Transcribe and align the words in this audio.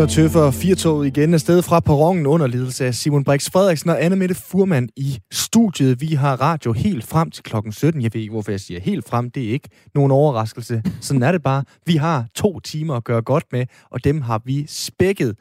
Så 0.00 0.06
tøffer 0.06 0.50
firtoget 0.50 1.06
igen 1.06 1.34
afsted 1.34 1.62
fra 1.62 1.80
perronen 1.80 2.26
under 2.26 2.46
ledelse 2.46 2.86
af 2.86 2.94
Simon 2.94 3.24
Brix 3.24 3.50
Frederiksen 3.50 3.90
og 3.90 4.04
Anne 4.04 4.16
Mette 4.16 4.34
Furman 4.34 4.88
i 4.96 5.18
studiet. 5.32 6.00
Vi 6.00 6.06
har 6.06 6.40
radio 6.40 6.72
helt 6.72 7.04
frem 7.04 7.30
til 7.30 7.44
klokken 7.44 7.72
17. 7.72 8.02
Jeg 8.02 8.10
ved 8.14 8.20
ikke, 8.20 8.32
hvorfor 8.32 8.50
jeg 8.50 8.60
siger 8.60 8.80
helt 8.80 9.08
frem. 9.08 9.30
Det 9.30 9.44
er 9.44 9.52
ikke 9.52 9.68
nogen 9.94 10.12
overraskelse. 10.12 10.82
Sådan 11.00 11.22
er 11.22 11.32
det 11.32 11.42
bare. 11.42 11.64
Vi 11.86 11.96
har 11.96 12.26
to 12.34 12.60
timer 12.60 12.94
at 12.94 13.04
gøre 13.04 13.22
godt 13.22 13.44
med, 13.52 13.66
og 13.90 14.04
dem 14.04 14.20
har 14.20 14.42
vi 14.44 14.66
spækket, 14.68 15.36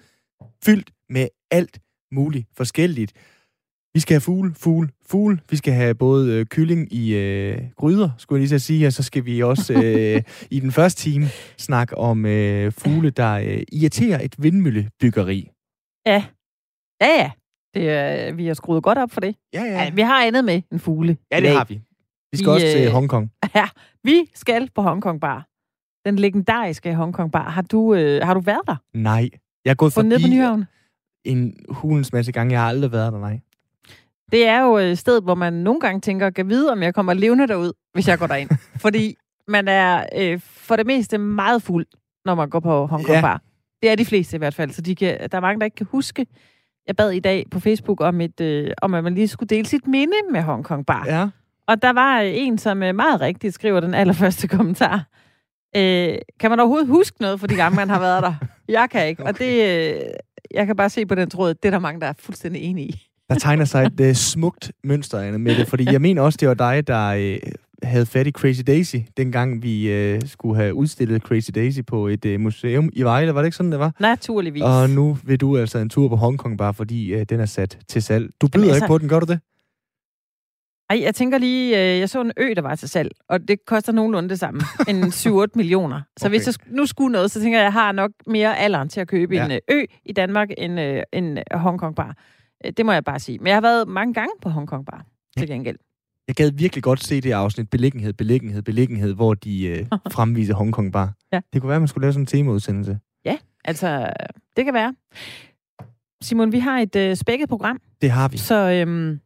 fyldt 0.66 0.91
med 1.10 1.28
alt 1.52 1.80
muligt 2.12 2.48
forskelligt. 2.57 3.14
Vi 3.94 4.00
skal 4.00 4.14
have 4.14 4.21
fugle, 4.21 4.54
fugle, 4.56 4.90
fugle. 5.05 5.40
Vi 5.50 5.55
skal 5.58 5.74
have 5.74 5.96
både 5.96 6.34
øh, 6.34 6.46
kylling 6.46 6.94
i 6.94 7.16
øh, 7.16 7.62
gryder, 7.76 8.09
skulle 8.18 8.38
jeg 8.38 8.50
lige 8.50 8.59
så 8.59 8.66
sige, 8.66 8.88
og 8.88 8.94
så 8.94 9.04
skal 9.04 9.26
vi 9.26 9.44
også 9.44 9.73
øh, 9.73 10.22
i 10.52 10.59
den 10.59 10.72
første 10.72 11.02
time 11.02 11.26
snakke 11.58 11.98
om 11.98 12.26
øh, 12.26 12.72
fugle, 12.72 13.10
der 13.10 13.34
øh, 13.34 13.63
irriterer 13.72 14.20
et 14.23 14.36
vindmøllebyggeri. 14.44 15.49
Ja. 16.05 16.26
Ja, 17.02 17.08
ja. 17.22 17.32
Det, 17.73 17.90
er, 17.90 18.34
vi 18.34 18.48
har 18.48 18.54
skruet 18.54 18.84
godt 18.84 18.98
op 18.98 19.12
for 19.12 19.22
det. 19.22 19.36
Ja, 19.54 19.63
Ja, 19.63 19.90
vi 19.90 20.02
har 20.02 20.24
andet 20.26 20.46
med 20.46 20.62
en 20.71 20.80
fugle. 20.80 21.18
Ja, 21.32 21.35
det 21.35 21.44
dag. 21.44 21.58
har 21.58 21.66
vi. 21.66 21.82
Vi 22.32 22.38
skal 22.38 22.48
Vi, 22.49 22.54
også 22.54 22.68
til 22.68 22.85
øh, 22.88 22.91
Hongkong. 22.91 23.32
Ja, 23.55 23.68
vi 24.04 24.26
skal 24.34 24.70
på 24.76 24.82
Hongkong 24.82 25.21
Bar. 25.21 25.48
Den 26.05 26.16
legendariske 26.16 26.96
Hongkong 26.96 27.32
Bar. 27.32 27.49
Har 27.49 27.62
du, 27.62 27.94
øh, 27.96 28.21
har 28.26 28.34
du 28.34 28.40
været 28.40 28.62
der? 28.68 28.76
Nej, 28.94 29.30
jeg 29.66 29.71
er 29.71 29.76
gået 29.76 29.94
Fundet 29.94 30.10
ned 30.10 30.18
på 30.18 30.21
forbi 30.21 30.34
Nyhavn? 30.35 30.66
en 31.26 31.55
hulens 31.70 32.13
masse 32.13 32.32
gange. 32.32 32.52
Jeg 32.54 32.62
har 32.62 32.68
aldrig 32.70 32.91
været 32.91 33.13
der, 33.13 33.20
nej. 33.20 33.40
Det 34.32 34.48
er 34.48 34.62
jo 34.62 34.78
et 34.78 34.98
sted, 34.98 35.22
hvor 35.22 35.36
man 35.36 35.54
nogle 35.54 35.80
gange 35.80 36.02
tænker, 36.02 36.30
kan 36.30 36.50
vide, 36.50 36.72
om 36.72 36.84
jeg 36.84 36.94
kommer 36.94 37.14
levende 37.14 37.48
derud, 37.48 37.72
hvis 37.94 38.08
jeg 38.08 38.20
går 38.20 38.28
derind. 38.28 38.50
Fordi 38.82 39.16
man 39.48 39.68
er 39.68 40.05
øh, 40.18 40.40
for 40.44 40.76
det 40.76 40.86
meste 40.86 41.18
meget 41.18 41.62
fuld, 41.62 41.86
når 42.26 42.36
man 42.36 42.49
går 42.49 42.60
på 42.60 42.86
Hongkong 42.86 43.16
Ja. 43.16 43.21
Bar. 43.21 43.41
Det 43.82 43.90
er 43.90 43.96
de 43.96 44.05
fleste 44.05 44.36
i 44.36 44.38
hvert 44.38 44.54
fald, 44.54 44.71
så 44.71 44.82
de 44.82 44.96
kan, 44.96 45.18
der 45.32 45.38
er 45.38 45.41
mange, 45.41 45.60
der 45.60 45.66
ikke 45.66 45.76
kan 45.76 45.88
huske. 45.91 46.26
Jeg 46.88 46.96
bad 46.96 47.12
i 47.12 47.20
dag 47.20 47.46
på 47.52 47.60
Facebook 47.60 48.02
om, 48.02 48.21
et, 48.21 48.41
øh, 48.41 48.71
om 48.82 48.94
at 48.94 49.04
man 49.04 49.16
lige 49.16 49.27
skulle 49.27 49.48
dele 49.48 49.66
sit 49.66 49.88
minde 49.88 50.13
med 50.32 50.41
Hongkong 50.41 50.86
Bar. 50.86 51.05
Ja. 51.08 51.27
Og 51.68 51.82
der 51.82 51.93
var 51.93 52.21
øh, 52.21 52.30
en, 52.34 52.58
som 52.58 52.84
øh, 52.84 52.96
meget 52.96 53.21
rigtigt 53.21 53.54
skriver 53.54 53.80
den 53.80 53.93
allerførste 53.93 54.48
kommentar. 54.58 55.05
Øh, 55.76 56.16
kan 56.40 56.49
man 56.49 56.60
overhovedet 56.60 56.88
huske 56.88 57.21
noget 57.21 57.40
for 57.40 57.48
de 57.48 57.55
gange, 57.55 57.76
man 57.76 57.90
har 57.90 57.99
været 57.99 58.24
der? 58.24 58.34
Jeg 58.68 58.90
kan 58.91 59.08
ikke. 59.08 59.24
Og 59.24 59.40
det, 59.40 59.52
øh, 59.96 60.02
jeg 60.52 60.66
kan 60.66 60.76
bare 60.76 60.90
se 60.90 61.05
på 61.05 61.16
den 61.16 61.30
tråd, 61.30 61.54
det 61.54 61.66
er 61.66 61.71
der 61.71 61.80
mange, 61.80 62.02
der 62.02 62.08
er 62.08 62.14
fuldstændig 62.20 62.62
enige 62.62 62.88
i. 62.88 63.09
Der 63.30 63.35
tegner 63.35 63.66
sig 63.66 63.84
et 63.85 63.99
uh, 64.09 64.13
smukt 64.13 64.72
mønster, 64.84 65.19
Anna 65.19 65.38
Mette, 65.38 65.66
fordi 65.66 65.85
jeg 65.91 66.02
mener 66.02 66.22
også, 66.22 66.38
det 66.40 66.47
var 66.47 66.53
dig, 66.53 66.88
der 66.88 67.16
uh, 67.44 67.52
havde 67.84 68.06
fat 68.06 68.28
i 68.28 68.31
Crazy 68.31 68.62
Daisy, 68.68 68.96
dengang 69.18 69.63
vi 69.63 70.13
uh, 70.16 70.19
skulle 70.25 70.56
have 70.56 70.74
udstillet 70.74 71.22
Crazy 71.22 71.50
Daisy 71.56 71.80
på 71.88 72.08
et 72.08 72.25
uh, 72.25 72.40
museum 72.40 72.90
i 72.94 73.03
Vejle. 73.03 73.34
Var 73.36 73.41
det 73.41 73.47
ikke 73.47 73.58
sådan, 73.58 73.72
det 73.72 73.80
var? 73.80 73.91
Naturligvis. 74.00 74.63
Og 74.63 74.90
nu 74.90 75.18
vil 75.24 75.40
du 75.40 75.58
altså 75.58 75.78
en 75.80 75.90
tur 75.90 76.08
på 76.08 76.16
Hongkong, 76.16 76.58
bare 76.58 76.74
fordi 76.74 77.16
uh, 77.16 77.22
den 77.30 77.40
er 77.40 77.46
sat 77.46 77.78
til 77.88 78.03
salg. 78.03 78.30
Du 78.41 78.47
byder 78.47 78.63
altså- 78.66 78.75
ikke 78.78 78.88
på 78.88 78.97
den, 78.97 79.09
gør 79.09 79.19
du 79.19 79.25
det? 79.25 79.40
Ej, 80.90 81.02
jeg 81.02 81.16
tænker 81.16 81.38
lige, 81.38 81.78
øh, 81.94 82.00
jeg 82.00 82.09
så 82.09 82.22
en 82.22 82.31
ø, 82.38 82.53
der 82.56 82.62
var 82.62 82.75
til 82.75 82.90
salg, 82.90 83.12
og 83.30 83.47
det 83.47 83.59
koster 83.68 83.91
nogenlunde 83.94 84.30
det 84.30 84.40
samme. 84.40 84.62
En 84.90 85.03
7-8 85.03 85.46
millioner. 85.56 86.02
Så 86.18 86.25
Okay. 86.25 86.38
hvis 86.38 86.47
jeg 86.47 86.53
nu 86.68 86.86
skulle 86.86 87.12
noget, 87.12 87.31
så 87.31 87.41
tænker 87.41 87.59
jeg, 87.59 87.64
jeg 87.64 87.74
har 87.74 87.91
nok 87.91 88.12
mere 88.28 88.58
alderen 88.58 88.90
til 88.90 89.00
at 89.02 89.08
købe 89.08 89.36
Ja. 89.36 89.46
en 89.46 89.52
øh, 89.52 89.58
ø 89.72 89.84
i 90.06 90.14
Danmark 90.14 90.50
end 90.58 90.80
øh, 90.80 91.03
en 91.14 91.38
øh, 91.38 91.44
Hongkong 91.59 91.96
Bar. 91.96 92.08
Øh, 92.08 92.16
Det 92.78 92.85
må 92.85 92.91
jeg 92.91 93.03
bare 93.03 93.19
sige. 93.19 93.38
Men 93.38 93.47
jeg 93.47 93.56
har 93.56 93.62
været 93.62 93.88
mange 93.88 94.13
gange 94.13 94.31
på 94.41 94.50
Hongkong 94.50 94.85
Bar, 94.85 95.06
til 95.38 95.47
gengæld. 95.47 95.78
Jeg 96.28 96.35
gad 96.35 96.52
virkelig 96.52 96.84
godt 96.84 97.03
se 97.03 97.22
det 97.22 97.31
afsnit, 97.31 97.69
beliggenhed, 97.69 98.13
beliggenhed, 98.13 98.62
beliggenhed, 98.62 99.13
hvor 99.13 99.34
de 99.34 99.85
uh, 99.91 100.00
fremviser 100.12 100.53
Hongkong 100.53 100.94
bare. 100.94 101.12
Ja. 101.34 101.41
Det 101.53 101.62
kunne 101.62 101.68
være, 101.69 101.75
at 101.75 101.81
man 101.81 101.88
skulle 101.88 102.02
lave 102.03 102.13
sådan 102.13 102.22
en 102.24 102.25
temaudsendelse. 102.28 103.00
Altså, 103.66 104.14
det 104.58 104.66
kan 104.66 104.74
være. 104.74 104.96
Simon, 106.22 106.52
vi 106.52 106.59
har 106.59 106.80
et 106.80 106.96
øh, 106.96 107.16
spækket 107.16 107.50
program, 107.50 107.81
Det 108.02 108.12
har 108.12 108.28
vi. 108.28 108.38
så 108.38 108.56
øhm, 108.56 109.20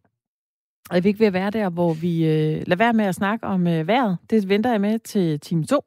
er 0.92 1.02
vi 1.02 1.08
ikke 1.08 1.20
ved 1.20 1.28
at 1.28 1.34
være 1.34 1.50
der, 1.50 1.70
hvor 1.70 1.94
vi 1.94 2.26
øh, 2.26 2.64
lader 2.68 2.76
være 2.76 2.94
med 2.94 3.06
at 3.06 3.16
snakke 3.16 3.46
om 3.46 3.68
øh, 3.68 3.88
vejret. 3.88 4.18
Det 4.30 4.50
venter 4.50 4.72
jeg 4.72 4.82
med 4.82 5.00
til 5.00 5.40
time 5.40 5.66
2. 5.66 5.86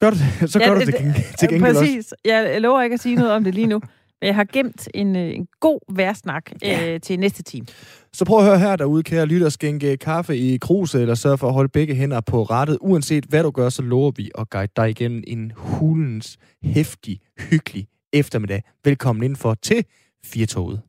Gør 0.00 0.10
du 0.10 0.16
det? 0.16 0.50
Så 0.52 0.58
gør 0.58 0.66
Ja, 0.66 0.74
du 0.74 0.80
det- 0.80 0.86
det 0.86 0.94
til, 1.38 1.48
gengæld 1.48 1.70
også. 1.70 1.80
Præcis. 1.80 2.14
Jeg 2.24 2.60
lover 2.60 2.82
ikke 2.82 2.94
at 2.94 3.00
sige 3.00 3.14
noget 3.14 3.32
om 3.32 3.44
det 3.44 3.54
lige 3.54 3.66
nu. 3.66 3.80
Jeg 4.22 4.34
har 4.34 4.44
gemt 4.52 4.88
en, 4.94 5.16
øh, 5.16 5.34
en 5.34 5.46
god 5.60 5.80
værsnak 5.96 6.50
Ja. 6.62 6.94
øh, 6.94 7.00
til 7.00 7.18
næste 7.18 7.42
time. 7.42 7.66
Så 8.12 8.24
prøv 8.24 8.38
at 8.38 8.44
høre 8.44 8.58
her 8.58 8.76
derude, 8.76 9.02
kære 9.02 9.26
lytter, 9.26 9.48
skænke 9.48 9.96
kaffe 9.96 10.36
i 10.36 10.56
kruse, 10.56 11.00
eller 11.00 11.14
sørg 11.14 11.38
for 11.38 11.48
at 11.48 11.54
holde 11.54 11.68
begge 11.68 11.94
hænder 11.94 12.20
på 12.20 12.42
rettet. 12.42 12.78
Uanset 12.80 13.24
hvad 13.24 13.42
du 13.42 13.50
gør, 13.50 13.68
så 13.68 13.82
lover 13.82 14.10
vi 14.16 14.30
at 14.38 14.50
guide 14.50 14.72
dig 14.76 14.90
igennem 14.90 15.22
en 15.26 15.52
hulens, 15.56 16.38
hæftig, 16.62 17.20
hyggelig 17.50 17.86
eftermiddag. 18.12 18.62
Velkommen 18.84 19.22
indenfor 19.22 19.54
til 19.54 19.84
Firtoget. 20.24 20.80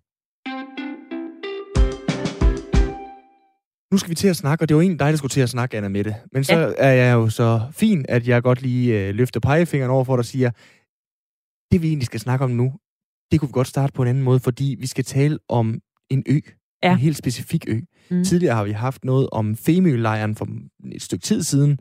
Nu 3.91 3.97
skal 3.97 4.09
vi 4.09 4.15
til 4.15 4.27
at 4.27 4.35
snakke, 4.35 4.63
og 4.63 4.69
det 4.69 4.75
var 4.75 4.81
egentlig 4.81 5.00
dig, 5.00 5.09
der 5.09 5.15
skulle 5.17 5.29
til 5.29 5.41
at 5.41 5.50
snakke, 5.50 5.77
Anna 5.77 5.89
Mette. 5.89 6.15
Men 6.31 6.44
så 6.44 6.59
Ja. 6.59 6.71
er 6.77 6.91
jeg 6.91 7.13
jo 7.13 7.29
så 7.29 7.61
fin, 7.71 8.05
at 8.09 8.27
jeg 8.27 8.44
godt 8.44 8.61
lige 8.61 9.07
øh, 9.07 9.15
løfter 9.15 9.39
pegefingeren 9.39 9.91
over 9.91 10.03
for 10.03 10.15
dig 10.15 10.19
og 10.19 10.25
siger, 10.25 10.51
det 11.71 11.81
vi 11.81 11.88
egentlig 11.88 12.05
skal 12.05 12.19
snakke 12.19 12.45
om 12.45 12.51
nu, 12.51 12.73
det 13.33 13.39
kunne 13.39 13.49
vi 13.49 13.53
godt 13.53 13.67
starte 13.67 13.94
på 13.94 14.01
en 14.01 14.07
anden 14.07 14.23
måde, 14.23 14.39
fordi 14.39 14.75
vi 14.79 14.88
skal 14.88 15.03
tale 15.03 15.39
om 15.49 15.79
en 16.09 16.23
ø. 16.27 16.39
Ja. 16.83 16.91
En 16.91 16.97
helt 16.99 17.17
specifik 17.17 17.66
ø. 17.67 17.79
Mm. 18.11 18.23
Tidligere 18.23 18.55
har 18.55 18.63
vi 18.63 18.71
haft 18.71 19.05
noget 19.05 19.29
om 19.31 19.55
Femø-lejren 19.57 20.35
for 20.35 20.47
et 20.91 21.01
stykke 21.01 21.23
tid 21.23 21.44
siden. 21.44 21.79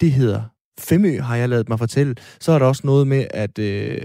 Det 0.00 0.12
hedder 0.12 0.42
Femø, 0.80 1.20
har 1.20 1.36
jeg 1.36 1.48
lavet 1.48 1.68
mig 1.68 1.78
fortælle. 1.78 2.14
Så 2.40 2.52
er 2.52 2.58
der 2.58 2.66
også 2.66 2.82
noget 2.84 3.06
med, 3.06 3.26
at 3.30 3.58
øh, 3.58 3.98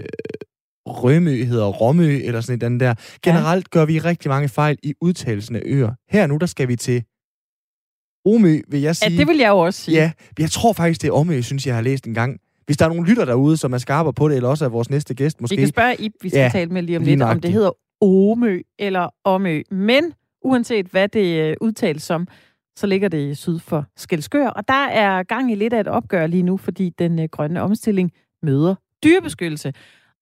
Rømø 0.86 1.44
hedder 1.44 1.66
Romø, 1.66 2.20
eller 2.24 2.40
sådan 2.40 2.56
et 2.58 2.62
andet 2.62 2.80
der. 2.80 2.94
Generelt 3.22 3.70
gør 3.70 3.84
vi 3.84 3.98
rigtig 3.98 4.28
mange 4.28 4.48
fejl 4.48 4.78
i 4.82 4.94
udtalelsen 5.00 5.56
af 5.56 5.62
øer. 5.64 5.92
Her 6.10 6.26
nu, 6.26 6.36
der 6.36 6.46
skal 6.46 6.68
vi 6.68 6.76
til 6.76 7.04
Omø, 8.26 8.60
vil 8.68 8.80
jeg 8.80 8.88
Ja, 9.02 9.08
sige. 9.08 9.18
det 9.18 9.26
vil 9.28 9.36
jeg 9.36 9.48
jo 9.48 9.58
også 9.58 9.80
sige. 9.82 9.96
Ja, 9.96 10.12
jeg 10.38 10.50
tror 10.50 10.72
faktisk, 10.72 11.02
det 11.02 11.08
er 11.08 11.12
Omø, 11.12 11.40
synes 11.40 11.66
jeg 11.66 11.74
har 11.74 11.82
læst 11.82 12.06
en 12.06 12.14
gang. 12.14 12.40
Hvis 12.66 12.76
der 12.76 12.84
er 12.84 12.88
nogle 12.88 13.08
lytter 13.08 13.24
derude, 13.24 13.56
som 13.56 13.72
er 13.72 13.78
skarpe 13.78 14.12
på 14.12 14.28
det, 14.28 14.36
eller 14.36 14.48
også 14.48 14.64
er 14.64 14.68
vores 14.68 14.90
næste 14.90 15.14
gæst 15.14 15.40
måske. 15.40 15.56
Vi 15.56 15.62
kan 15.62 15.68
spørge 15.68 15.96
Ip, 16.00 16.12
vi 16.22 16.28
skal 16.28 16.40
Ja, 16.40 16.48
tale 16.52 16.70
med 16.70 16.82
lige 16.82 16.98
om 16.98 17.04
lidt, 17.04 17.22
om 17.22 17.40
det 17.40 17.52
hedder 17.52 17.70
Omø 18.00 18.60
eller 18.78 19.08
Omø. 19.24 19.62
Men 19.70 20.12
uanset 20.44 20.86
hvad 20.86 21.08
det 21.08 21.40
øh, 21.50 21.56
udtales 21.60 22.02
som, 22.02 22.28
så 22.76 22.86
ligger 22.86 23.08
det 23.08 23.38
syd 23.38 23.58
for 23.58 23.84
Skelskør. 23.96 24.48
Og 24.48 24.68
der 24.68 24.86
er 24.86 25.22
gang 25.22 25.52
i 25.52 25.54
lidt 25.54 25.72
af 25.72 25.80
et 25.80 25.88
opgør 25.88 26.26
lige 26.26 26.42
nu, 26.42 26.56
fordi 26.56 26.90
den 26.98 27.18
øh, 27.18 27.28
grønne 27.32 27.60
omstilling 27.62 28.12
møder 28.42 28.74
dyrebeskyttelse. 29.04 29.72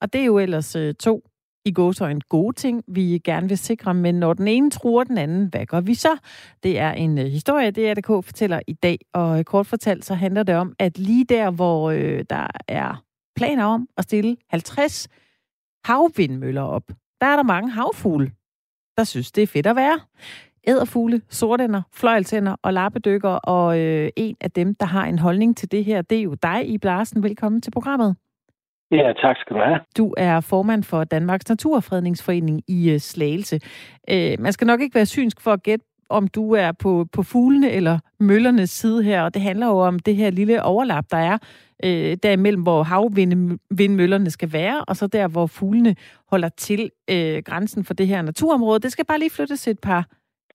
Og 0.00 0.12
det 0.12 0.20
er 0.20 0.24
jo 0.24 0.38
ellers 0.38 0.76
øh, 0.76 0.94
to 0.94 1.24
i 1.64 1.72
gåsøjne 1.72 2.20
gode 2.20 2.56
ting, 2.56 2.84
vi 2.86 3.20
gerne 3.24 3.48
vil 3.48 3.58
sikre, 3.58 3.94
men 3.94 4.14
når 4.14 4.32
den 4.32 4.48
ene 4.48 4.70
truer 4.70 5.04
den 5.04 5.18
anden, 5.18 5.46
hvad 5.46 5.66
gør 5.66 5.80
vi 5.80 5.94
så? 5.94 6.16
Det 6.62 6.78
er 6.78 6.92
en 6.92 7.18
øh, 7.18 7.24
historie, 7.24 7.70
det 7.70 7.88
er 7.88 7.94
det 7.94 8.04
K 8.04 8.06
fortæller 8.06 8.60
i 8.66 8.72
dag, 8.72 8.98
og 9.12 9.38
øh, 9.38 9.44
kort 9.44 9.66
fortalt 9.66 10.04
så 10.04 10.14
handler 10.14 10.42
det 10.42 10.54
om, 10.54 10.74
at 10.78 10.98
lige 10.98 11.24
der, 11.24 11.50
hvor 11.50 11.90
øh, 11.90 12.24
der 12.30 12.46
er 12.68 13.04
planer 13.36 13.64
om 13.64 13.88
at 13.96 14.04
stille 14.04 14.36
50 14.50 15.08
havvindmøller 15.84 16.62
op, 16.62 16.84
der 17.20 17.26
er 17.26 17.36
der 17.36 17.42
mange 17.42 17.70
havfugle, 17.70 18.32
der 18.96 19.04
synes, 19.04 19.32
det 19.32 19.42
er 19.42 19.46
fedt 19.46 19.66
at 19.66 19.76
være. 19.76 20.00
Æderfugle, 20.66 21.22
sortænder, 21.28 21.82
fløjlsænder 21.92 22.56
og 22.62 22.72
lappedykker, 22.72 23.30
og 23.30 23.78
øh, 23.78 24.10
en 24.16 24.36
af 24.40 24.50
dem, 24.50 24.74
der 24.74 24.86
har 24.86 25.04
en 25.04 25.18
holdning 25.18 25.56
til 25.56 25.72
det 25.72 25.84
her, 25.84 26.02
det 26.02 26.18
er 26.18 26.22
jo 26.22 26.34
dig, 26.34 26.68
i 26.68 26.78
Larsen. 26.82 27.22
Velkommen 27.22 27.60
til 27.60 27.70
programmet. 27.70 28.16
Ja, 28.92 29.12
tak 29.22 29.36
skal 29.36 29.56
du 29.56 29.62
have. 29.62 29.80
Du 29.98 30.14
er 30.16 30.40
formand 30.40 30.84
for 30.84 31.04
Danmarks 31.04 31.48
Naturfredningsforening 31.48 32.62
i 32.68 32.90
øh, 32.90 33.00
Slagelse. 33.00 33.60
Øh, 34.10 34.40
man 34.40 34.52
skal 34.52 34.66
nok 34.66 34.80
ikke 34.80 34.94
være 34.94 35.06
synsk 35.06 35.40
for 35.40 35.52
at 35.52 35.62
gætte, 35.62 35.84
om 36.08 36.28
du 36.28 36.52
er 36.52 36.72
på, 36.72 37.06
på 37.12 37.22
fuglene 37.22 37.70
eller 37.70 37.98
møllernes 38.20 38.70
side 38.70 39.02
her, 39.02 39.22
og 39.22 39.34
det 39.34 39.42
handler 39.42 39.66
jo 39.66 39.78
om 39.78 39.98
det 39.98 40.16
her 40.16 40.30
lille 40.30 40.62
overlap, 40.62 41.04
der 41.10 41.16
er 41.16 41.38
øh, 41.84 42.16
derimellem, 42.22 42.62
hvor 42.62 42.82
havvindmøllerne 42.82 44.30
skal 44.30 44.52
være, 44.52 44.84
og 44.84 44.96
så 44.96 45.06
der, 45.06 45.28
hvor 45.28 45.46
fuglene 45.46 45.96
holder 46.30 46.48
til 46.48 46.90
øh, 47.10 47.42
grænsen 47.42 47.84
for 47.84 47.94
det 47.94 48.06
her 48.06 48.22
naturområde. 48.22 48.80
Det 48.80 48.92
skal 48.92 49.04
bare 49.04 49.18
lige 49.18 49.30
flyttes 49.30 49.68
et 49.68 49.78
par 49.78 50.06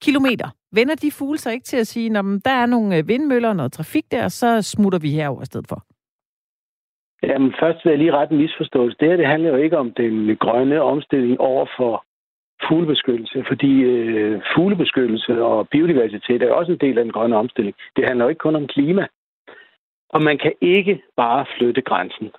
kilometer. 0.01 0.49
Vender 0.71 0.95
de 0.95 1.11
fugle 1.11 1.37
sig 1.37 1.53
ikke 1.53 1.65
til 1.65 1.77
at 1.77 1.87
sige, 1.87 2.09
når 2.09 2.21
der 2.45 2.51
er 2.51 2.65
nogle 2.65 2.97
øh, 2.97 3.07
vindmøller 3.07 3.49
og 3.49 3.55
noget 3.55 3.71
trafik 3.71 4.11
der, 4.11 4.27
så 4.27 4.61
smutter 4.61 4.99
vi 4.99 5.11
herover 5.11 5.41
i 5.41 5.45
stedet 5.45 5.67
for? 5.67 5.85
Jamen, 7.23 7.53
først 7.59 7.79
vil 7.85 7.89
jeg 7.91 7.99
lige 7.99 8.11
rette 8.11 8.33
en 8.33 8.41
misforståelse. 8.41 8.97
Det 8.99 9.07
her 9.07 9.17
det 9.17 9.27
handler 9.27 9.49
jo 9.49 9.55
ikke 9.55 9.77
om 9.77 9.91
den 9.91 10.35
grønne 10.37 10.81
omstilling 10.81 11.39
over 11.39 11.65
for 11.77 12.05
fuglebeskyttelse, 12.67 13.43
fordi 13.47 13.81
øh, 13.81 14.41
fuglebeskyttelse 14.55 15.43
og 15.43 15.69
biodiversitet 15.69 16.41
er 16.41 16.47
jo 16.47 16.57
også 16.57 16.71
en 16.71 16.77
del 16.77 16.97
af 16.97 17.03
den 17.03 17.13
grønne 17.13 17.35
omstilling. 17.35 17.75
Det 17.95 18.05
handler 18.05 18.25
jo 18.25 18.29
ikke 18.29 18.39
kun 18.39 18.55
om 18.55 18.67
klima. 18.67 19.07
Og 20.09 20.21
man 20.21 20.37
kan 20.37 20.53
ikke 20.61 21.01
bare 21.17 21.45
flytte 21.57 21.81
grænsen, 21.81 22.31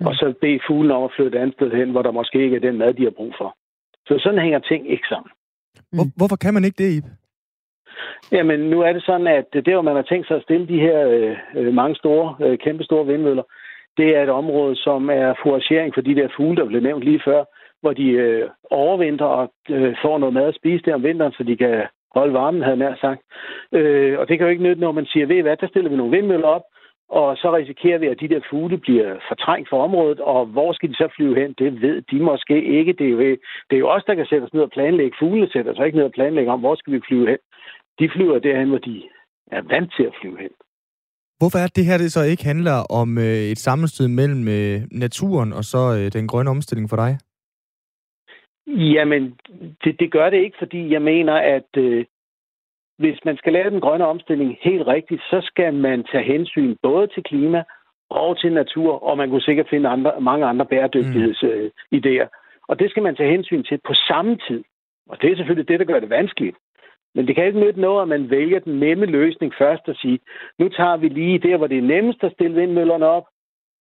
Mm. 0.00 0.06
og 0.06 0.14
så 0.14 0.34
bede 0.40 0.60
fuglene 0.66 0.94
om 0.94 1.04
at 1.04 1.12
flytte 1.16 1.38
et 1.38 1.42
andet 1.42 1.54
sted 1.56 1.70
hen, 1.70 1.90
hvor 1.90 2.02
der 2.02 2.10
måske 2.10 2.38
ikke 2.44 2.56
er 2.56 2.60
den 2.60 2.78
mad, 2.78 2.94
de 2.94 3.02
har 3.04 3.10
brug 3.10 3.34
for. 3.38 3.56
Så 4.06 4.14
sådan 4.18 4.38
hænger 4.38 4.58
ting 4.58 4.90
ikke 4.90 5.06
sammen. 5.08 5.30
Hvor, 5.92 6.06
hvorfor 6.16 6.36
kan 6.36 6.54
man 6.54 6.64
ikke 6.64 6.82
det, 6.84 6.90
Ib? 6.96 7.04
Jamen, 8.32 8.60
nu 8.60 8.80
er 8.80 8.92
det 8.92 9.02
sådan, 9.02 9.26
at 9.26 9.46
det, 9.52 9.72
hvor 9.74 9.82
man 9.82 9.96
har 9.96 10.02
tænkt 10.02 10.26
sig 10.26 10.36
at 10.36 10.42
stille 10.42 10.68
de 10.68 10.80
her 10.80 11.08
øh, 11.08 11.36
øh, 11.56 11.74
mange 11.74 11.96
store, 11.96 12.36
øh, 12.40 12.58
kæmpe 12.58 12.84
store 12.84 13.06
vindmøller, 13.06 13.42
det 13.98 14.16
er 14.16 14.22
et 14.22 14.28
område, 14.42 14.76
som 14.76 15.10
er 15.10 15.34
foragering 15.42 15.94
for 15.94 16.00
de 16.00 16.14
der 16.14 16.28
fugle, 16.36 16.56
der 16.56 16.64
blev 16.64 16.80
nævnt 16.82 17.04
lige 17.04 17.22
før, 17.24 17.44
hvor 17.80 17.92
de 17.92 18.08
øh, 18.10 18.48
overvinter 18.70 19.24
og 19.24 19.52
øh, 19.70 19.96
får 20.02 20.18
noget 20.18 20.34
mad 20.34 20.46
at 20.48 20.54
spise 20.54 20.84
der 20.84 20.94
om 20.94 21.02
vinteren, 21.02 21.32
så 21.32 21.42
de 21.42 21.56
kan 21.56 21.86
holde 22.14 22.34
varmen, 22.34 22.62
havde 22.62 22.84
jeg 22.84 22.96
sagt. 23.00 23.20
Øh, 23.72 24.18
og 24.18 24.28
det 24.28 24.38
kan 24.38 24.46
jo 24.46 24.50
ikke 24.50 24.62
nytte, 24.62 24.80
når 24.80 24.92
man 24.92 25.06
siger, 25.06 25.26
ved 25.26 25.42
hvad, 25.42 25.56
der 25.56 25.68
stiller 25.68 25.90
vi 25.90 25.96
nogle 25.96 26.16
vindmøller 26.16 26.48
op, 26.48 26.62
og 27.08 27.36
så 27.36 27.56
risikerer 27.56 27.98
vi, 27.98 28.06
at 28.06 28.20
de 28.20 28.28
der 28.28 28.40
fugle 28.50 28.78
bliver 28.78 29.16
fortrængt 29.28 29.68
fra 29.68 29.76
området, 29.76 30.20
og 30.20 30.46
hvor 30.46 30.72
skal 30.72 30.88
de 30.88 30.94
så 30.94 31.08
flyve 31.16 31.40
hen? 31.40 31.54
Det 31.58 31.82
ved 31.82 32.02
de 32.10 32.20
måske 32.20 32.64
ikke. 32.64 32.92
Det 32.92 33.06
er 33.06 33.10
jo, 33.10 33.18
det 33.18 33.74
er 33.76 33.78
jo 33.78 33.88
os, 33.88 34.04
der 34.04 34.14
kan 34.14 34.26
sætte 34.26 34.44
os 34.44 34.54
ned 34.54 34.62
og 34.62 34.70
planlægge. 34.70 35.16
Fuglene 35.18 35.50
sætter 35.52 35.74
sig 35.74 35.86
ikke 35.86 35.98
ned 35.98 36.04
og 36.04 36.12
planlægge 36.12 36.52
om, 36.52 36.60
hvor 36.60 36.74
skal 36.74 36.92
vi 36.92 37.00
flyve 37.08 37.28
hen. 37.28 37.38
De 37.98 38.10
flyver 38.10 38.38
derhen, 38.38 38.68
hvor 38.68 38.78
de 38.78 39.02
er 39.50 39.62
vant 39.62 39.92
til 39.96 40.02
at 40.02 40.14
flyve 40.20 40.38
hen. 40.40 40.50
Hvorfor 41.38 41.58
er 41.58 41.66
det 41.76 41.84
her, 41.84 41.98
det 41.98 42.12
så 42.12 42.22
ikke 42.22 42.44
handler 42.44 42.76
om 43.00 43.18
øh, 43.18 43.42
et 43.52 43.58
sammenstød 43.58 44.08
mellem 44.08 44.48
øh, 44.48 44.80
naturen 44.90 45.52
og 45.52 45.64
så 45.64 45.82
øh, 45.98 46.12
den 46.12 46.28
grønne 46.28 46.50
omstilling 46.50 46.90
for 46.90 46.96
dig? 46.96 47.18
Jamen, 48.66 49.22
det, 49.84 50.00
det 50.00 50.12
gør 50.12 50.30
det 50.30 50.36
ikke, 50.36 50.56
fordi 50.58 50.92
jeg 50.92 51.02
mener, 51.02 51.34
at 51.34 51.70
øh, 51.76 52.04
hvis 52.98 53.18
man 53.24 53.36
skal 53.36 53.52
lave 53.52 53.70
den 53.70 53.80
grønne 53.80 54.06
omstilling 54.06 54.56
helt 54.60 54.86
rigtigt, 54.86 55.22
så 55.22 55.40
skal 55.42 55.74
man 55.74 56.04
tage 56.12 56.24
hensyn 56.24 56.76
både 56.82 57.06
til 57.06 57.22
klima 57.22 57.62
og 58.10 58.40
til 58.40 58.52
natur, 58.52 59.02
og 59.08 59.16
man 59.16 59.30
kunne 59.30 59.48
sikkert 59.48 59.66
finde 59.70 59.88
andre, 59.88 60.20
mange 60.20 60.46
andre 60.46 60.66
bæredygtighedsidéer. 60.72 62.24
Mm. 62.24 62.36
Og 62.68 62.78
det 62.78 62.90
skal 62.90 63.02
man 63.02 63.16
tage 63.16 63.30
hensyn 63.30 63.62
til 63.62 63.78
på 63.86 63.94
samme 63.94 64.38
tid. 64.48 64.64
Og 65.08 65.22
det 65.22 65.32
er 65.32 65.36
selvfølgelig 65.36 65.68
det, 65.68 65.80
der 65.80 65.86
gør 65.86 66.00
det 66.00 66.10
vanskeligt. 66.10 66.56
Men 67.18 67.26
det 67.26 67.34
kan 67.34 67.46
ikke 67.46 67.60
nytte 67.60 67.80
noget, 67.80 68.02
at 68.02 68.08
man 68.08 68.30
vælger 68.30 68.58
den 68.58 68.78
nemme 68.80 69.06
løsning 69.06 69.52
først 69.58 69.88
og 69.88 69.96
sige, 69.96 70.18
nu 70.58 70.68
tager 70.68 70.96
vi 70.96 71.08
lige 71.08 71.38
der, 71.38 71.56
hvor 71.56 71.66
det 71.66 71.78
er 71.78 71.92
nemmest 71.94 72.24
at 72.24 72.32
stille 72.32 72.60
vindmøllerne 72.60 73.06
op, 73.06 73.26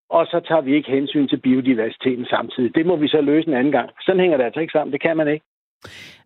og 0.09 0.25
så 0.25 0.39
tager 0.47 0.61
vi 0.61 0.75
ikke 0.75 0.91
hensyn 0.91 1.27
til 1.27 1.37
biodiversiteten 1.37 2.25
samtidig. 2.25 2.75
Det 2.75 2.85
må 2.85 2.95
vi 2.95 3.07
så 3.07 3.21
løse 3.21 3.47
en 3.47 3.53
anden 3.53 3.71
gang. 3.71 3.89
Sådan 4.01 4.19
hænger 4.21 4.37
det 4.37 4.43
altså 4.43 4.59
ikke 4.59 4.71
sammen. 4.71 4.93
Det 4.93 5.01
kan 5.01 5.17
man 5.17 5.27
ikke. 5.27 5.45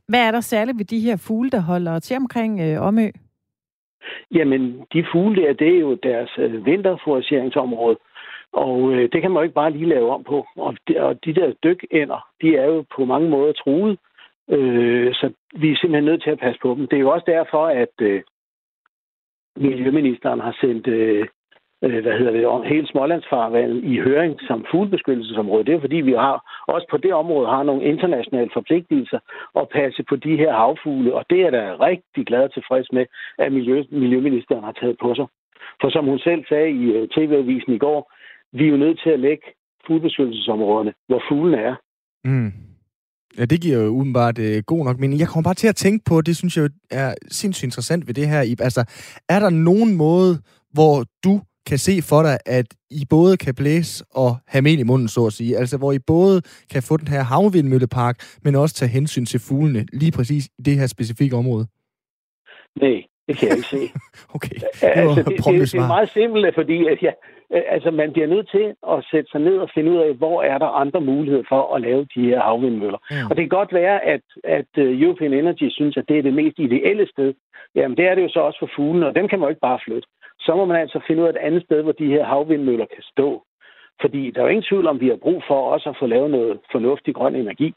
Hvad 0.07 0.27
er 0.27 0.31
der 0.31 0.39
særligt 0.41 0.77
ved 0.77 0.85
de 0.85 0.99
her 0.99 1.17
fugle, 1.27 1.49
der 1.49 1.61
holder 1.61 1.99
til 1.99 2.17
omkring 2.17 2.61
øh, 2.61 2.81
Omø? 2.87 3.07
Jamen, 4.31 4.85
de 4.93 5.05
fugle 5.11 5.41
der, 5.41 5.53
det 5.53 5.75
er 5.75 5.79
jo 5.79 5.93
deres 5.93 6.31
øh, 6.37 6.65
vinterforageringsområde. 6.65 7.97
Og 8.53 8.91
øh, 8.91 9.09
det 9.11 9.21
kan 9.21 9.31
man 9.31 9.39
jo 9.39 9.43
ikke 9.43 9.61
bare 9.61 9.71
lige 9.71 9.89
lave 9.89 10.13
om 10.13 10.23
på. 10.23 10.47
Og 10.57 10.75
de, 10.87 10.99
og 10.99 11.25
de 11.25 11.33
der 11.35 11.53
dykænder, 11.63 12.27
de 12.41 12.55
er 12.55 12.65
jo 12.65 12.85
på 12.95 13.05
mange 13.05 13.29
måder 13.29 13.53
truet. 13.53 13.97
Øh, 14.49 15.13
så 15.13 15.33
vi 15.55 15.71
er 15.71 15.75
simpelthen 15.75 16.05
nødt 16.05 16.23
til 16.23 16.29
at 16.29 16.39
passe 16.39 16.59
på 16.61 16.75
dem. 16.77 16.87
Det 16.87 16.95
er 16.97 17.01
jo 17.01 17.11
også 17.11 17.25
derfor, 17.27 17.65
at 17.65 17.95
øh, 18.01 18.21
Miljøministeren 19.57 20.39
har 20.39 20.57
sendt 20.61 20.87
øh, 20.87 21.27
øh, 21.83 22.01
hvad 22.01 22.17
hedder 22.17 22.31
det, 22.31 22.45
om 22.45 22.63
hele 22.63 22.87
Smålandsfarvandet 22.87 23.83
i 23.83 23.97
høring 23.97 24.39
som 24.47 24.65
fuglebeskyttelsesområde. 24.71 25.65
Det 25.65 25.73
er 25.73 25.79
fordi, 25.79 25.95
vi 25.95 26.11
har 26.11 26.63
også 26.67 26.87
på 26.91 26.97
det 26.97 27.13
område 27.13 27.47
har 27.47 27.63
nogle 27.63 27.83
internationale 27.83 28.49
forpligtelser 28.53 29.19
at 29.55 29.69
passe 29.69 30.03
på 30.09 30.15
de 30.15 30.37
her 30.37 30.53
havfugle, 30.53 31.15
og 31.15 31.25
det 31.29 31.41
er 31.41 31.49
da 31.49 31.75
rigtig 31.79 32.25
glad 32.25 32.43
og 32.43 32.53
tilfreds 32.53 32.91
med, 32.91 33.05
at 33.37 33.51
Miljø, 33.51 33.83
Miljøministeren 33.91 34.63
har 34.63 34.71
taget 34.71 34.97
på 35.01 35.15
sig. 35.15 35.27
For 35.81 35.89
som 35.89 36.05
hun 36.05 36.19
selv 36.19 36.45
sagde 36.49 36.69
i 36.69 36.83
øh, 36.95 37.07
TV-avisen 37.09 37.73
i 37.73 37.77
går, 37.77 38.13
vi 38.51 38.65
er 38.65 38.71
jo 38.71 38.77
nødt 38.77 38.99
til 39.03 39.09
at 39.09 39.19
lægge 39.19 39.43
fuglebeskyttelsesområderne, 39.87 40.93
hvor 41.07 41.23
fuglene 41.29 41.57
er. 41.57 41.75
Mm. 42.23 42.70
Ja, 43.37 43.45
det 43.45 43.61
giver 43.61 43.77
jo 43.77 43.87
udenbart 43.87 44.39
øh, 44.39 44.63
god 44.63 44.85
nok 44.85 44.99
mening. 44.99 45.19
Jeg 45.19 45.27
kommer 45.27 45.43
bare 45.43 45.53
til 45.53 45.67
at 45.67 45.75
tænke 45.75 46.05
på, 46.05 46.21
det 46.21 46.37
synes 46.37 46.57
jeg 46.57 46.69
er 46.91 47.13
sindssygt 47.31 47.63
interessant 47.63 48.07
ved 48.07 48.13
det 48.13 48.27
her. 48.27 48.39
Altså, 48.39 48.83
er 49.29 49.39
der 49.39 49.49
nogen 49.49 49.95
måde, 49.95 50.41
hvor 50.73 51.05
du 51.23 51.41
kan 51.65 51.77
se 51.77 52.01
for 52.01 52.21
dig, 52.21 52.37
at 52.45 52.65
I 52.89 53.05
både 53.09 53.37
kan 53.37 53.55
blæse 53.55 54.05
og 54.11 54.35
have 54.47 54.61
mel 54.61 54.79
i 54.79 54.83
munden, 54.83 55.07
så 55.07 55.25
at 55.25 55.33
sige. 55.33 55.57
Altså, 55.57 55.77
hvor 55.77 55.91
I 55.91 55.99
både 55.99 56.41
kan 56.71 56.83
få 56.83 56.97
den 56.97 57.07
her 57.07 57.23
havvindmøllepark, 57.23 58.15
men 58.43 58.55
også 58.55 58.75
tage 58.75 58.89
hensyn 58.89 59.25
til 59.25 59.39
fuglene, 59.39 59.85
lige 59.93 60.11
præcis 60.11 60.45
i 60.45 60.61
det 60.61 60.79
her 60.79 60.87
specifikke 60.87 61.35
område? 61.35 61.67
Nej, 62.81 63.03
det 63.27 63.37
kan 63.37 63.47
jeg 63.47 63.57
ikke 63.57 63.69
se. 63.69 63.89
okay, 64.35 64.55
det, 64.55 64.63
altså, 64.81 65.23
det, 65.23 65.37
det, 65.37 65.71
det 65.71 65.73
er 65.73 65.87
meget 65.87 66.09
simpelt, 66.09 66.55
fordi 66.55 66.87
at 66.87 66.97
ja, 67.03 67.11
altså, 67.51 67.91
man 67.91 68.11
bliver 68.13 68.27
nødt 68.27 68.49
til 68.49 68.73
at 68.93 69.05
sætte 69.11 69.31
sig 69.31 69.41
ned 69.41 69.57
og 69.57 69.69
finde 69.73 69.91
ud 69.91 69.97
af, 69.97 70.13
hvor 70.13 70.43
er 70.43 70.57
der 70.57 70.79
andre 70.83 71.01
muligheder 71.01 71.43
for 71.49 71.75
at 71.75 71.81
lave 71.81 72.07
de 72.15 72.25
her 72.29 72.39
havvindmøller. 72.41 72.97
Mm. 73.11 73.27
Og 73.29 73.35
det 73.35 73.41
kan 73.43 73.57
godt 73.59 73.73
være, 73.73 74.05
at, 74.05 74.21
at 74.43 74.71
øh, 74.77 75.01
European 75.01 75.33
Energy 75.33 75.67
synes, 75.69 75.97
at 75.97 76.05
det 76.07 76.17
er 76.17 76.21
det 76.21 76.33
mest 76.33 76.59
ideelle 76.59 77.07
sted. 77.07 77.33
Jamen, 77.75 77.97
det 77.97 78.05
er 78.07 78.15
det 78.15 78.23
jo 78.23 78.29
så 78.29 78.39
også 78.39 78.59
for 78.59 78.69
fuglene, 78.75 79.07
og 79.07 79.15
dem 79.15 79.27
kan 79.27 79.39
man 79.39 79.45
jo 79.45 79.49
ikke 79.49 79.67
bare 79.69 79.79
flytte 79.85 80.07
så 80.45 80.55
må 80.55 80.65
man 80.65 80.77
altså 80.77 80.99
finde 81.07 81.21
ud 81.21 81.27
af 81.27 81.31
et 81.31 81.45
andet 81.47 81.63
sted, 81.63 81.81
hvor 81.81 81.91
de 81.91 82.13
her 82.15 82.23
havvindmøller 82.25 82.85
kan 82.85 83.03
stå. 83.03 83.43
Fordi 84.01 84.31
der 84.31 84.39
er 84.39 84.45
jo 84.45 84.49
ingen 84.49 84.69
tvivl 84.69 84.87
om, 84.87 84.99
vi 84.99 85.07
har 85.07 85.15
brug 85.15 85.43
for 85.47 85.71
også 85.73 85.89
at 85.89 85.97
få 85.99 86.05
lavet 86.05 86.31
noget 86.31 86.59
fornuftig 86.71 87.15
grøn 87.15 87.35
energi. 87.35 87.73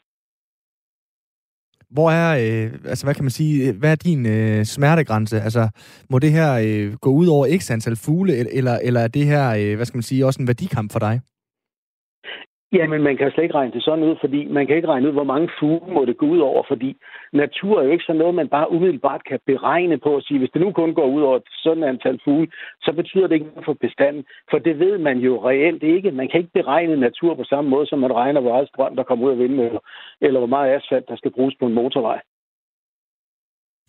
Hvor 1.91 2.11
er, 2.11 2.37
øh, 2.65 2.71
altså 2.85 3.05
hvad 3.05 3.13
kan 3.15 3.23
man 3.23 3.31
sige, 3.31 3.67
øh, 3.67 3.77
hvad 3.77 3.91
er 3.91 3.95
din 3.95 4.25
øh, 4.25 4.65
smertegrænse? 4.65 5.41
Altså, 5.41 5.69
må 6.09 6.19
det 6.19 6.31
her 6.31 6.53
øh, 6.53 6.93
gå 6.93 7.09
ud 7.09 7.27
over 7.27 7.57
x 7.57 7.71
antal 7.71 7.95
fugle, 7.95 8.53
eller, 8.53 8.79
eller 8.83 8.99
er 8.99 9.07
det 9.07 9.25
her, 9.25 9.49
øh, 9.49 9.75
hvad 9.75 9.85
skal 9.85 9.97
man 9.97 10.03
sige, 10.03 10.25
også 10.25 10.41
en 10.41 10.47
værdikamp 10.47 10.91
for 10.91 10.99
dig? 10.99 11.21
Jamen, 12.75 13.01
man 13.03 13.17
kan 13.17 13.31
slet 13.31 13.43
ikke 13.43 13.55
regne 13.55 13.73
det 13.73 13.83
sådan 13.83 14.03
ud, 14.03 14.15
fordi 14.21 14.47
man 14.47 14.67
kan 14.67 14.75
ikke 14.75 14.87
regne 14.87 15.07
ud, 15.07 15.13
hvor 15.13 15.23
mange 15.23 15.49
fugle 15.59 15.93
må 15.93 16.05
det 16.05 16.17
gå 16.17 16.25
ud 16.25 16.39
over, 16.39 16.63
fordi 16.67 16.97
natur 17.33 17.79
er 17.79 17.83
jo 17.83 17.91
ikke 17.91 18.03
sådan 18.03 18.19
noget, 18.19 18.35
man 18.35 18.49
bare 18.49 18.71
umiddelbart 18.71 19.23
kan 19.23 19.39
beregne 19.45 19.97
på 19.97 20.15
at 20.15 20.23
sige, 20.23 20.39
hvis 20.39 20.49
det 20.53 20.61
nu 20.61 20.71
kun 20.71 20.93
går 20.93 21.05
ud 21.05 21.21
over 21.21 21.39
sådan 21.63 21.83
antal 21.83 22.19
fugle, 22.23 22.47
så 22.81 22.93
betyder 22.93 23.27
det 23.27 23.35
ikke 23.35 23.45
noget 23.45 23.65
for 23.65 23.73
bestanden, 23.73 24.25
for 24.49 24.57
det 24.57 24.79
ved 24.79 24.97
man 24.97 25.17
jo 25.17 25.49
reelt 25.49 25.83
ikke. 25.83 26.11
Man 26.11 26.27
kan 26.27 26.39
ikke 26.39 26.53
beregne 26.53 26.95
natur 26.97 27.35
på 27.35 27.43
samme 27.43 27.69
måde, 27.69 27.87
som 27.87 27.99
man 27.99 28.13
regner, 28.13 28.41
hvor 28.41 28.51
meget 28.51 28.69
strøm, 28.69 28.95
der 28.95 29.03
kommer 29.03 29.25
ud 29.25 29.31
af 29.31 29.39
vindmøller, 29.39 29.79
eller 30.21 30.39
hvor 30.39 30.47
meget 30.55 30.75
asfalt, 30.75 31.07
der 31.07 31.15
skal 31.15 31.31
bruges 31.31 31.55
på 31.59 31.65
en 31.65 31.73
motorvej. 31.73 32.21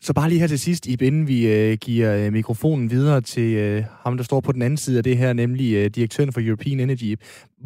Så 0.01 0.15
bare 0.15 0.29
lige 0.29 0.41
her 0.41 0.47
til 0.47 0.61
sidst, 0.61 0.87
Ib, 0.87 1.03
inden 1.03 1.29
vi 1.29 1.39
øh, 1.55 1.79
giver 1.87 2.27
øh, 2.27 2.33
mikrofonen 2.33 2.91
videre 2.91 3.21
til 3.21 3.49
øh, 3.65 3.83
ham, 4.05 4.17
der 4.17 4.25
står 4.25 4.41
på 4.41 4.53
den 4.53 4.63
anden 4.63 4.77
side 4.77 4.99
af 4.99 5.05
det 5.05 5.17
her, 5.17 5.33
nemlig 5.33 5.69
øh, 5.77 5.87
direktøren 5.97 6.33
for 6.33 6.41
European 6.49 6.81
Energy. 6.81 7.11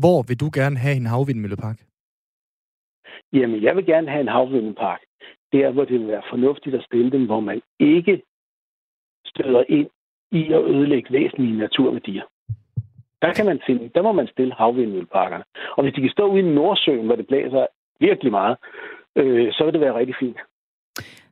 Hvor 0.00 0.18
vil 0.28 0.40
du 0.40 0.50
gerne 0.54 0.76
have 0.76 0.96
en 0.96 1.06
havvindmøllepark? 1.06 1.78
Jamen, 3.32 3.62
jeg 3.62 3.76
vil 3.76 3.86
gerne 3.86 4.08
have 4.10 4.20
en 4.20 4.28
havvindmøllepark. 4.28 5.00
Der, 5.52 5.70
hvor 5.70 5.84
det 5.84 6.00
vil 6.00 6.08
være 6.08 6.22
fornuftigt 6.30 6.74
at 6.74 6.84
stille 6.84 7.10
dem, 7.10 7.26
hvor 7.26 7.40
man 7.40 7.62
ikke 7.80 8.22
støder 9.26 9.64
ind 9.68 9.88
i 10.32 10.52
at 10.52 10.62
ødelægge 10.64 11.12
væsentlige 11.12 11.58
naturværdier. 11.58 12.22
Der 13.22 13.32
kan 13.32 13.46
man 13.46 13.60
finde, 13.66 13.90
der 13.94 14.02
må 14.02 14.12
man 14.12 14.28
stille 14.32 14.54
havvindmølleparkerne. 14.54 15.44
Og 15.76 15.82
hvis 15.82 15.94
de 15.94 16.00
kan 16.00 16.10
stå 16.10 16.26
ude 16.26 16.40
i 16.40 16.54
Nordsøen, 16.54 17.06
hvor 17.06 17.16
det 17.16 17.26
blæser 17.26 17.66
virkelig 18.00 18.32
meget, 18.32 18.56
øh, 19.16 19.52
så 19.52 19.64
vil 19.64 19.72
det 19.72 19.80
være 19.80 19.98
rigtig 19.98 20.16
fint. 20.20 20.36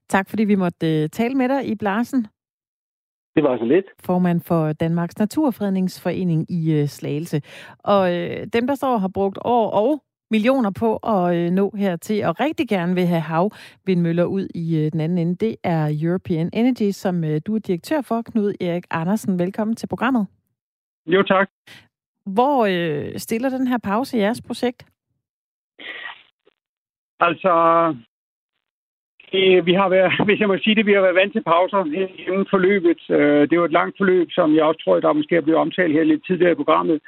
Tak 0.08 0.28
fordi 0.30 0.44
vi 0.44 0.54
måtte 0.54 1.02
uh, 1.02 1.08
tale 1.08 1.34
med 1.34 1.48
dig 1.48 1.68
i 1.68 1.74
Blarsen. 1.74 2.26
Det 3.36 3.42
var 3.42 3.58
så 3.58 3.64
lidt. 3.64 3.86
Formand 4.00 4.40
for 4.40 4.72
Danmarks 4.72 5.18
Naturfredningsforening 5.18 6.50
i 6.50 6.80
uh, 6.82 6.88
Slagelse. 6.88 7.42
Og 7.78 8.00
uh, 8.00 8.46
dem, 8.52 8.66
der 8.66 8.74
står 8.74 8.98
har 8.98 9.08
brugt 9.08 9.38
år 9.44 9.70
og 9.70 10.02
millioner 10.30 10.70
på 10.70 10.96
at 10.96 11.46
uh, 11.46 11.52
nå 11.52 11.72
hertil, 11.76 12.24
og 12.24 12.40
rigtig 12.40 12.68
gerne 12.68 12.94
vil 12.94 13.06
have 13.06 13.20
havvindmøller 13.20 14.24
ud 14.24 14.48
i 14.54 14.86
uh, 14.86 14.92
den 14.92 15.00
anden 15.00 15.18
ende, 15.18 15.36
det 15.46 15.56
er 15.64 15.98
European 16.02 16.50
Energy, 16.52 16.90
som 16.90 17.22
du 17.46 17.54
er 17.54 17.58
direktør 17.58 18.00
for, 18.00 18.22
Knud 18.22 18.54
Erik 18.60 18.84
Andersen. 18.90 19.38
Velkommen 19.38 19.76
til 19.76 19.86
programmet. 19.86 20.26
Jo, 21.06 21.22
tak. 21.22 21.48
Hvor 22.26 22.66
stiller 23.18 23.48
den 23.48 23.66
her 23.66 23.78
pause 23.78 24.18
jeres 24.18 24.42
projekt? 24.42 24.86
Altså, 27.20 27.52
det, 29.32 29.66
vi 29.66 29.74
har 29.80 29.88
været, 29.88 30.12
hvis 30.26 30.40
jeg 30.40 30.48
må 30.48 30.56
sige 30.58 30.74
det, 30.74 30.86
vi 30.86 30.92
har 30.92 31.00
været 31.00 31.20
vant 31.20 31.32
til 31.32 31.42
pauser 31.42 31.84
inden 32.28 32.46
forløbet. 32.50 33.00
Øh, 33.10 33.50
det 33.50 33.58
var 33.58 33.64
et 33.64 33.78
langt 33.80 33.96
forløb, 33.98 34.28
som 34.30 34.54
jeg 34.54 34.64
også 34.64 34.80
tror, 34.84 35.00
der 35.00 35.12
måske 35.12 35.36
er 35.36 35.40
blevet 35.40 35.60
omtalt 35.60 35.92
her 35.92 36.04
lidt 36.04 36.26
tidligere 36.26 36.52
i 36.52 36.62
programmet. 36.62 36.98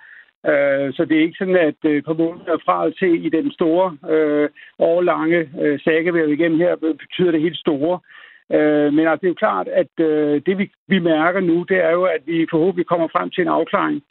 Øh, 0.51 0.87
så 0.97 1.05
det 1.09 1.17
er 1.17 1.27
ikke 1.27 1.39
sådan, 1.39 1.57
at 1.57 1.81
øh, 1.85 2.03
på 2.05 2.15
måneder 2.15 2.57
fra 2.65 2.91
til 2.91 3.27
i 3.27 3.29
den 3.29 3.53
store, 3.53 3.97
øh, 4.11 4.49
årlange 4.79 5.51
øh, 5.63 5.81
saga, 5.85 6.11
vi 6.11 6.19
har 6.19 6.27
igennem 6.27 6.59
her, 6.59 6.77
betyder 6.77 7.31
det 7.31 7.41
helt 7.47 7.59
store. 7.59 7.99
Øh, 8.53 8.93
men 8.93 9.07
altså, 9.07 9.21
det 9.21 9.27
er 9.27 9.35
jo 9.35 9.45
klart, 9.47 9.69
at 9.69 9.93
øh, 10.07 10.43
det 10.47 10.59
vi, 10.59 10.71
vi 10.89 10.99
mærker 10.99 11.41
nu, 11.41 11.63
det 11.69 11.79
er 11.85 11.91
jo, 11.91 12.05
at 12.05 12.23
vi 12.27 12.47
forhåbentlig 12.51 12.87
kommer 12.87 13.09
frem 13.09 13.31
til 13.31 13.43
en 13.43 13.55
afklaring. 13.59 14.03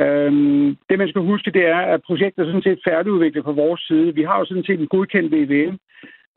Øhm, 0.00 0.76
det 0.88 0.98
man 0.98 1.08
skal 1.08 1.22
huske, 1.22 1.50
det 1.50 1.66
er, 1.66 1.80
at 1.94 2.00
projektet 2.06 2.42
er 2.42 2.46
sådan 2.46 2.62
set 2.62 2.80
færdigudviklet 2.88 3.44
fra 3.44 3.58
vores 3.62 3.80
side. 3.80 4.14
Vi 4.14 4.22
har 4.22 4.38
jo 4.38 4.44
sådan 4.44 4.64
set 4.64 4.80
en 4.80 4.92
godkendt 4.94 5.32
VVM 5.32 5.76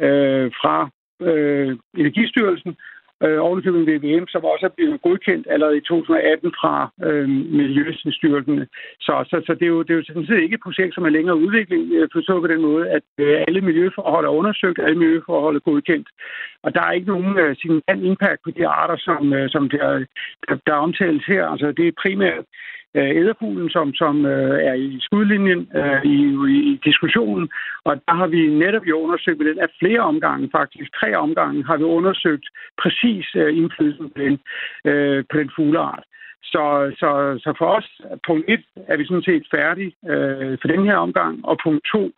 øh, 0.05 0.51
fra 0.61 0.89
øh, 1.21 1.77
Energistyrelsen, 1.97 2.75
øh, 3.23 3.39
ovenikøbet 3.47 3.87
VVM, 3.87 4.27
som 4.27 4.43
også 4.45 4.65
er 4.65 4.75
blevet 4.77 5.01
godkendt 5.01 5.47
allerede 5.49 5.77
i 5.77 5.81
2018 5.81 6.51
fra 6.59 6.73
øh, 7.07 7.29
Miljøstyrelsen. 7.29 8.57
Så, 8.99 9.13
så, 9.29 9.35
så 9.47 9.53
det, 9.59 9.65
er 9.65 9.73
jo, 9.75 9.81
det 9.81 9.91
er 9.91 9.99
jo 9.99 10.03
sådan 10.07 10.25
set 10.25 10.41
ikke 10.43 10.55
et 10.55 10.65
projekt, 10.67 10.95
som 10.95 11.05
er 11.05 11.09
længere 11.17 11.41
udvikling, 11.45 11.83
øh, 11.93 12.09
forstået 12.13 12.41
på 12.41 12.47
den 12.53 12.61
måde, 12.61 12.89
at 12.97 13.07
øh, 13.17 13.43
alle 13.47 13.61
miljøforhold 13.61 14.25
er 14.25 14.37
undersøgt, 14.39 14.79
alle 14.79 14.99
miljøforhold 14.99 15.55
er 15.55 15.67
godkendt. 15.69 16.07
Og 16.63 16.75
der 16.75 16.81
er 16.81 16.91
ikke 16.91 17.11
nogen 17.13 17.37
øh, 17.37 17.55
signifikant 17.55 18.03
impact 18.03 18.39
på 18.43 18.51
de 18.51 18.67
arter, 18.67 18.97
som, 18.97 19.33
øh, 19.33 19.49
som 19.49 19.69
der, 19.69 20.05
der, 20.47 20.55
der 20.67 20.73
omtales 20.73 21.25
her. 21.25 21.45
Altså 21.45 21.71
det 21.77 21.87
er 21.87 22.01
primært 22.03 22.45
øh, 22.95 23.09
æderfuglen, 23.19 23.69
som, 23.69 23.93
som 23.93 24.25
øh, 24.25 24.63
er 24.69 24.73
i 24.73 24.97
skudlinjen 25.01 25.71
øh, 25.75 26.01
i, 26.05 26.17
i 26.71 26.79
diskussionen. 26.85 27.49
Og 27.83 28.01
der 28.07 28.13
har 28.13 28.27
vi 28.27 28.47
netop 28.47 28.85
jo 28.85 28.99
undersøgt 28.99 29.39
den 29.39 29.59
af 29.59 29.69
flere 29.79 29.99
omgange, 29.99 30.49
faktisk 30.51 30.89
tre 30.99 31.15
omgange, 31.15 31.65
har 31.65 31.77
vi 31.77 31.83
undersøgt 31.83 32.45
præcis 32.81 33.25
øh, 33.35 33.57
indflydelsen 33.57 34.09
på 34.09 34.19
den, 34.21 34.39
øh, 34.85 35.23
på 35.31 35.37
den 35.37 35.51
fugleart. 35.55 36.03
Så, 36.43 36.93
så, 36.99 37.39
så 37.43 37.53
for 37.57 37.65
os, 37.65 38.01
punkt 38.27 38.45
et, 38.47 38.63
er 38.87 38.97
vi 38.97 39.05
sådan 39.05 39.23
set 39.23 39.47
færdige 39.51 39.93
øh, 40.09 40.57
for 40.61 40.67
den 40.67 40.85
her 40.85 40.95
omgang, 40.95 41.45
og 41.45 41.57
punkt 41.63 41.83
to, 41.93 42.11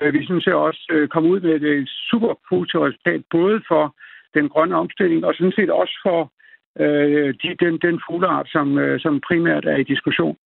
øh, 0.00 0.14
vi 0.14 0.24
synes 0.24 0.44
set 0.44 0.54
også 0.54 0.86
øh, 0.90 1.08
komme 1.08 1.28
ud 1.28 1.40
med 1.40 1.62
et 1.62 1.88
super 2.10 2.34
positivt 2.48 2.82
resultat, 2.82 3.22
både 3.30 3.62
for 3.68 3.94
den 4.34 4.48
grønne 4.48 4.76
omstilling, 4.76 5.24
og 5.24 5.34
sådan 5.34 5.52
set 5.56 5.70
også 5.70 6.00
for 6.02 6.20
øh, 6.22 6.43
Øh, 6.80 7.34
de, 7.42 7.48
den, 7.64 7.74
den 7.86 7.96
fugleart, 8.06 8.48
som, 8.48 8.78
øh, 8.78 9.00
som 9.00 9.20
primært 9.28 9.64
er 9.64 9.76
i 9.76 9.82
diskussion. 9.82 10.36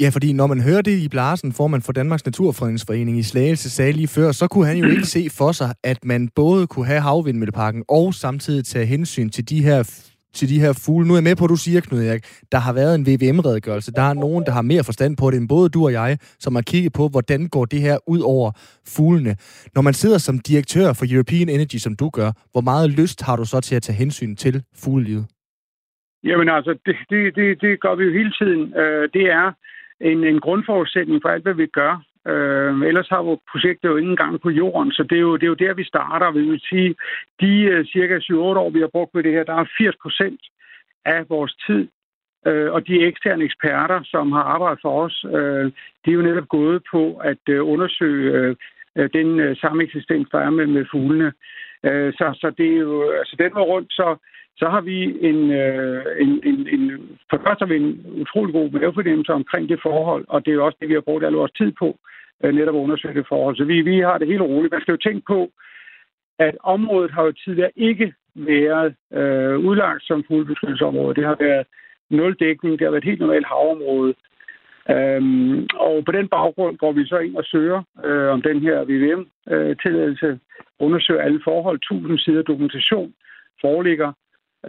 Ja, 0.00 0.08
fordi 0.12 0.32
når 0.32 0.46
man 0.46 0.60
hører 0.60 0.82
det 0.82 0.98
i 0.98 1.08
Blarsen, 1.08 1.52
formand 1.52 1.82
for 1.82 1.92
Danmarks 1.92 2.26
Naturfredningsforening 2.26 3.18
i 3.18 3.22
Slagelse, 3.22 3.70
sagde 3.70 3.92
lige 3.92 4.08
før, 4.08 4.32
så 4.32 4.48
kunne 4.48 4.66
han 4.66 4.76
jo 4.76 4.88
ikke 4.88 5.06
se 5.16 5.28
for 5.38 5.52
sig, 5.52 5.74
at 5.84 6.04
man 6.04 6.28
både 6.36 6.66
kunne 6.66 6.86
have 6.86 7.00
havvindmølleparken 7.00 7.84
og 7.88 8.14
samtidig 8.14 8.64
tage 8.64 8.86
hensyn 8.86 9.30
til 9.30 9.48
de 9.48 9.62
her 9.62 10.10
til 10.34 10.48
de 10.48 10.60
her 10.60 10.72
fugle. 10.72 11.08
Nu 11.08 11.14
er 11.14 11.16
jeg 11.16 11.24
med 11.24 11.36
på, 11.36 11.44
at 11.44 11.50
du 11.50 11.56
siger, 11.56 11.80
Knud 11.80 12.02
Erik, 12.04 12.24
der 12.52 12.58
har 12.58 12.72
været 12.72 12.94
en 12.94 13.06
VVM-redegørelse. 13.06 13.92
Der 13.92 14.02
er 14.02 14.14
nogen, 14.14 14.46
der 14.46 14.52
har 14.52 14.62
mere 14.62 14.84
forstand 14.84 15.16
på 15.16 15.30
det 15.30 15.36
end 15.36 15.48
både 15.48 15.68
du 15.68 15.84
og 15.84 15.92
jeg, 15.92 16.18
som 16.38 16.54
har 16.54 16.62
kigget 16.62 16.92
på, 16.92 17.08
hvordan 17.08 17.48
går 17.48 17.64
det 17.64 17.80
her 17.80 17.98
ud 18.06 18.20
over 18.20 18.52
fuglene. 18.86 19.36
Når 19.74 19.82
man 19.82 19.94
sidder 19.94 20.18
som 20.18 20.38
direktør 20.38 20.92
for 20.92 21.06
European 21.10 21.48
Energy, 21.48 21.76
som 21.76 21.96
du 21.96 22.10
gør, 22.10 22.32
hvor 22.52 22.60
meget 22.60 22.90
lyst 22.90 23.22
har 23.22 23.36
du 23.36 23.44
så 23.44 23.60
til 23.60 23.74
at 23.74 23.82
tage 23.82 23.96
hensyn 23.96 24.36
til 24.36 24.62
fuglelivet? 24.76 25.26
Jamen 26.24 26.48
altså, 26.48 26.78
det, 26.86 26.96
det, 27.10 27.36
det, 27.36 27.60
det 27.60 27.80
gør 27.80 27.94
vi 27.94 28.04
jo 28.04 28.12
hele 28.12 28.32
tiden. 28.38 28.74
Øh, 28.76 29.08
det 29.14 29.26
er 29.30 29.52
en, 30.00 30.24
en 30.24 30.40
grundforudsætning 30.40 31.22
for 31.22 31.28
alt, 31.28 31.42
hvad 31.42 31.54
vi 31.54 31.66
gør. 31.66 32.02
Øh, 32.28 32.88
ellers 32.88 33.08
har 33.08 33.22
vores 33.22 33.40
projekt 33.52 33.84
jo 33.84 33.96
ingen 33.96 34.16
gang 34.16 34.40
på 34.40 34.50
jorden, 34.50 34.92
så 34.92 35.02
det 35.02 35.16
er 35.16 35.20
jo, 35.20 35.36
det 35.36 35.42
er 35.42 35.54
jo 35.54 35.64
der, 35.64 35.74
vi 35.74 35.84
starter. 35.84 36.30
Vi 36.30 36.42
vil 36.50 36.60
sige, 36.68 36.94
de 37.40 37.78
uh, 37.78 37.84
cirka 37.86 38.18
7-8 38.18 38.34
år, 38.34 38.70
vi 38.70 38.80
har 38.80 38.90
brugt 38.92 39.12
på 39.12 39.22
det 39.22 39.32
her, 39.32 39.44
der 39.44 39.54
er 39.54 39.64
80 39.78 39.96
procent 40.02 40.40
af 41.04 41.24
vores 41.28 41.54
tid, 41.66 41.88
øh, 42.46 42.72
og 42.72 42.86
de 42.86 43.06
eksterne 43.06 43.44
eksperter, 43.44 44.00
som 44.04 44.32
har 44.32 44.42
arbejdet 44.42 44.78
for 44.82 45.04
os, 45.04 45.24
øh, 45.24 45.72
de 46.04 46.10
er 46.10 46.18
jo 46.18 46.22
netop 46.22 46.48
gået 46.48 46.82
på 46.90 47.16
at 47.16 47.44
øh, 47.48 47.68
undersøge 47.68 48.32
øh, 48.32 48.56
øh 48.96 49.08
den 49.12 49.40
øh, 49.40 49.56
samme 49.56 49.82
eksistens, 49.82 50.28
der 50.32 50.38
er 50.38 50.50
med, 50.50 50.66
med 50.66 50.84
fuglene. 50.90 51.32
Øh, 51.84 52.12
så, 52.12 52.26
så 52.40 52.52
det 52.58 52.68
er 52.74 52.78
jo, 52.78 53.10
altså 53.10 53.36
den 53.38 53.54
var 53.54 53.62
rundt, 53.62 53.92
så 53.92 54.16
så 54.56 54.68
har 54.68 54.80
vi 54.80 54.98
en, 55.28 55.50
øh, 55.50 56.04
en, 56.20 56.40
en, 56.44 56.68
en 56.74 56.82
for 57.30 57.36
det 57.36 57.46
første 57.46 57.62
har 57.64 57.72
vi 57.72 57.76
en 57.76 58.06
utrolig 58.22 58.52
god 58.52 58.70
mavefornemmelse 58.70 59.32
omkring 59.32 59.68
det 59.68 59.80
forhold, 59.82 60.24
og 60.28 60.44
det 60.44 60.50
er 60.50 60.54
jo 60.54 60.66
også 60.66 60.78
det, 60.80 60.88
vi 60.88 60.94
har 60.94 61.00
brugt 61.00 61.24
al 61.24 61.32
vores 61.32 61.52
tid 61.52 61.72
på, 61.72 61.98
øh, 62.44 62.54
netop 62.54 62.74
at 62.74 62.84
undersøge 62.86 63.14
det 63.14 63.26
forhold. 63.28 63.56
Så 63.56 63.64
vi, 63.64 63.80
vi 63.80 63.98
har 63.98 64.18
det 64.18 64.28
helt 64.28 64.42
roligt. 64.42 64.72
Man 64.72 64.80
skal 64.80 64.92
jo 64.92 65.04
tænke 65.04 65.22
på, 65.26 65.50
at 66.38 66.56
området 66.62 67.10
har 67.10 67.22
jo 67.22 67.32
tidligere 67.32 67.70
ikke 67.76 68.14
været 68.34 68.94
øh, 69.12 69.58
udlagt 69.58 70.06
som 70.06 70.24
fuglebeskyttelsesområde. 70.28 71.14
Det 71.14 71.24
har 71.24 71.36
været 71.40 71.66
nul 72.10 72.34
dækning, 72.34 72.78
det 72.78 72.84
har 72.84 72.90
været 72.90 73.04
et 73.04 73.10
helt 73.10 73.20
normalt 73.20 73.46
havområde. 73.46 74.14
Øhm, 74.90 75.66
og 75.74 76.04
på 76.04 76.12
den 76.12 76.28
baggrund 76.28 76.76
går 76.76 76.92
vi 76.92 77.06
så 77.06 77.18
ind 77.18 77.36
og 77.36 77.44
søger 77.44 77.82
øh, 78.04 78.28
om 78.28 78.42
den 78.42 78.60
her 78.60 78.84
VVM-tilladelse, 78.84 80.26
øh, 80.26 80.38
undersøger 80.78 81.22
alle 81.22 81.40
forhold, 81.44 81.78
tusind 81.78 82.18
sider 82.18 82.42
dokumentation 82.42 83.14
foreligger, 83.60 84.12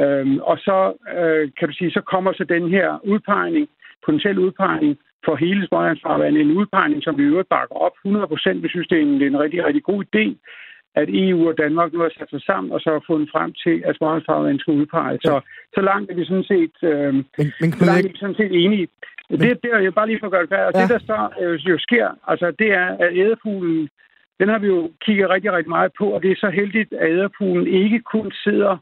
Øhm, 0.04 0.38
og 0.40 0.58
så 0.58 0.78
øh, 1.20 1.52
kan 1.58 1.68
du 1.68 1.74
sige, 1.74 1.92
så 1.92 2.02
kommer 2.02 2.34
så 2.34 2.44
den 2.44 2.70
her 2.70 3.00
udpegning, 3.04 3.68
potentiel 4.06 4.40
udpegning 4.40 4.98
for 5.26 5.36
hele 5.36 5.68
Smålandsfarvandet, 5.68 6.42
en 6.42 6.58
udpegning, 6.60 7.04
som 7.04 7.18
vi 7.18 7.24
i 7.24 7.32
øvrigt 7.34 7.50
bakker 7.50 7.76
op 7.76 7.96
100%. 8.06 8.64
Vi 8.64 8.70
synes, 8.70 8.88
det 8.88 8.98
er 8.98 9.02
en, 9.02 9.14
det 9.20 9.24
er 9.24 9.28
en 9.28 9.40
rigtig, 9.40 9.66
rigtig 9.66 9.84
god 9.84 10.04
idé, 10.10 10.26
at 11.02 11.08
EU 11.10 11.48
og 11.50 11.58
Danmark 11.58 11.94
nu 11.94 12.00
har 12.00 12.12
sat 12.18 12.30
sig 12.30 12.42
sammen 12.42 12.72
og 12.72 12.80
så 12.80 12.90
har 12.92 13.04
fundet 13.08 13.30
frem 13.32 13.54
til, 13.64 13.76
at 13.86 13.96
Smålandsfarvandet 13.96 14.62
skal 14.62 14.74
udpeges. 14.74 15.22
Så, 15.22 15.42
så 15.76 15.82
langt 15.82 16.12
er 16.12 16.16
vi 16.16 16.26
sådan 16.26 16.50
set, 16.54 16.76
øh, 16.84 17.14
men, 17.14 17.48
men, 17.62 17.72
så 17.72 17.86
langt 17.86 18.06
er 18.06 18.12
vi 18.12 18.18
sådan 18.18 18.40
set 18.42 18.54
enige. 18.64 18.88
Men, 19.30 19.40
det, 19.40 19.64
det 19.64 19.70
er 19.74 19.80
jeg 19.80 19.94
bare 19.94 20.08
lige 20.08 20.20
for 20.20 20.28
at 20.28 20.32
gøre 20.32 20.46
det 20.46 20.56
færdigt. 20.56 20.78
Ja. 20.78 20.82
Det, 20.82 20.90
der 20.96 21.00
så 21.12 21.20
øh, 21.42 21.56
jo 21.70 21.78
sker, 21.78 22.08
altså, 22.28 22.48
det 22.60 22.70
er, 22.82 22.88
at 23.04 23.10
æderfuglen, 23.22 23.90
den 24.40 24.48
har 24.50 24.60
vi 24.60 24.68
jo 24.68 24.92
kigget 25.06 25.30
rigtig, 25.30 25.52
rigtig 25.52 25.70
meget 25.70 25.92
på, 26.00 26.06
og 26.16 26.24
det 26.24 26.32
er 26.32 26.36
så 26.36 26.50
heldigt, 26.50 26.94
at 26.94 27.10
æderfuglen 27.10 27.68
ikke 27.68 28.00
kun 28.00 28.32
sidder 28.44 28.78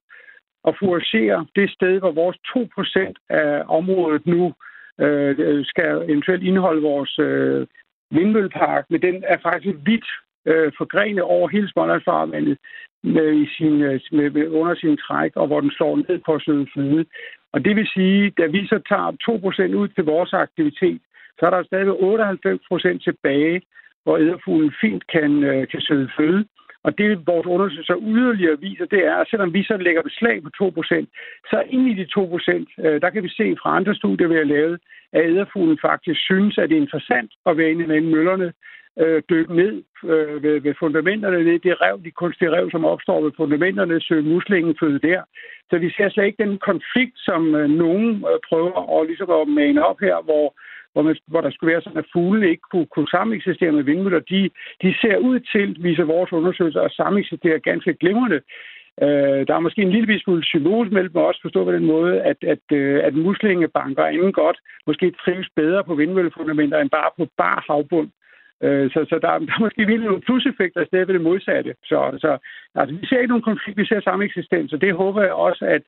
og 0.64 0.76
fouragere 0.80 1.46
det 1.56 1.70
sted, 1.72 2.00
hvor 2.00 2.12
vores 2.12 2.38
2% 2.38 3.14
af 3.30 3.64
området 3.68 4.26
nu 4.28 4.54
øh, 5.00 5.36
øh, 5.40 5.66
skal 5.66 6.06
eventuelt 6.10 6.44
indeholde 6.44 6.82
vores 6.82 7.20
øh, 7.20 7.68
vindmøllepark, 8.12 8.86
men 8.90 9.02
den 9.02 9.24
er 9.28 9.38
faktisk 9.38 9.78
vidt 9.86 10.08
øh, 10.46 10.72
forgrenet 10.78 11.24
over 11.24 11.48
hele 11.48 11.70
Smålandsfarvandet 11.70 12.58
med, 13.04 13.34
i 13.34 13.48
sin, 13.58 13.82
øh, 13.82 14.00
med, 14.12 14.30
med, 14.30 14.48
under 14.48 14.76
sin 14.76 14.98
træk, 14.98 15.32
og 15.36 15.48
hvor 15.48 15.62
den 15.62 15.72
slår 15.72 15.96
ned 15.96 16.20
på 16.26 16.40
søde. 16.40 17.06
Og 17.54 17.66
det 17.66 17.76
vil 17.76 17.88
sige, 17.94 18.34
da 18.38 18.46
vi 18.46 18.68
så 18.68 18.80
tager 18.90 19.72
2% 19.72 19.76
ud 19.76 19.88
til 19.88 20.04
vores 20.04 20.34
aktivitet, 20.34 21.02
så 21.40 21.46
er 21.46 21.50
der 21.50 21.64
stadig 21.64 21.90
98% 22.96 23.04
tilbage, 23.04 23.62
hvor 24.04 24.18
æderfuglen 24.18 24.74
fint 24.82 25.08
kan, 25.08 25.44
øh, 25.44 25.68
kan 25.68 25.82
søde 25.82 26.10
føde. 26.18 26.46
Og 26.84 26.98
det, 26.98 27.28
vores 27.28 27.48
undersøgelser 27.48 27.98
yderligere 28.02 28.60
viser, 28.60 28.86
det 28.86 29.06
er, 29.06 29.16
at 29.16 29.28
selvom 29.30 29.54
vi 29.54 29.64
så 29.64 29.78
lægger 29.78 30.02
beslag 30.02 30.44
på 30.44 30.50
2%, 30.64 31.06
så 31.52 31.64
ind 31.70 31.88
i 31.88 31.94
de 31.94 32.06
2%, 32.18 32.86
øh, 32.86 33.02
der 33.02 33.10
kan 33.10 33.24
vi 33.24 33.30
se 33.30 33.56
fra 33.62 33.76
andre 33.76 33.96
studier, 33.96 34.28
vi 34.28 34.36
har 34.36 34.44
lavet, 34.44 34.80
at 35.14 35.26
æderfuglen 35.26 35.78
faktisk 35.82 36.20
synes, 36.22 36.58
at 36.58 36.70
det 36.70 36.78
er 36.78 36.82
interessant 36.82 37.32
at 37.46 37.58
være 37.58 37.72
inde 37.72 37.88
mellem 37.88 38.12
møllerne, 38.12 38.54
øh, 39.00 39.22
dykke 39.30 39.56
ned 39.56 39.84
øh, 40.04 40.44
ved, 40.44 40.60
ved 40.60 40.74
fundamenterne, 40.80 41.44
ned 41.44 41.60
det 41.60 41.82
rev, 41.82 42.04
de 42.04 42.12
kunstige 42.12 42.52
rev, 42.52 42.72
som 42.72 42.86
opstår 42.86 43.22
ved 43.22 43.32
fundamenterne, 43.38 44.02
søge 44.02 44.30
muslingen 44.34 44.76
føde 44.80 45.00
der. 45.00 45.22
Så 45.70 45.78
vi 45.78 45.90
ser 45.98 46.10
slet 46.10 46.26
ikke 46.26 46.44
den 46.44 46.58
konflikt, 46.58 47.18
som 47.18 47.56
øh, 47.56 47.70
nogen 47.70 48.10
øh, 48.30 48.40
prøver 48.50 49.00
at, 49.00 49.08
ligesom 49.08 49.30
at 49.30 49.48
mane 49.48 49.86
op 49.86 50.00
her, 50.00 50.18
hvor 50.24 50.56
hvor, 50.94 51.02
man, 51.02 51.16
hvor 51.28 51.42
der 51.42 51.52
skulle 51.52 51.72
være 51.74 51.82
sådan, 51.82 51.98
at 51.98 52.12
fuglene 52.14 52.50
ikke 52.50 52.68
kunne, 52.72 52.86
kunne 52.86 53.08
sameksistere 53.08 53.72
med 53.72 53.84
vindmøller, 53.84 54.20
de, 54.20 54.50
de 54.82 54.96
ser 55.02 55.18
ud 55.18 55.40
til, 55.40 55.78
viser 55.80 56.04
vores 56.04 56.32
undersøgelser, 56.34 56.82
at 56.82 56.92
sameksistere 56.92 57.60
ganske 57.60 57.94
glimrende. 57.94 58.42
Øh, 59.02 59.42
der 59.48 59.54
er 59.56 59.60
måske 59.60 59.82
en 59.82 59.92
lille 59.92 60.20
smule 60.20 60.44
symbolsk 60.44 60.92
mellem 60.92 61.16
os, 61.16 61.40
forstå 61.42 61.64
på 61.64 61.72
den 61.72 61.86
måde, 61.86 62.22
at, 62.22 62.38
at, 62.54 62.66
øh, 62.72 63.04
at 63.04 63.14
muslingebanker 63.14 64.06
inden 64.08 64.32
godt 64.32 64.58
måske 64.88 65.12
trives 65.12 65.50
bedre 65.56 65.84
på 65.84 65.96
vindmøllefundamenter 65.96 66.80
end 66.80 66.90
bare 66.90 67.10
på 67.18 67.28
bar 67.38 67.64
havbund. 67.68 68.10
Øh, 68.64 68.92
så, 68.92 69.06
så 69.10 69.20
der, 69.22 69.32
der 69.48 69.54
er 69.54 69.66
måske 69.66 69.86
virkelig 69.86 70.08
nogle 70.10 70.22
pluseffekter 70.28 70.82
i 70.82 70.86
stedet 70.86 71.08
for 71.08 71.14
det 71.14 71.22
modsatte. 71.22 71.76
Så, 71.84 71.98
så 72.24 72.38
altså, 72.76 72.96
vi 72.96 73.06
ser 73.08 73.18
ikke 73.20 73.34
nogen 73.34 73.50
konflikt, 73.52 73.78
vi 73.78 73.86
ser 73.86 74.02
samme 74.02 74.26
eksistens, 74.26 74.74
og 74.74 74.82
det 74.82 74.94
håber 74.94 75.22
jeg 75.22 75.34
også, 75.34 75.66
at, 75.66 75.84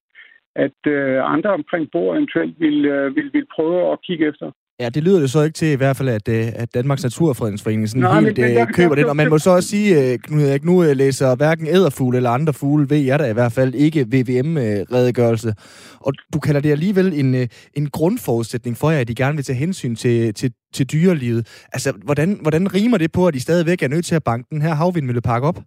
at 0.56 0.80
øh, 0.88 1.34
andre 1.34 1.50
omkring 1.50 1.92
bord 1.92 2.18
eventuelt 2.18 2.60
vil, 2.60 2.86
øh, 2.86 3.16
vil, 3.16 3.30
vil 3.34 3.48
prøve 3.56 3.92
at 3.92 4.02
kigge 4.02 4.28
efter. 4.28 4.52
Ja, 4.80 4.90
det 4.90 5.04
lyder 5.04 5.20
det 5.20 5.32
så 5.32 5.42
ikke 5.42 5.54
til 5.54 5.68
i 5.68 5.76
hvert 5.76 5.98
fald, 5.98 6.10
at, 6.10 6.28
øh, 6.28 6.52
at 6.56 6.74
Danmarks 6.74 7.04
Naturfredningsforening 7.04 7.90
sådan 7.90 8.02
Nej, 8.02 8.22
helt 8.22 8.38
men, 8.38 8.58
øh, 8.58 8.68
køber 8.74 8.96
det. 8.96 9.06
Og 9.06 9.16
man 9.16 9.30
må 9.30 9.40
så 9.40 9.50
også 9.50 9.70
sige, 9.70 9.98
at 9.98 10.20
øh, 10.32 10.66
nu 10.66 10.82
læser 10.82 11.36
hverken 11.36 11.68
æderfugle 11.68 12.18
eller 12.18 12.30
andre 12.30 12.54
fugle, 12.54 12.90
ved 12.90 12.98
jeg 12.98 13.20
da 13.20 13.30
i 13.30 13.34
hvert 13.34 13.52
fald 13.52 13.76
ikke 13.76 14.06
VVM-redegørelse. 14.08 15.54
Og 16.00 16.14
du 16.34 16.40
kalder 16.40 16.62
det 16.62 16.72
alligevel 16.72 17.14
en, 17.14 17.50
en 17.74 17.90
grundforudsætning 17.90 18.78
for 18.78 18.92
jer, 18.92 19.00
at 19.00 19.10
I 19.10 19.14
gerne 19.14 19.36
vil 19.36 19.46
tage 19.46 19.58
hensyn 19.58 19.96
til, 19.96 20.34
til, 20.34 20.52
til 20.74 20.92
dyrelivet. 20.92 21.48
Altså, 21.74 21.94
hvordan, 22.04 22.40
hvordan 22.42 22.74
rimer 22.74 22.98
det 22.98 23.12
på, 23.12 23.28
at 23.28 23.36
I 23.36 23.40
stadigvæk 23.40 23.84
er 23.84 23.88
nødt 23.88 24.06
til 24.06 24.16
at 24.16 24.24
banke 24.24 24.48
den 24.52 24.62
her 24.62 24.74
havvindmøllepark 24.74 25.44
op? 25.44 25.60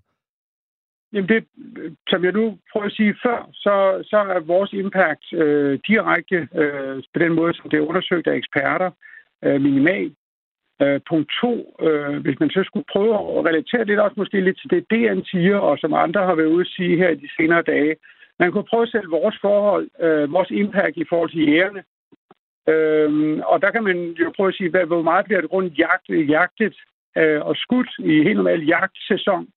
Jamen 1.13 1.29
det, 1.29 1.45
som 2.09 2.25
jeg 2.25 2.33
nu 2.33 2.59
prøver 2.73 2.87
at 2.87 2.93
sige 2.93 3.17
før, 3.23 3.49
så, 3.53 4.05
så 4.11 4.17
er 4.17 4.41
vores 4.41 4.73
impact 4.73 5.25
øh, 5.33 5.79
direkte 5.89 6.49
øh, 6.55 7.03
på 7.13 7.19
den 7.19 7.33
måde, 7.33 7.55
som 7.55 7.71
det 7.71 7.77
er 7.79 7.89
undersøgt 7.91 8.27
af 8.27 8.37
eksperter, 8.37 8.91
øh, 9.45 9.61
minimal. 9.61 10.15
Øh, 10.83 11.01
punkt 11.09 11.31
to, 11.41 11.77
øh, 11.87 12.17
hvis 12.25 12.41
man 12.41 12.51
så 12.51 12.63
skulle 12.67 12.91
prøve 12.93 13.15
at 13.15 13.45
relatere 13.49 13.85
lidt 13.85 14.01
også 14.01 14.15
måske 14.17 14.41
lidt 14.41 14.59
til 14.61 14.71
det, 14.71 14.91
DN 14.91 15.25
siger, 15.25 15.57
og 15.57 15.79
som 15.79 15.95
andre 15.95 16.27
har 16.27 16.35
været 16.35 16.55
ude 16.55 16.67
at 16.67 16.75
sige 16.77 16.97
her 16.97 17.09
i 17.09 17.15
de 17.15 17.29
senere 17.37 17.63
dage, 17.63 17.97
man 18.39 18.53
kunne 18.53 18.71
prøve 18.71 18.83
at 18.83 18.93
sætte 18.93 19.09
vores 19.09 19.37
forhold, 19.41 19.89
øh, 20.01 20.33
vores 20.33 20.51
impact 20.51 20.97
i 20.97 21.09
forhold 21.09 21.31
til 21.31 21.47
jægerne. 21.49 21.83
Øh, 22.73 23.11
og 23.53 23.63
der 23.63 23.71
kan 23.71 23.85
man 23.85 23.99
jo 24.11 24.33
prøve 24.37 24.49
at 24.49 24.55
sige, 24.55 24.71
hvad, 24.71 24.87
hvor 24.87 25.03
meget 25.03 25.25
bliver 25.25 25.41
det 25.41 25.53
rundt 25.53 25.79
jagt, 25.79 26.09
jagtet 26.09 26.77
øh, 27.17 27.41
og 27.49 27.57
skudt 27.57 27.91
i 27.99 28.13
helt 28.23 28.37
normal 28.37 28.65
jagtsæson 28.67 29.49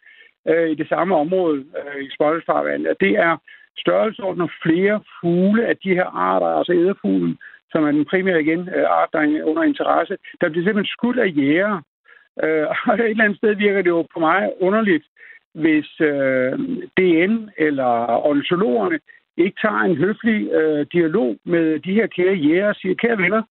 øh, 0.49 0.69
i 0.69 0.75
det 0.75 0.87
samme 0.89 1.15
område 1.15 1.57
øh, 1.79 2.03
i 2.03 2.09
Spottelfarvandet. 2.15 2.95
Det 2.99 3.11
er 3.11 3.37
størrelsesordner 3.77 4.47
flere 4.63 5.01
fugle 5.21 5.65
af 5.67 5.77
de 5.77 5.89
her 5.89 6.05
arter, 6.05 6.47
altså 6.47 6.73
æderfuglen, 6.73 7.37
som 7.71 7.83
er 7.83 7.91
den 7.91 8.05
primære 8.05 8.41
igen 8.41 8.69
øh, 8.75 8.85
art, 8.89 9.09
der 9.13 9.19
er 9.19 9.43
under 9.43 9.63
interesse, 9.63 10.17
der 10.41 10.49
bliver 10.49 10.65
simpelthen 10.65 10.95
skudt 10.95 11.19
af 11.19 11.33
jæger. 11.37 11.81
Øh, 12.43 12.67
og 12.87 12.93
et 12.93 13.09
eller 13.09 13.23
andet 13.23 13.37
sted 13.37 13.55
virker 13.55 13.81
det 13.81 13.89
jo 13.89 14.01
på 14.13 14.19
mig 14.19 14.51
underligt, 14.59 15.05
hvis 15.53 15.89
øh, 15.99 16.53
DN 16.97 17.49
eller 17.57 17.91
ornitologerne 18.29 18.99
ikke 19.37 19.57
tager 19.61 19.79
en 19.79 19.97
høflig 19.97 20.51
øh, 20.51 20.85
dialog 20.93 21.37
med 21.45 21.79
de 21.79 21.93
her 21.93 22.07
kære 22.07 22.33
jæger 22.33 22.67
og 22.67 22.75
siger, 22.75 22.95
kære 22.95 23.17
venner, 23.17 23.43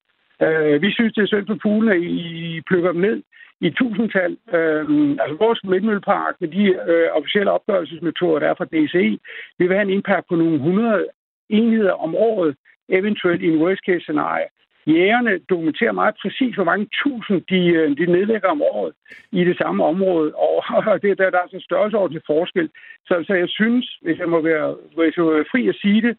Øh, 0.43 0.83
vi 0.83 0.93
synes, 0.93 1.13
det 1.15 1.23
er 1.23 1.27
synd 1.27 1.47
for 1.47 1.59
fuglene, 1.63 1.95
at 1.95 2.03
I 2.03 2.61
plukker 2.67 2.93
dem 2.93 3.01
ned 3.01 3.23
i 3.61 3.71
tusindtal. 3.71 4.37
Øh, 4.55 4.85
altså 5.23 5.37
vores 5.39 5.61
vindmøllepark 5.65 6.35
med 6.41 6.49
de 6.49 6.65
øh, 6.91 7.09
officielle 7.13 7.51
opgørelsesmetoder, 7.51 8.39
der 8.39 8.49
er 8.49 8.55
fra 8.55 8.71
DCE, 8.73 9.19
vi 9.59 9.67
vil 9.67 9.77
have 9.77 9.89
en 9.89 9.97
impact 9.97 10.29
på 10.29 10.37
nogle 10.37 10.55
100 10.55 11.07
enheder 11.49 11.93
om 11.93 12.15
året, 12.15 12.57
eventuelt 12.89 13.43
i 13.43 13.49
en 13.49 13.63
worst 13.63 13.83
case 13.87 14.01
scenario. 14.01 14.47
Jægerne 14.87 15.39
dokumenterer 15.39 15.93
meget 15.93 16.15
præcis, 16.23 16.55
hvor 16.55 16.65
mange 16.65 16.89
tusind 17.03 17.43
de, 17.51 17.61
øh, 17.67 17.97
de 17.99 18.13
nedlægger 18.13 18.49
om 18.49 18.63
året 18.63 18.93
i 19.33 19.45
det 19.45 19.57
samme 19.59 19.85
område, 19.85 20.35
og 20.35 21.03
det, 21.03 21.19
der, 21.19 21.31
der 21.31 21.39
er 21.39 21.43
altså 21.43 21.57
en 21.57 21.69
størrelseordentlig 21.69 22.23
forskel. 22.27 22.71
Så, 23.07 23.25
så 23.27 23.35
jeg 23.35 23.49
synes, 23.49 23.99
hvis 24.03 24.19
jeg 24.19 24.29
må 24.29 24.41
være, 24.41 24.77
hvis 24.97 25.17
jeg 25.17 25.25
må 25.25 25.33
være 25.33 25.51
fri 25.53 25.69
at 25.69 25.77
sige 25.83 26.03
det, 26.03 26.17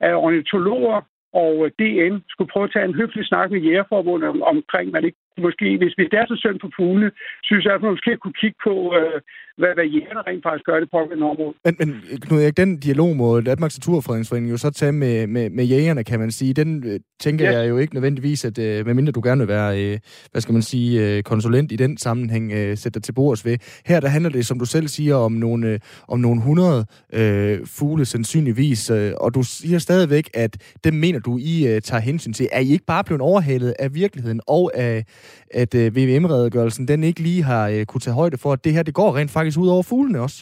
at 0.00 0.14
ornitologer 0.14 1.00
og 1.32 1.54
øh, 1.64 1.70
DN 1.78 2.22
skulle 2.28 2.52
prøve 2.52 2.64
at 2.64 2.72
tage 2.72 2.84
en 2.84 2.94
høflig 2.94 3.26
snak 3.26 3.50
med 3.50 3.60
Jægerforbundet 3.60 4.28
om, 4.28 4.42
omkring, 4.42 4.90
man 4.90 5.04
ikke 5.04 5.18
måske, 5.46 5.68
hvis, 5.80 5.92
hvis 5.98 6.08
det 6.10 6.18
er 6.18 6.26
så 6.28 6.36
synd 6.44 6.58
for 6.60 6.70
fuglene, 6.76 7.10
synes 7.48 7.64
jeg, 7.64 7.74
at 7.74 7.82
man 7.82 7.90
måske 7.90 8.16
kunne 8.16 8.38
kigge 8.42 8.58
på, 8.66 8.74
øh, 8.98 9.20
hvad, 9.60 9.72
hvad 9.74 9.84
jægerne 9.84 10.22
rent 10.28 10.42
faktisk 10.46 10.64
gør 10.64 10.80
det 10.80 10.88
på 10.90 10.98
det 11.10 11.22
område. 11.22 11.54
Men, 11.64 11.74
men 11.78 11.88
Knud 12.20 12.42
Erik, 12.42 12.56
den 12.56 12.80
dialog 12.86 13.16
må 13.16 13.40
Danmarks 13.40 13.78
Naturfredningsforening 13.78 14.50
jo 14.50 14.56
så 14.56 14.70
tage 14.70 14.92
med, 14.92 15.26
med, 15.26 15.50
med 15.50 15.64
jægerne, 15.64 16.04
kan 16.04 16.20
man 16.20 16.30
sige. 16.30 16.54
Den 16.54 16.84
øh, 16.86 17.00
tænker 17.20 17.50
ja. 17.50 17.58
jeg 17.58 17.68
jo 17.68 17.78
ikke 17.78 17.94
nødvendigvis, 17.94 18.44
at 18.44 18.58
øh, 18.58 18.86
medmindre 18.86 19.12
du 19.12 19.20
gerne 19.24 19.38
vil 19.38 19.48
være, 19.48 19.84
øh, 19.84 19.98
hvad 20.30 20.40
skal 20.40 20.52
man 20.52 20.62
sige, 20.62 21.16
øh, 21.16 21.22
konsulent 21.22 21.72
i 21.72 21.76
den 21.76 21.98
sammenhæng, 21.98 22.52
øh, 22.52 22.76
sætte 22.76 22.94
dig 22.98 23.02
til 23.02 23.12
bords 23.12 23.44
ved. 23.44 23.56
Her 23.86 24.00
der 24.00 24.08
handler 24.08 24.30
det, 24.30 24.46
som 24.46 24.58
du 24.58 24.64
selv 24.64 24.88
siger, 24.88 25.14
om 25.14 25.32
nogle, 25.32 25.68
øh, 25.68 25.78
om 26.08 26.20
nogle 26.20 26.42
hundrede 26.42 26.86
øh, 27.12 27.58
fugle 27.66 28.04
sandsynligvis, 28.04 28.90
øh, 28.90 29.12
og 29.20 29.34
du 29.34 29.42
siger 29.42 29.78
stadigvæk, 29.78 30.30
at 30.34 30.76
dem 30.84 30.94
mener 30.94 31.18
du, 31.18 31.38
I 31.38 31.74
øh, 31.74 31.80
tager 31.80 32.00
hensyn 32.00 32.32
til. 32.32 32.48
Er 32.52 32.60
I 32.60 32.68
ikke 32.72 32.84
bare 32.86 33.04
blevet 33.04 33.20
overhalet 33.20 33.74
af 33.78 33.94
virkeligheden 33.94 34.40
og 34.46 34.70
af 34.74 35.04
at 35.50 35.74
øh, 35.74 35.86
VVM-redegørelsen 35.96 36.88
den 36.88 37.04
ikke 37.04 37.20
lige 37.20 37.42
har 37.42 37.64
øh, 37.68 37.84
kunne 37.86 38.00
tage 38.00 38.14
højde 38.14 38.38
for, 38.42 38.52
at 38.52 38.64
det 38.64 38.72
her 38.72 38.82
det 38.82 38.94
går 38.94 39.16
rent 39.16 39.30
faktisk 39.30 39.58
ud 39.58 39.68
over 39.68 39.82
fuglene 39.82 40.20
også? 40.20 40.38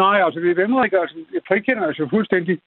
Nej, 0.00 0.16
altså 0.26 0.40
VVM-redegørelsen 0.40 1.20
frikender 1.48 1.86
os 1.88 1.98
jo 1.98 2.08
fuldstændig. 2.10 2.58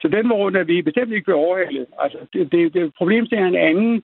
Så 0.00 0.08
den 0.08 0.28
måde, 0.28 0.58
at 0.58 0.68
vi 0.68 0.82
bestemt 0.82 1.12
ikke 1.12 1.24
bliver 1.24 1.38
overhalet. 1.46 1.86
Altså, 2.02 2.18
det, 2.32 2.52
det, 2.52 2.74
det 2.74 2.92
problemstillingen 2.98 3.54
er 3.54 3.58
en 3.58 3.68
anden. 3.70 4.02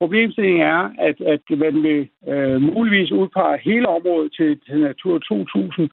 Problemstillingen 0.00 0.62
er, 0.62 0.82
at, 1.08 1.18
at 1.34 1.44
man 1.58 1.82
vil 1.82 2.08
øh, 2.28 2.62
muligvis 2.62 3.12
udpege 3.12 3.58
hele 3.68 3.88
området 3.88 4.32
til, 4.38 4.60
til 4.66 4.80
Natur 4.80 5.18
2000, 5.18 5.90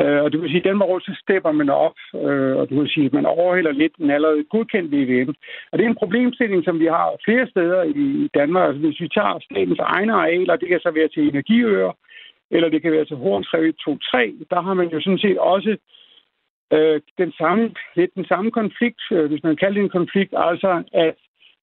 Øh, 0.00 0.22
og 0.22 0.32
du 0.32 0.40
kan 0.40 0.48
sige, 0.48 0.64
at 0.64 0.70
den 0.70 0.78
måde, 0.78 1.04
så 1.04 1.14
stepper 1.22 1.52
man 1.52 1.70
op, 1.70 1.98
øh, 2.14 2.56
og 2.56 2.70
du 2.70 2.74
kan 2.78 2.88
sige, 2.88 3.06
at 3.06 3.12
man 3.12 3.26
overhælder 3.26 3.72
lidt 3.72 3.96
den 3.98 4.10
allerede 4.10 4.44
godkendte 4.44 4.96
VVM. 4.96 5.34
Og 5.70 5.78
det 5.78 5.84
er 5.84 5.90
en 5.90 6.02
problemstilling, 6.02 6.64
som 6.64 6.80
vi 6.80 6.86
har 6.86 7.06
flere 7.24 7.46
steder 7.46 7.82
i 7.82 8.28
Danmark. 8.34 8.68
Altså, 8.68 8.80
hvis 8.80 9.00
vi 9.00 9.08
tager 9.08 9.38
statens 9.50 9.78
egne 9.78 10.12
arealer, 10.12 10.56
det 10.56 10.68
kan 10.68 10.80
så 10.80 10.90
være 10.90 11.08
til 11.08 11.28
energiøer, 11.28 11.92
eller 12.50 12.68
det 12.68 12.82
kan 12.82 12.92
være 12.92 13.04
til 13.04 13.16
Hornsrev 13.16 13.72
2-3, 13.88 14.44
der 14.50 14.60
har 14.62 14.74
man 14.74 14.88
jo 14.88 15.00
sådan 15.00 15.24
set 15.24 15.38
også 15.38 15.76
øh, 16.72 17.00
den 17.18 17.32
samme, 17.32 17.74
lidt 17.96 18.14
den 18.14 18.24
samme 18.24 18.50
konflikt, 18.50 19.02
øh, 19.12 19.26
hvis 19.30 19.42
man 19.42 19.56
kalder 19.56 19.74
det 19.74 19.84
en 19.84 19.98
konflikt, 19.98 20.34
altså 20.36 20.82
at 20.92 21.14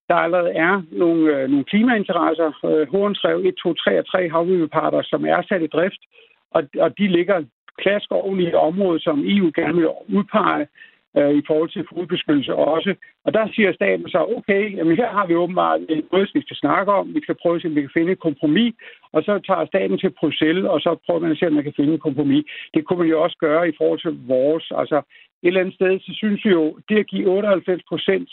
der 0.09 0.15
allerede 0.15 0.51
er 0.51 0.81
nogle, 0.91 1.23
øh, 1.35 1.49
nogle 1.49 1.65
klimainteresser, 1.65 2.51
øh, 2.65 2.87
Hornsrev 2.91 3.37
1, 3.45 3.55
2, 3.63 3.73
3 3.73 3.99
og 3.99 4.07
3 4.11 4.29
havvindmølleparter, 4.29 5.01
som 5.01 5.25
er 5.25 5.41
sat 5.41 5.61
i 5.61 5.67
drift, 5.67 6.01
og, 6.51 6.63
og 6.79 6.97
de 6.97 7.07
ligger 7.07 7.43
klask 7.83 8.11
oven 8.11 8.39
i 8.39 8.47
et 8.47 8.55
område, 8.69 8.99
som 8.99 9.23
EU 9.25 9.51
gerne 9.55 9.75
vil 9.75 9.89
udpege 10.17 10.67
øh, 11.17 11.33
i 11.39 11.41
forhold 11.47 11.69
til 11.69 11.87
fuglebeskyttelse 11.89 12.55
også. 12.55 12.95
Og 13.25 13.33
der 13.33 13.47
siger 13.55 13.73
staten 13.73 14.09
så, 14.09 14.19
okay, 14.37 14.77
jamen 14.77 14.97
her 14.97 15.09
har 15.17 15.25
vi 15.27 15.35
åbenbart 15.35 15.79
noget, 16.11 16.29
vi 16.33 16.41
skal 16.41 16.57
snakke 16.57 16.91
om. 16.91 17.15
Vi 17.15 17.21
skal 17.23 17.35
prøve 17.41 17.55
at 17.55 17.61
se, 17.61 17.67
om 17.67 17.75
vi 17.75 17.81
kan 17.81 17.97
finde 17.97 18.11
et 18.11 18.19
kompromis. 18.19 18.73
Og 19.11 19.23
så 19.23 19.39
tager 19.47 19.65
staten 19.65 19.97
til 19.97 20.11
Bruxelles, 20.19 20.65
og 20.65 20.79
så 20.81 20.89
prøver 21.05 21.19
man 21.19 21.31
at 21.31 21.37
se, 21.37 21.47
om 21.47 21.53
man 21.53 21.63
kan 21.63 21.73
finde 21.75 21.93
et 21.93 22.01
kompromis. 22.07 22.45
Det 22.73 22.85
kunne 22.85 22.99
man 22.99 23.07
jo 23.07 23.21
også 23.21 23.37
gøre 23.39 23.69
i 23.69 23.73
forhold 23.77 23.99
til 23.99 24.13
vores. 24.27 24.71
Altså 24.75 24.97
et 24.97 25.47
eller 25.47 25.61
andet 25.61 25.75
sted, 25.75 25.99
så 25.99 26.11
synes 26.13 26.45
vi 26.45 26.49
jo, 26.49 26.79
det 26.89 26.97
at 26.99 27.07
give 27.07 27.29
98 27.29 27.83
procent 27.89 28.29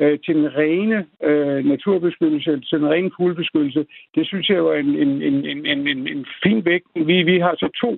øh, 0.00 0.18
til 0.24 0.34
den 0.34 0.56
rene 0.56 1.06
øh, 1.22 1.64
naturbeskyttelse, 1.64 2.60
til 2.60 2.78
den 2.80 2.90
rene 2.90 3.10
fuglebeskyttelse, 3.16 3.86
det 4.14 4.26
synes 4.26 4.48
jeg 4.48 4.58
jo 4.58 4.68
er 4.68 4.78
en, 4.78 4.94
en, 5.04 5.22
en, 5.22 5.66
en, 5.66 5.88
en, 5.88 6.08
en 6.08 6.26
fin 6.42 6.64
vægt. 6.64 6.86
Vi, 6.94 7.22
vi 7.22 7.38
har 7.38 7.54
så 7.58 7.68
to 7.80 7.92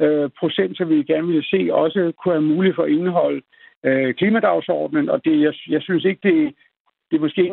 øh, 0.00 0.30
procent, 0.38 0.76
som 0.76 0.88
vi 0.88 1.02
gerne 1.02 1.26
ville 1.26 1.44
se, 1.44 1.68
også 1.72 2.12
kunne 2.18 2.32
være 2.32 2.50
muligt 2.54 2.74
for 2.74 2.82
at 2.82 2.90
indeholde 2.90 3.42
øh, 3.84 4.14
klimadagsordenen. 4.14 5.08
Og 5.08 5.24
det, 5.24 5.40
jeg, 5.40 5.54
jeg 5.68 5.82
synes 5.82 6.04
ikke, 6.04 6.28
det, 6.28 6.54
det 7.10 7.16
er 7.16 7.20
måske 7.20 7.52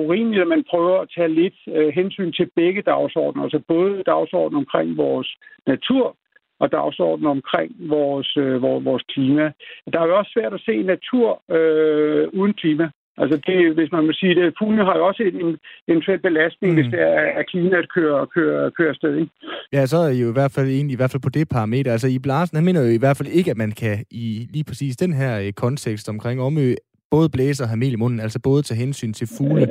urimeligt, 0.00 0.42
at 0.42 0.48
man 0.48 0.64
prøver 0.70 1.00
at 1.00 1.10
tage 1.16 1.28
lidt 1.28 1.54
øh, 1.68 1.88
hensyn 1.88 2.32
til 2.32 2.50
begge 2.56 2.82
dagsordner. 2.82 3.42
Altså 3.42 3.60
både 3.68 4.02
dagsordenen 4.06 4.58
omkring 4.58 4.96
vores 4.96 5.28
natur, 5.66 6.16
og 6.60 6.72
dagsordenen 6.72 7.30
omkring 7.30 7.70
vores, 7.78 8.36
øh, 8.36 8.62
vores, 8.62 8.84
vores 8.84 9.02
klima. 9.02 9.52
Der 9.92 10.00
er 10.00 10.06
jo 10.06 10.18
også 10.18 10.32
svært 10.32 10.54
at 10.54 10.60
se 10.60 10.82
natur 10.82 11.42
øh, 11.56 12.28
uden 12.32 12.54
klima. 12.54 12.90
Altså 13.22 13.36
det, 13.46 13.74
hvis 13.74 13.92
man 13.92 14.06
må 14.06 14.12
sige 14.12 14.34
det, 14.34 14.54
fuglene 14.58 14.84
har 14.84 14.96
jo 14.96 15.06
også 15.06 15.22
en 15.22 15.58
eventuel 15.88 16.20
belastning, 16.28 16.72
mm. 16.72 16.76
hvis 16.78 16.90
det 16.92 17.00
er, 17.00 17.20
at 17.38 17.46
klimaet 17.50 17.92
kører, 17.96 18.26
kører, 18.26 18.70
kører 18.70 18.94
sted. 18.94 19.16
Ikke? 19.16 19.32
Ja, 19.72 19.86
så 19.86 19.96
er 19.96 20.08
I 20.08 20.20
jo 20.20 20.28
i 20.30 20.32
hvert 20.38 20.52
fald 20.56 20.68
egentlig, 20.68 20.94
i 20.94 20.96
hvert 20.96 21.12
fald 21.12 21.22
på 21.22 21.34
det 21.38 21.48
parameter. 21.48 21.92
Altså 21.92 22.08
i 22.08 22.18
Blarsen, 22.18 22.56
han 22.56 22.64
mener 22.64 22.80
jo 22.80 22.88
i 22.88 23.02
hvert 23.04 23.16
fald 23.16 23.28
ikke, 23.28 23.50
at 23.50 23.56
man 23.56 23.72
kan 23.72 24.04
i 24.10 24.48
lige 24.52 24.64
præcis 24.64 24.96
den 24.96 25.12
her 25.12 25.40
øh, 25.40 25.52
kontekst 25.52 26.08
omkring 26.08 26.40
Omø 26.40 26.74
både 27.10 27.28
blæse 27.34 27.64
og 27.64 27.68
have 27.68 27.82
mel 27.84 27.92
i 27.92 28.02
munden, 28.02 28.20
altså 28.20 28.40
både 28.48 28.62
til 28.62 28.76
hensyn 28.76 29.12
til 29.12 29.28
fugle 29.36 29.66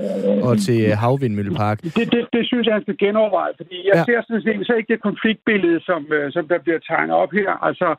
og 0.48 0.54
til 0.66 0.80
øh, 0.90 0.98
havvindmøllepark. 1.04 1.78
Det, 1.82 2.12
det, 2.14 2.28
det 2.34 2.44
synes 2.48 2.66
jeg, 2.68 2.74
han 2.74 2.82
skal 2.82 2.98
genoverveje, 2.98 3.54
fordi 3.58 3.78
jeg 3.88 3.96
ja. 3.96 4.04
ser 4.04 4.22
sådan 4.22 4.42
set 4.42 4.68
så 4.68 4.74
ikke 4.74 4.94
det 4.94 5.02
konfliktbillede, 5.02 5.80
som, 5.90 6.02
øh, 6.18 6.32
som 6.32 6.48
der 6.48 6.60
bliver 6.66 6.80
tegnet 6.80 7.16
op 7.16 7.32
her. 7.32 7.52
Altså, 7.68 7.90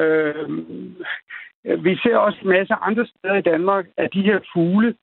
øh, 0.00 0.48
vi 1.64 1.96
ser 2.02 2.16
også 2.16 2.38
en 2.42 2.48
masse 2.48 2.74
andre 2.74 3.06
steder 3.06 3.34
i 3.34 3.48
Danmark, 3.52 3.86
at 3.96 4.14
de 4.14 4.22
her 4.22 4.38
fugle, 4.52 4.94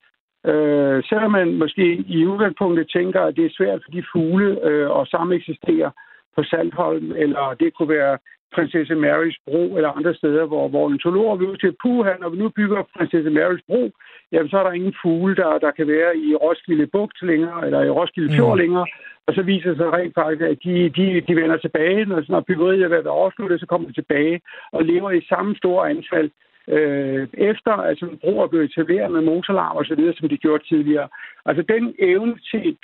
øh, 0.46 1.02
selvom 1.04 1.30
man 1.30 1.58
måske 1.58 1.86
i 2.16 2.26
udgangspunktet 2.26 2.90
tænker, 2.96 3.20
at 3.20 3.36
det 3.36 3.44
er 3.44 3.56
svært 3.58 3.80
for 3.84 3.90
de 3.90 4.04
fugle 4.12 4.64
øh, 4.68 5.00
at 5.00 5.08
sameksistere 5.08 5.90
på 6.36 6.42
Saltholm, 6.42 7.12
eller 7.12 7.54
det 7.60 7.74
kunne 7.74 7.88
være 7.88 8.18
Prinsesse 8.54 8.94
Marys 8.94 9.38
Bro 9.46 9.76
eller 9.76 9.90
andre 9.98 10.14
steder, 10.14 10.44
hvor, 10.46 10.68
hvor 10.68 10.84
ornitologer 10.84 11.36
vil 11.36 11.58
til, 11.58 11.76
puha, 11.82 12.12
når 12.20 12.28
vi 12.28 12.38
nu 12.38 12.48
bygger 12.48 12.82
Prinsesse 12.96 13.30
Marys 13.30 13.62
Bro, 13.68 13.90
jamen 14.32 14.50
så 14.50 14.58
er 14.58 14.62
der 14.62 14.72
ingen 14.72 14.94
fugle, 15.02 15.36
der, 15.36 15.58
der 15.58 15.70
kan 15.70 15.86
være 15.86 16.16
i 16.16 16.34
Roskilde 16.34 16.86
Bugt 16.86 17.22
længere, 17.22 17.66
eller 17.66 17.82
i 17.82 17.90
Roskilde 17.90 18.34
Fjord 18.36 18.56
mm. 18.56 18.60
længere, 18.60 18.86
og 19.26 19.34
så 19.34 19.42
viser 19.42 19.76
sig 19.76 19.92
rent 19.92 20.14
faktisk, 20.14 20.42
at 20.42 20.58
de, 20.64 20.74
de, 20.96 21.20
de 21.28 21.36
vender 21.36 21.56
tilbage, 21.56 22.04
når, 22.04 22.24
når 22.28 22.40
byggeriet 22.40 22.82
er 22.82 22.88
ved 22.88 22.98
at 22.98 23.04
være 23.04 23.20
afsluttet, 23.24 23.60
så 23.60 23.66
kommer 23.66 23.88
de 23.88 23.94
tilbage 23.94 24.40
og 24.72 24.84
lever 24.84 25.10
i 25.10 25.26
samme 25.28 25.56
store 25.56 25.90
antal 25.90 26.30
øh, 26.76 27.28
efter 27.32 27.72
at 27.72 27.88
altså, 27.88 28.06
bro 28.20 28.46
blev 28.46 28.60
etableret 28.62 29.12
med 29.12 29.20
motorlarm 29.20 29.76
og 29.76 29.84
så 29.84 29.94
videre, 29.94 30.14
som 30.16 30.28
de 30.28 30.38
gjorde 30.38 30.64
tidligere. 30.64 31.08
Altså 31.46 31.62
den 31.62 31.94
evne 31.98 32.38
til 32.50 32.78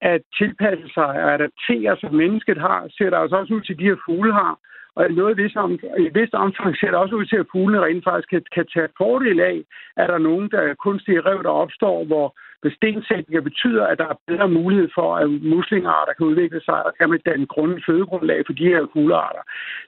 at 0.00 0.20
tilpasse 0.38 0.88
sig 0.94 1.10
og 1.24 1.34
adaptere, 1.34 1.96
som 2.00 2.14
mennesket 2.14 2.58
har, 2.58 2.88
ser 2.98 3.10
der 3.10 3.18
altså 3.18 3.36
også 3.36 3.54
ud 3.54 3.60
til, 3.60 3.78
de 3.78 3.84
her 3.90 3.96
fugle 4.06 4.32
har. 4.32 4.58
Og 4.96 5.10
noget 5.10 5.36
vis 5.36 5.56
om, 5.56 5.72
i 5.72 6.06
et 6.06 6.14
vist 6.14 6.34
omfang 6.34 6.76
ser 6.76 6.90
det 6.90 6.98
også 6.98 7.14
ud 7.14 7.26
til, 7.26 7.36
at 7.36 7.50
fuglene 7.52 7.84
rent 7.84 8.04
faktisk 8.04 8.28
kan, 8.30 8.42
kan 8.54 8.66
tage 8.74 8.88
fordel 8.98 9.40
af, 9.40 9.58
at 9.96 10.08
der 10.08 10.14
er 10.14 10.28
nogen, 10.30 10.50
der 10.50 10.60
er 10.60 10.74
kunstige 10.74 11.20
rev, 11.20 11.42
der 11.42 11.48
opstår, 11.62 12.04
hvor 12.04 12.26
bestensætninger 12.66 13.42
betyder, 13.50 13.84
at 13.86 13.98
der 13.98 14.08
er 14.08 14.22
bedre 14.30 14.48
mulighed 14.48 14.88
for, 14.98 15.08
at 15.16 15.26
muslingarter 15.54 16.12
kan 16.12 16.26
udvikle 16.26 16.60
sig 16.68 16.78
og 16.86 16.92
kan 16.98 17.10
man 17.10 17.20
danne 17.26 17.46
grund, 17.46 17.74
fødegrundlag 17.86 18.40
for 18.46 18.52
de 18.52 18.70
her 18.72 18.82
fuglearter. 18.92 19.42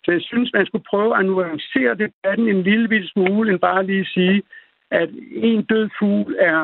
Så 0.05 0.09
jeg 0.17 0.23
synes, 0.31 0.49
man 0.53 0.67
skulle 0.67 0.89
prøve 0.93 1.12
at 1.19 1.25
nuancere 1.27 1.95
debatten 2.05 2.47
en 2.49 2.62
lille 2.62 3.09
smule, 3.12 3.51
end 3.51 3.61
bare 3.71 3.87
lige 3.87 4.07
sige, 4.17 4.43
at 4.91 5.11
en 5.51 5.62
død 5.62 5.89
fugl 5.99 6.37
er, 6.39 6.62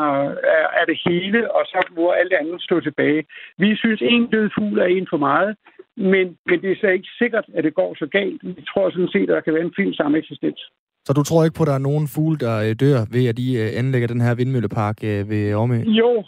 er, 0.56 0.66
er 0.80 0.84
det 0.90 0.98
hele, 1.06 1.54
og 1.54 1.62
så 1.66 1.78
må 1.96 2.10
alt 2.10 2.32
andet 2.32 2.62
stå 2.62 2.80
tilbage. 2.80 3.24
Vi 3.58 3.76
synes, 3.76 4.00
en 4.02 4.26
død 4.26 4.50
fugl 4.58 4.78
er 4.78 4.84
en 4.84 5.06
for 5.10 5.16
meget, 5.16 5.56
men, 5.96 6.38
men 6.46 6.62
det 6.62 6.72
er 6.72 6.76
så 6.80 6.86
ikke 6.86 7.08
sikkert, 7.18 7.44
at 7.54 7.64
det 7.64 7.74
går 7.74 7.94
så 7.98 8.06
galt. 8.06 8.40
Vi 8.42 8.64
tror 8.74 8.90
sådan 8.90 9.08
set, 9.08 9.30
at 9.30 9.34
der 9.36 9.40
kan 9.40 9.54
være 9.54 9.64
en 9.64 9.74
fin 9.76 9.94
sameksistens. 9.94 10.70
Så 11.06 11.12
du 11.12 11.22
tror 11.22 11.44
ikke 11.44 11.58
på, 11.58 11.64
at 11.64 11.70
der 11.72 11.78
er 11.78 11.88
nogen 11.90 12.06
fugle, 12.14 12.38
der 12.44 12.54
øh, 12.66 12.72
dør 12.84 12.98
ved, 13.14 13.24
at 13.30 13.36
de 13.36 13.48
øh, 13.62 13.68
anlægger 13.80 14.08
den 14.08 14.20
her 14.20 14.34
vindmøllepark 14.34 14.98
øh, 15.10 15.30
ved 15.30 15.54
Omø? 15.54 15.78
Jo, 16.00 16.24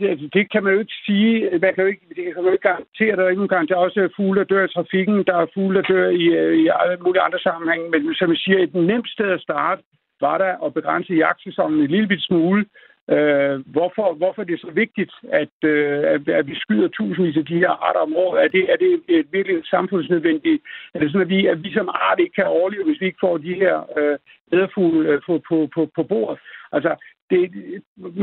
det, 0.00 0.30
det 0.36 0.44
kan 0.52 0.62
man 0.64 0.72
jo 0.74 0.78
ikke 0.84 0.96
sige. 1.06 1.34
Man 1.64 1.72
kan 1.74 1.84
jo 1.84 1.90
ikke, 1.92 2.06
det 2.16 2.24
kan 2.24 2.42
man 2.42 2.50
jo 2.50 2.56
ikke 2.56 2.68
garantere. 2.70 3.16
Der 3.16 3.24
er 3.24 3.34
ingen 3.34 3.48
garantere. 3.48 3.76
Der 3.76 3.82
er 3.82 3.88
også 3.88 4.14
fugle, 4.16 4.38
der 4.40 4.46
dør 4.52 4.64
i 4.64 4.74
trafikken. 4.76 5.16
Der 5.28 5.36
er 5.36 5.52
fugle, 5.54 5.76
der 5.78 5.86
dør 5.92 6.06
i, 6.22 6.26
i 6.62 6.64
alle 6.80 6.96
mulige 7.04 7.24
andre 7.26 7.40
sammenhænge. 7.48 7.86
Men 7.90 8.00
som 8.14 8.30
jeg 8.32 8.40
siger, 8.44 8.58
et 8.58 8.74
nemt 8.74 9.10
sted 9.14 9.30
at 9.36 9.44
starte 9.46 9.82
var 10.20 10.36
der 10.38 10.52
at 10.66 10.74
begrænse 10.78 11.12
jagtsæsonen 11.22 11.80
en 11.80 11.90
lille 11.96 12.20
smule. 12.20 12.64
Øh, 13.10 13.56
hvorfor, 13.74 14.14
hvorfor 14.14 14.42
er 14.42 14.46
det 14.46 14.60
så 14.60 14.70
vigtigt, 14.70 15.12
at, 15.32 15.54
øh, 15.64 15.98
at, 16.14 16.28
at 16.28 16.46
vi 16.46 16.54
skyder 16.54 16.88
tusindvis 16.88 17.36
af 17.36 17.44
de 17.44 17.58
her 17.58 17.70
arter 17.86 18.00
om 18.00 18.16
året? 18.16 18.44
Er 18.44 18.48
det, 18.48 18.72
er 18.72 18.76
det 18.76 19.02
et 19.08 19.26
virkelig 19.32 19.66
samfundsnødvendigt? 19.66 20.62
Er 20.94 20.98
det 20.98 21.10
sådan, 21.10 21.26
at 21.26 21.28
vi, 21.28 21.46
at 21.46 21.62
vi 21.64 21.72
som 21.72 21.88
art 21.88 22.20
ikke 22.20 22.34
kan 22.34 22.46
overleve, 22.46 22.84
hvis 22.84 23.00
vi 23.00 23.06
ikke 23.06 23.24
får 23.26 23.38
de 23.38 23.54
her 23.54 23.76
øh, 23.98 24.18
æderfugle 24.52 25.08
øh, 25.08 25.20
på, 25.26 25.42
på, 25.48 25.68
på, 25.74 25.90
på 25.96 26.02
bordet? 26.02 26.38
Altså, 26.72 26.90
det, 27.30 27.42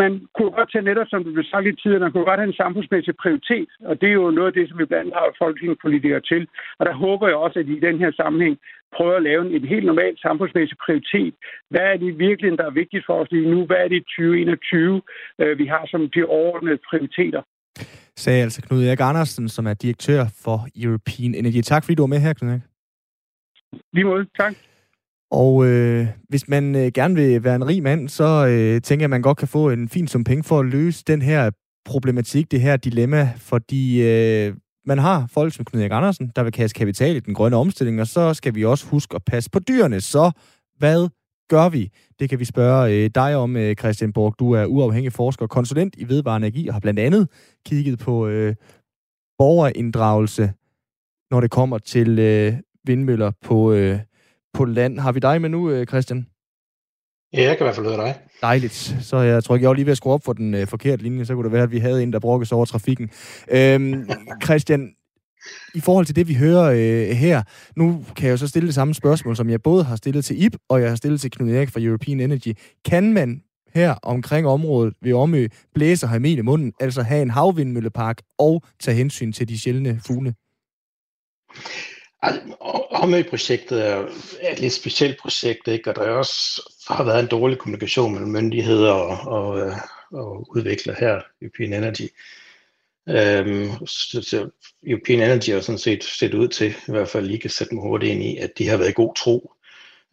man 0.02 0.12
kunne 0.36 0.52
godt 0.58 0.72
tage 0.72 0.90
netop, 0.90 1.08
som 1.10 1.24
du 1.24 1.32
blev 1.34 1.46
sagt 1.52 1.68
i 1.68 1.80
tiden, 1.82 2.00
man 2.06 2.12
kunne 2.12 2.30
godt 2.30 2.42
have 2.42 2.52
en 2.54 2.62
samfundsmæssig 2.64 3.16
prioritet, 3.24 3.70
og 3.90 4.02
det 4.02 4.10
er 4.10 4.18
jo 4.22 4.32
noget 4.32 4.50
af 4.52 4.54
det, 4.58 4.70
som 4.70 4.80
vi 4.80 4.86
blandt 4.86 5.14
har 5.14 5.36
folketingspolitikere 5.44 6.22
til. 6.32 6.48
Og 6.80 6.86
der 6.86 6.94
håber 6.94 7.28
jeg 7.28 7.38
også, 7.46 7.60
at 7.60 7.68
I 7.68 7.74
i 7.78 7.86
den 7.88 7.98
her 8.04 8.12
sammenhæng 8.22 8.56
prøver 8.96 9.16
at 9.18 9.24
lave 9.30 9.42
en 9.56 9.66
helt 9.74 9.86
normal 9.92 10.14
samfundsmæssig 10.26 10.78
prioritet. 10.86 11.34
Hvad 11.70 11.86
er 11.94 11.98
det 11.98 12.20
virkelig, 12.20 12.58
der 12.58 12.66
er 12.66 12.80
vigtigt 12.82 13.06
for 13.08 13.16
os 13.22 13.32
lige 13.32 13.52
nu? 13.54 13.66
Hvad 13.66 13.80
er 13.84 13.88
det 13.88 13.98
i 14.02 14.08
2021, 14.10 15.02
øh, 15.42 15.58
vi 15.62 15.66
har 15.66 15.84
som 15.92 16.02
de 16.16 16.26
overordnede 16.26 16.80
prioriteter? 16.90 17.42
Sagde 18.16 18.44
altså 18.44 18.62
Knud 18.62 18.84
Erik 18.84 19.00
Andersen, 19.00 19.50
som 19.50 19.68
er 19.68 19.74
direktør 19.74 20.22
for 20.44 20.60
European 20.84 21.36
Energy. 21.36 21.62
Tak 21.62 21.84
fordi 21.84 21.96
du 21.96 22.04
var 22.04 22.14
med 22.14 22.22
her, 22.26 22.34
Knud 22.34 22.52
Erik. 22.52 22.62
Lige 23.94 24.06
måde, 24.06 24.26
tak. 24.40 24.54
Og 25.32 25.66
øh, 25.66 26.08
hvis 26.30 26.48
man 26.48 26.76
øh, 26.76 26.92
gerne 26.94 27.16
vil 27.16 27.44
være 27.44 27.56
en 27.56 27.68
rig 27.68 27.84
mand, 27.84 28.10
så 28.10 28.48
øh, 28.48 28.82
tænker 28.82 29.04
jeg, 29.04 29.08
at 29.08 29.10
man 29.10 29.22
godt 29.22 29.38
kan 29.38 29.48
få 29.48 29.70
en 29.70 29.90
fin 29.90 30.08
sum 30.08 30.24
penge 30.24 30.44
for 30.44 30.60
at 30.60 30.66
løse 30.66 31.04
den 31.08 31.22
her 31.22 31.52
problematik, 31.86 32.52
det 32.52 32.62
her 32.62 32.78
dilemma, 32.78 33.34
fordi 33.38 34.02
øh, 34.02 34.54
man 34.86 34.98
har 34.98 35.28
folk 35.32 35.54
som 35.54 35.66
Knud 35.66 35.82
Erik 35.82 35.92
Andersen, 35.92 36.32
der 36.36 36.44
vil 36.44 36.52
kaste 36.52 36.78
kapital 36.78 37.16
i 37.16 37.20
den 37.20 37.34
grønne 37.34 37.58
omstilling, 37.58 38.02
og 38.02 38.08
så 38.08 38.34
skal 38.34 38.56
vi 38.56 38.66
også 38.66 38.86
huske 38.88 39.16
at 39.16 39.24
passe 39.26 39.50
på 39.50 39.60
dyrene. 39.60 40.02
Så 40.02 40.32
hvad 40.78 41.10
gør 41.50 41.70
vi? 41.70 41.92
Det 42.20 42.30
kan 42.30 42.40
vi 42.40 42.46
spørge 42.46 42.94
øh, 42.94 43.10
dig 43.16 43.36
om, 43.36 43.58
øh, 43.58 43.76
Christian 43.76 44.14
Borg. 44.14 44.36
Du 44.40 44.52
er 44.52 44.66
uafhængig 44.66 45.14
forsker 45.14 45.44
og 45.44 45.50
konsulent 45.50 45.96
i 45.98 46.10
vedvarende 46.10 46.48
energi, 46.48 46.68
og 46.68 46.74
har 46.74 46.80
blandt 46.80 47.00
andet 47.00 47.30
kigget 47.66 48.00
på 48.00 48.28
øh, 48.28 48.56
borgerinddragelse, 49.38 50.54
når 51.32 51.42
det 51.42 51.52
kommer 51.52 51.78
til 51.78 52.20
øh, 52.20 52.54
vindmøller 52.86 53.32
på, 53.42 53.74
øh, 53.74 54.00
på 54.54 54.66
land. 54.66 55.00
Har 55.00 55.12
vi 55.12 55.20
dig 55.20 55.42
med 55.42 55.50
nu, 55.50 55.70
øh, 55.70 55.88
Christian? 55.88 56.28
Ja, 57.34 57.44
jeg 57.44 57.58
kan 57.58 57.66
i 57.66 57.66
hvert 57.66 57.76
fald 57.76 57.86
høre 57.86 57.98
dig. 57.98 58.20
Dejligt. 58.42 58.96
Så 59.02 59.18
jeg 59.18 59.44
tror 59.44 59.56
ikke, 59.56 59.64
jeg 59.64 59.70
var 59.70 59.76
lige 59.76 59.86
ved 59.86 59.92
at 59.92 59.98
skrue 59.98 60.14
op 60.14 60.24
for 60.26 60.34
den 60.34 60.54
øh, 60.54 60.68
forkerte 60.68 61.04
linje, 61.04 61.26
så 61.26 61.36
kunne 61.36 61.44
det 61.44 61.52
være, 61.52 61.64
at 61.64 61.72
vi 61.72 61.80
havde 61.80 62.04
en, 62.04 62.14
der 62.14 62.20
brokkes 62.20 62.52
over 62.52 62.66
trafikken. 62.66 63.10
Øhm, 63.52 64.10
Christian, 64.46 64.94
i 65.76 65.80
forhold 65.80 66.06
til 66.06 66.16
det, 66.16 66.28
vi 66.28 66.34
hører 66.34 66.72
øh, 66.72 67.16
her, 67.16 67.44
nu 67.76 68.06
kan 68.16 68.26
jeg 68.26 68.32
jo 68.32 68.38
så 68.38 68.48
stille 68.48 68.68
det 68.68 68.76
samme 68.76 68.94
spørgsmål, 68.94 69.36
som 69.36 69.50
jeg 69.50 69.62
både 69.62 69.84
har 69.84 69.96
stillet 69.96 70.26
til 70.26 70.44
IP, 70.44 70.56
og 70.70 70.82
jeg 70.82 70.90
har 70.90 70.96
stillet 70.96 71.22
til 71.22 71.32
Knud 71.32 71.50
Erik 71.50 71.70
fra 71.70 71.82
European 71.82 72.20
Energy. 72.20 72.54
Kan 72.86 73.14
man 73.14 73.42
her 73.74 73.96
omkring 74.04 74.48
området 74.48 74.94
ved 75.02 75.14
Omø 75.14 75.48
blæse 75.76 76.06
og 76.06 76.10
have 76.10 76.30
i 76.30 76.42
munden, 76.42 76.74
altså 76.80 77.02
have 77.02 77.22
en 77.22 77.30
havvindmøllepark 77.30 78.22
og 78.38 78.64
tage 78.80 78.98
hensyn 78.98 79.32
til 79.32 79.50
de 79.50 79.60
sjældne 79.60 80.00
fugle? 80.06 80.34
Omø-projektet 82.92 83.86
er 83.86 84.08
et 84.52 84.60
lidt 84.60 84.74
specielt 84.74 85.20
projekt, 85.20 85.68
ikke? 85.68 85.90
og 85.90 85.96
der 85.96 86.02
er 86.02 86.12
også 86.12 86.62
har 86.88 87.04
været 87.04 87.20
en 87.20 87.28
dårlig 87.28 87.58
kommunikation 87.58 88.14
mellem 88.14 88.32
myndigheder 88.32 88.92
og, 88.92 89.18
og, 89.28 89.74
og 90.12 90.56
udviklere 90.56 90.96
her, 91.00 91.22
European 91.42 91.74
Energy. 91.74 92.08
Øhm, 93.10 93.88
så, 93.88 94.22
så 94.22 94.50
European 94.88 95.20
Energy 95.20 95.50
har 95.50 95.62
sådan 95.62 95.80
set 95.80 96.04
set 96.04 96.34
ud 96.34 96.48
til, 96.48 96.70
i 96.70 96.92
hvert 96.92 97.10
fald 97.10 97.26
lige 97.26 97.40
kan 97.40 97.50
sætte 97.50 97.76
mig 97.76 97.84
hurtigt 97.84 98.12
ind 98.12 98.24
i, 98.24 98.38
at 98.38 98.58
de 98.58 98.68
har 98.68 98.78
været 98.78 98.90
i 98.90 98.94
god 98.94 99.16
tro. 99.16 99.54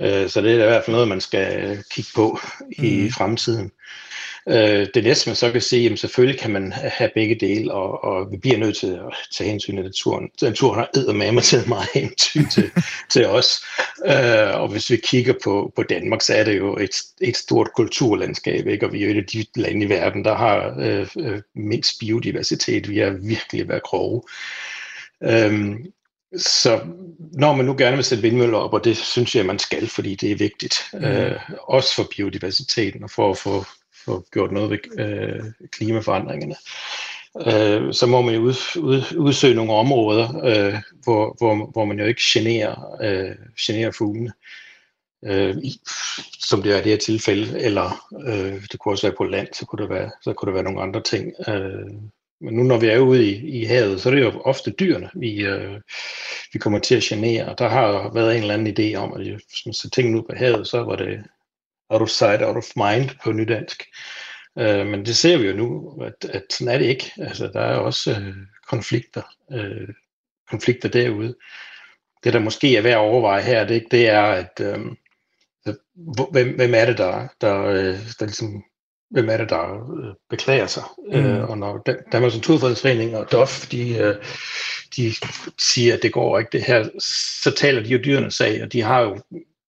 Øh, 0.01 0.29
så 0.29 0.41
det 0.41 0.51
er 0.51 0.55
i 0.55 0.69
hvert 0.69 0.85
fald 0.85 0.95
noget, 0.95 1.09
man 1.09 1.21
skal 1.21 1.79
kigge 1.91 2.11
på 2.15 2.39
i 2.79 3.03
mm. 3.03 3.11
fremtiden. 3.11 3.73
Øh, 4.49 4.87
det 4.95 5.05
næste, 5.05 5.29
man 5.29 5.37
så 5.37 5.53
kan 5.53 5.61
sige, 5.61 5.93
at 5.93 5.99
selvfølgelig 5.99 6.41
kan 6.41 6.51
man 6.51 6.73
have 6.73 7.11
begge 7.15 7.35
dele, 7.35 7.73
og, 7.73 8.05
og 8.05 8.33
vi 8.33 8.37
bliver 8.37 8.59
nødt 8.59 8.77
til 8.77 8.87
at 8.87 9.15
tage 9.33 9.51
hensyn 9.51 9.77
til 9.77 9.85
naturen. 9.85 10.31
Naturen 10.43 10.79
har 10.79 10.91
eddermame 10.95 11.41
til 11.41 11.69
meget 11.69 11.89
hensyn 11.95 12.47
til, 12.49 12.71
til 13.13 13.27
os. 13.27 13.65
Øh, 14.07 14.61
og 14.61 14.69
hvis 14.69 14.91
vi 14.91 14.97
kigger 14.97 15.35
på, 15.45 15.73
på 15.77 15.83
Danmark, 15.83 16.23
så 16.23 16.35
er 16.35 16.45
det 16.45 16.59
jo 16.59 16.77
et, 16.77 16.97
et 17.21 17.37
stort 17.37 17.69
kulturlandskab, 17.77 18.67
ikke? 18.67 18.87
og 18.87 18.93
vi 18.93 19.03
er 19.03 19.07
jo 19.07 19.13
et 19.13 19.23
af 19.23 19.27
de 19.27 19.45
lande 19.57 19.87
i 19.87 19.89
verden, 19.89 20.25
der 20.25 20.35
har 20.35 20.75
øh, 20.79 21.09
øh, 21.19 21.41
mindst 21.55 22.01
biodiversitet. 22.01 22.91
Vi 22.91 22.99
er 22.99 23.11
virkelig 23.11 23.69
været 23.69 23.83
grove. 23.83 24.23
Øh, 25.23 25.77
så 26.37 26.81
når 27.33 27.55
man 27.57 27.67
nu 27.67 27.75
gerne 27.79 27.97
vil 27.97 28.05
sætte 28.05 28.23
vindmøller 28.23 28.59
op, 28.59 28.73
og 28.75 28.85
det 28.85 28.97
synes 28.97 29.37
jeg, 29.37 29.47
man 29.47 29.59
skal, 29.59 29.89
fordi 29.89 30.15
det 30.15 30.33
er 30.33 30.37
vigtigt, 30.37 30.75
mm. 30.93 31.05
øh, 31.05 31.41
også 31.69 31.95
for 31.95 32.09
biodiversiteten 32.17 33.05
og 33.05 33.11
for 33.11 33.31
at 33.31 33.39
få 33.39 33.65
få 34.09 34.25
gjort 34.33 34.53
noget 34.53 34.71
ved 34.71 34.79
øh, 34.99 35.45
klimaforandringerne, 35.73 36.55
øh, 37.47 37.95
så 37.95 38.07
må 38.07 38.23
man 38.23 38.35
jo 38.35 38.41
ud, 38.41 38.55
ud, 38.79 39.03
udsøge 39.17 39.55
nogle 39.55 39.73
områder, 39.73 40.27
øh, 40.45 40.75
hvor, 41.05 41.35
hvor, 41.39 41.71
hvor 41.73 41.85
man 41.85 41.99
jo 41.99 42.07
ikke 42.07 42.23
generer, 42.25 42.97
øh, 43.03 43.37
generer 43.61 43.91
fuglene, 43.91 44.33
øh, 45.25 45.57
som 46.39 46.63
det 46.63 46.73
er 46.73 46.79
i 46.79 46.83
det 46.83 46.91
her 46.91 46.99
tilfælde, 46.99 47.61
eller 47.61 48.07
øh, 48.27 48.63
det 48.73 48.79
kunne 48.79 48.95
også 48.95 49.07
være 49.07 49.17
på 49.17 49.25
land, 49.25 49.49
så 49.53 49.67
kunne, 49.67 49.83
det 49.83 49.91
være, 49.91 50.11
så 50.23 50.33
kunne 50.33 50.47
der 50.47 50.55
være 50.55 50.65
nogle 50.65 50.83
andre 50.83 51.03
ting. 51.03 51.33
Øh, 51.49 51.91
men 52.41 52.55
nu 52.55 52.63
når 52.63 52.79
vi 52.79 52.87
er 52.87 52.99
ude 52.99 53.27
i, 53.27 53.61
i 53.61 53.65
havet, 53.65 54.01
så 54.01 54.09
er 54.09 54.15
det 54.15 54.23
jo 54.23 54.41
ofte 54.41 54.71
dyrene, 54.71 55.11
vi, 55.15 55.41
øh, 55.45 55.81
vi 56.53 56.59
kommer 56.59 56.79
til 56.79 56.95
at 56.95 57.03
genere. 57.03 57.55
Der 57.59 57.69
har 57.69 58.13
været 58.15 58.37
en 58.37 58.41
eller 58.41 58.55
anden 58.55 58.75
idé 58.79 58.97
om, 58.97 59.13
at 59.13 59.27
hvis 59.27 59.67
man 59.67 59.75
ser 59.75 59.89
tingene 59.89 60.19
ud 60.19 60.23
på 60.23 60.37
havet, 60.37 60.67
så 60.67 60.83
var 60.83 60.97
det 60.97 61.25
out 61.91 62.03
of 62.03 62.09
sight, 62.09 62.43
out 62.43 62.57
of 62.57 62.77
mind 62.77 63.11
på 63.25 63.33
nydansk. 63.33 63.83
Øh, 64.59 64.87
men 64.87 65.07
det 65.07 65.17
ser 65.17 65.39
vi 65.39 65.47
jo 65.47 65.57
nu, 65.57 65.99
at, 66.03 66.31
at 66.31 66.43
sådan 66.51 66.75
er 66.75 66.79
det 66.79 66.87
ikke. 66.87 67.13
Altså, 67.19 67.47
der 67.47 67.61
er 67.61 67.77
også 67.77 68.11
øh, 68.11 68.35
konflikter, 68.69 69.23
øh, 69.53 69.89
konflikter 70.51 70.89
derude. 70.89 71.35
Det, 72.25 72.33
der 72.33 72.39
måske 72.39 72.77
er 72.77 72.83
værd 72.83 72.93
at 72.93 72.99
overveje 72.99 73.43
her, 73.43 73.65
det, 73.65 73.85
det 73.91 74.09
er, 74.09 74.23
at 74.23 74.61
øh, 74.61 74.79
hvem, 76.33 76.57
hvem 76.57 76.75
er 76.75 76.85
det, 76.85 76.99
der, 76.99 77.29
der, 77.41 77.65
øh, 77.65 77.99
der 78.19 78.25
ligesom 78.25 78.65
hvem 79.11 79.29
er 79.29 79.37
det, 79.37 79.51
der 79.51 79.75
øh, 79.75 80.15
beklager 80.31 80.67
sig. 80.67 80.83
Mm. 81.13 81.15
Øh, 81.15 81.51
og 81.51 81.59
når 81.59 81.87
Danmarks 82.13 82.35
Naturfredningsforening 82.35 83.17
og 83.17 83.33
DOF, 83.33 83.67
de, 83.67 83.99
øh, 83.99 84.15
de 84.97 85.13
siger, 85.59 85.95
at 85.95 86.03
det 86.03 86.13
går 86.13 86.39
ikke 86.39 86.53
det 86.53 86.63
her, 86.63 86.89
så 87.43 87.51
taler 87.51 87.83
de 87.83 87.89
jo 87.89 87.99
dyrenes 88.05 88.35
sag, 88.35 88.63
og 88.63 88.73
de 88.73 88.83
har 88.83 89.01
jo 89.01 89.21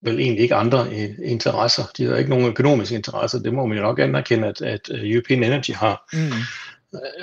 vel 0.02 0.20
egentlig 0.20 0.42
ikke 0.42 0.54
andre 0.54 0.94
interesser. 1.24 1.84
De 1.96 2.04
har 2.04 2.16
ikke 2.16 2.30
nogen 2.30 2.46
økonomiske 2.46 2.94
interesser. 2.94 3.38
Det 3.38 3.54
må 3.54 3.66
man 3.66 3.78
jo 3.78 3.82
nok 3.82 3.98
anerkende, 3.98 4.48
at, 4.48 4.62
at 4.62 4.80
European 4.90 5.42
Energy 5.42 5.70
har. 5.70 6.08
Mm. 6.12 6.30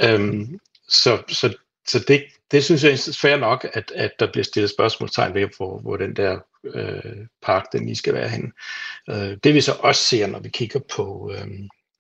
Øhm, 0.03 0.59
så 0.87 1.17
så, 1.27 1.53
så 1.87 1.99
det, 2.07 2.23
det 2.51 2.63
synes 2.63 2.83
jeg 2.83 2.91
er 2.91 3.17
fair 3.21 3.37
nok, 3.37 3.67
at, 3.73 3.91
at 3.95 4.11
der 4.19 4.31
bliver 4.31 4.43
stillet 4.43 4.69
spørgsmålstegn 4.69 5.33
ved, 5.33 5.47
hvor, 5.57 5.79
hvor 5.79 5.97
den 5.97 6.15
der 6.15 6.39
øh, 6.63 7.15
park, 7.43 7.65
den 7.71 7.85
lige 7.85 7.95
skal 7.95 8.13
være 8.13 8.29
henne. 8.29 8.51
Øh, 9.09 9.37
det 9.43 9.53
vi 9.53 9.61
så 9.61 9.73
også 9.79 10.01
ser, 10.01 10.27
når 10.27 10.39
vi 10.39 10.49
kigger 10.49 10.79
på 10.95 11.31
øh, 11.33 11.47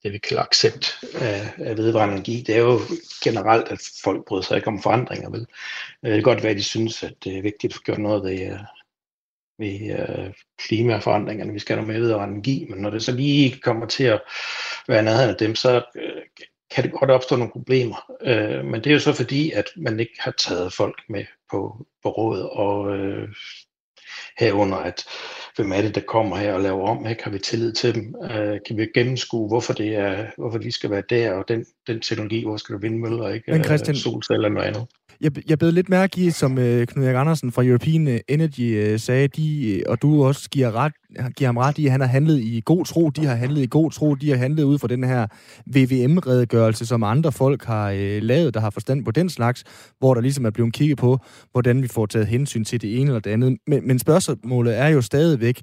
det, 0.03 0.13
vi 0.13 0.17
kalder 0.17 0.43
accept 0.43 0.99
af, 1.15 1.53
af 1.57 1.77
vedvarende 1.77 2.15
energi, 2.15 2.43
det 2.47 2.55
er 2.55 2.59
jo 2.59 2.79
generelt, 3.23 3.67
at 3.67 3.79
folk 4.03 4.25
bryder 4.27 4.43
sig 4.43 4.55
ikke 4.55 4.67
om 4.67 4.81
forandringer. 4.81 5.29
Vel? 5.29 5.47
Det 6.03 6.13
kan 6.13 6.21
godt 6.21 6.43
være, 6.43 6.51
at 6.51 6.57
de 6.57 6.63
synes, 6.63 7.03
at 7.03 7.13
det 7.23 7.37
er 7.37 7.41
vigtigt 7.41 7.71
at 7.71 7.75
få 7.75 7.81
gjort 7.83 7.97
noget 7.97 8.23
ved, 8.23 8.57
ved 9.59 9.99
øh, 9.99 10.33
klimaforandringerne, 10.57 11.53
vi 11.53 11.59
skal 11.59 11.75
have 11.75 11.85
noget 11.85 11.99
med 11.99 12.07
videre 12.07 12.23
energi, 12.23 12.67
men 12.69 12.79
når 12.79 12.89
det 12.89 13.03
så 13.03 13.11
lige 13.11 13.59
kommer 13.59 13.85
til 13.85 14.03
at 14.03 14.21
være 14.87 15.03
nærheden 15.03 15.29
af 15.29 15.35
dem, 15.35 15.55
så 15.55 15.81
øh, 15.95 16.21
kan 16.75 16.83
det 16.83 16.91
godt 16.91 17.11
opstå 17.11 17.35
nogle 17.35 17.51
problemer. 17.51 18.11
Øh, 18.21 18.65
men 18.65 18.83
det 18.83 18.87
er 18.87 18.93
jo 18.93 18.99
så 18.99 19.13
fordi, 19.13 19.51
at 19.51 19.65
man 19.77 19.99
ikke 19.99 20.15
har 20.19 20.31
taget 20.31 20.73
folk 20.73 21.01
med 21.09 21.25
på, 21.51 21.85
på 22.03 22.09
råd, 22.09 22.41
og 22.41 22.97
øh, 22.97 23.29
herunder, 24.39 24.77
at 24.77 25.03
hvem 25.55 25.71
er 25.71 25.81
det, 25.81 25.95
der 25.95 26.01
kommer 26.01 26.37
her 26.37 26.53
og 26.53 26.61
laver 26.61 26.87
om, 26.87 27.07
ikke? 27.07 27.23
har 27.23 27.31
vi 27.31 27.39
tillid 27.39 27.73
til 27.73 27.95
dem, 27.95 28.15
øh, 28.23 28.59
kan 28.67 28.77
vi 28.77 28.87
gennemskue, 28.93 29.47
hvorfor, 29.47 29.73
det 29.73 29.95
er, 29.95 30.25
hvorfor 30.37 30.57
de 30.57 30.71
skal 30.71 30.89
være 30.89 31.03
der, 31.09 31.33
og 31.33 31.47
den, 31.47 31.65
den 31.87 31.99
teknologi, 31.99 32.43
hvor 32.43 32.57
skal 32.57 32.75
du 32.75 32.79
vindmøller, 32.79 33.29
ikke? 33.29 33.51
Men 33.51 33.63
Christian, 33.63 33.95
øh, 33.95 33.99
solceller 33.99 34.47
eller 34.47 34.49
noget 34.49 34.67
andet. 34.67 34.87
Jeg, 35.21 35.49
jeg 35.49 35.59
blev 35.59 35.71
lidt 35.71 35.89
mærke 35.89 36.21
i, 36.21 36.31
som 36.31 36.57
øh, 36.57 36.87
Knud 36.87 37.05
Erik 37.05 37.15
Andersen 37.15 37.51
fra 37.51 37.65
European 37.65 38.07
øh, 38.07 38.19
Energy 38.27 38.61
øh, 38.61 38.99
sagde, 38.99 39.27
de, 39.27 39.73
øh, 39.73 39.81
og 39.87 40.01
du 40.01 40.23
også 40.23 40.49
giver, 40.49 40.71
ret, 40.75 40.93
giver 41.37 41.47
ham 41.47 41.57
ret 41.57 41.77
i, 41.77 41.85
at 41.85 41.91
han 41.91 42.01
har 42.01 42.07
handlet 42.07 42.39
i 42.39 42.61
god 42.65 42.85
tro, 42.85 43.09
de 43.09 43.25
har 43.25 43.35
handlet 43.35 43.61
i 43.61 43.67
god 43.69 43.91
tro, 43.91 44.15
de 44.15 44.29
har 44.29 44.37
handlet 44.37 44.63
ud 44.63 44.79
fra 44.79 44.87
den 44.87 45.03
her 45.03 45.27
VVM-redegørelse, 45.65 46.85
som 46.85 47.03
andre 47.03 47.31
folk 47.31 47.65
har 47.65 47.91
øh, 47.91 48.21
lavet, 48.21 48.53
der 48.53 48.59
har 48.59 48.69
forstand 48.69 49.05
på 49.05 49.11
den 49.11 49.29
slags, 49.29 49.63
hvor 49.99 50.13
der 50.13 50.21
ligesom 50.21 50.45
er 50.45 50.49
blevet 50.49 50.73
kigget 50.73 50.97
på, 50.97 51.17
hvordan 51.51 51.83
vi 51.83 51.87
får 51.87 52.05
taget 52.05 52.27
hensyn 52.27 52.63
til 52.63 52.81
det 52.81 52.99
ene 52.99 53.07
eller 53.07 53.19
det 53.19 53.31
andet. 53.31 53.57
Men, 53.67 53.87
men 53.87 53.99
spørgsmålet 53.99 54.77
er 54.77 54.87
jo 54.87 55.01
stadigvæk, 55.01 55.61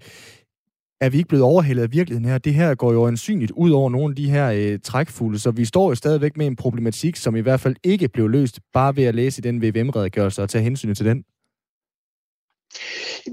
er 1.05 1.09
vi 1.09 1.17
ikke 1.17 1.29
blevet 1.29 1.45
overhældet 1.45 1.83
af 1.83 1.93
virkeligheden 1.93 2.29
her. 2.29 2.39
Det 2.39 2.55
her 2.55 2.75
går 2.75 2.93
jo 2.93 3.07
ansynligt 3.07 3.53
ud 3.57 3.71
over 3.71 3.91
nogle 3.91 4.13
af 4.13 4.17
de 4.17 4.31
her 4.31 4.51
øh, 4.51 4.79
trækfugle, 4.85 5.39
så 5.39 5.51
vi 5.51 5.65
står 5.65 5.89
jo 5.89 5.95
stadigvæk 5.95 6.37
med 6.37 6.47
en 6.47 6.57
problematik, 6.57 7.17
som 7.17 7.37
i 7.37 7.41
hvert 7.41 7.61
fald 7.61 7.77
ikke 7.83 8.09
blev 8.09 8.29
løst, 8.29 8.61
bare 8.73 8.97
ved 8.97 9.05
at 9.05 9.15
læse 9.15 9.43
den 9.43 9.63
VVM-redegørelse 9.63 10.43
og 10.43 10.51
tage 10.51 10.65
hensyn 10.65 10.95
til 10.95 11.07
den. 11.07 11.25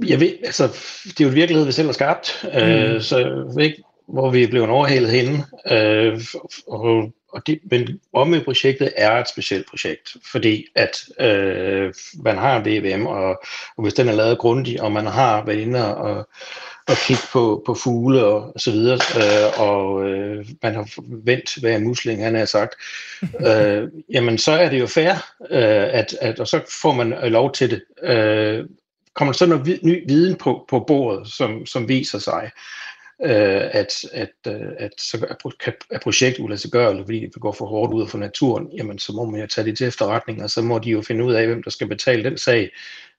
Jeg 0.07 0.19
ved, 0.19 0.33
altså, 0.45 0.67
det 1.03 1.21
er 1.21 1.23
jo 1.23 1.29
en 1.29 1.35
virkelighed, 1.35 1.65
vi 1.65 1.71
selv 1.71 1.87
har 1.87 1.93
skabt, 1.93 2.45
øh, 2.53 2.61
mm. 2.61 2.69
øh, 2.69 3.01
så 3.01 3.17
jeg 3.17 3.27
ved 3.27 3.63
ikke, 3.63 3.83
hvor 4.07 4.31
vi 4.31 4.43
er 4.43 4.47
blevet 4.47 4.69
overhældet 4.69 5.11
henne. 5.11 5.45
Øh, 5.71 6.21
og, 6.67 7.11
og 7.33 7.47
det, 7.47 7.59
men 7.71 7.99
Omø-projektet 8.13 8.93
er 8.97 9.11
et 9.11 9.29
specielt 9.29 9.69
projekt, 9.69 10.15
fordi 10.31 10.65
at 10.75 11.03
øh, 11.19 11.93
man 12.23 12.37
har 12.37 12.57
en 12.57 12.65
VVM, 12.65 13.05
og, 13.05 13.29
og 13.77 13.83
hvis 13.83 13.93
den 13.93 14.07
er 14.07 14.13
lavet 14.13 14.37
grundigt, 14.37 14.79
og 14.79 14.91
man 14.91 15.05
har 15.05 15.45
været 15.45 15.59
inde 15.59 15.95
og 15.95 16.29
at 16.87 16.97
kigge 17.07 17.23
på, 17.33 17.63
på 17.65 17.73
fugle 17.73 18.25
og, 18.25 18.53
så 18.57 18.71
videre, 18.71 18.99
øh, 19.17 19.59
og 19.59 20.09
øh, 20.09 20.45
man 20.63 20.75
har 20.75 20.89
vendt 21.23 21.55
hver 21.55 21.79
musling, 21.79 22.23
han 22.23 22.35
har 22.35 22.45
sagt, 22.45 22.75
øh, 23.47 23.89
jamen 24.09 24.37
så 24.37 24.51
er 24.51 24.69
det 24.69 24.79
jo 24.79 24.87
fair, 24.87 25.11
øh, 25.51 25.87
at, 25.99 26.17
at, 26.21 26.39
og 26.39 26.47
så 26.47 26.61
får 26.81 26.93
man 26.93 27.31
lov 27.31 27.51
til 27.51 27.69
det. 27.69 28.09
Øh, 28.09 28.65
kommer 29.13 29.33
så 29.33 29.45
noget 29.45 29.79
ny 29.83 30.03
viden 30.07 30.35
på, 30.35 30.65
på 30.69 30.79
bordet, 30.79 31.27
som, 31.27 31.65
som 31.65 31.87
viser 31.87 32.19
sig, 32.19 32.51
øh, 33.23 33.69
at, 33.71 34.05
at, 34.13 34.31
øh, 34.47 34.67
at 34.79 34.91
så 34.97 35.25
er, 35.91 35.99
projektet 36.03 36.43
uladsiggørligt, 36.43 37.05
fordi 37.05 37.19
det 37.19 37.41
går 37.41 37.51
for 37.51 37.65
hårdt 37.65 37.93
ud 37.93 38.07
for 38.07 38.17
naturen, 38.17 38.69
jamen 38.77 38.99
så 38.99 39.13
må 39.13 39.25
man 39.25 39.41
jo 39.41 39.47
tage 39.47 39.65
det 39.65 39.77
til 39.77 39.87
efterretning, 39.87 40.43
og 40.43 40.49
så 40.49 40.61
må 40.61 40.79
de 40.79 40.89
jo 40.89 41.01
finde 41.01 41.23
ud 41.23 41.33
af, 41.33 41.47
hvem 41.47 41.63
der 41.63 41.69
skal 41.69 41.87
betale 41.87 42.23
den 42.23 42.37
sag. 42.37 42.69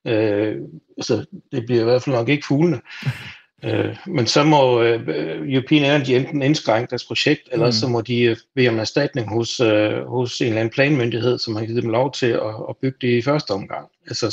Øh, 0.04 0.56
altså, 0.96 1.24
det 1.52 1.66
bliver 1.66 1.80
i 1.80 1.84
hvert 1.84 2.02
fald 2.02 2.16
nok 2.16 2.28
ikke 2.28 2.46
fuglene. 2.46 2.80
Øh, 3.64 3.96
men 4.06 4.26
så 4.26 4.44
må 4.44 4.82
øh, 4.82 5.08
European 5.52 5.84
Energy 5.84 6.10
enten 6.10 6.42
indskrænke 6.42 6.90
deres 6.90 7.04
projekt, 7.04 7.48
eller 7.52 7.66
mm. 7.66 7.72
så 7.72 7.88
må 7.88 8.00
de 8.00 8.22
øh, 8.22 8.36
bede 8.54 8.68
om 8.68 8.78
erstatning 8.78 9.28
hos, 9.28 9.60
øh, 9.60 10.06
hos 10.06 10.40
en 10.40 10.46
eller 10.46 10.60
anden 10.60 10.74
planmyndighed, 10.74 11.38
som 11.38 11.56
har 11.56 11.64
givet 11.64 11.82
dem 11.82 11.90
lov 11.90 12.12
til 12.12 12.26
at, 12.26 12.54
at 12.68 12.76
bygge 12.82 12.98
det 13.00 13.18
i 13.18 13.22
første 13.22 13.50
omgang. 13.50 13.88
Altså, 14.06 14.26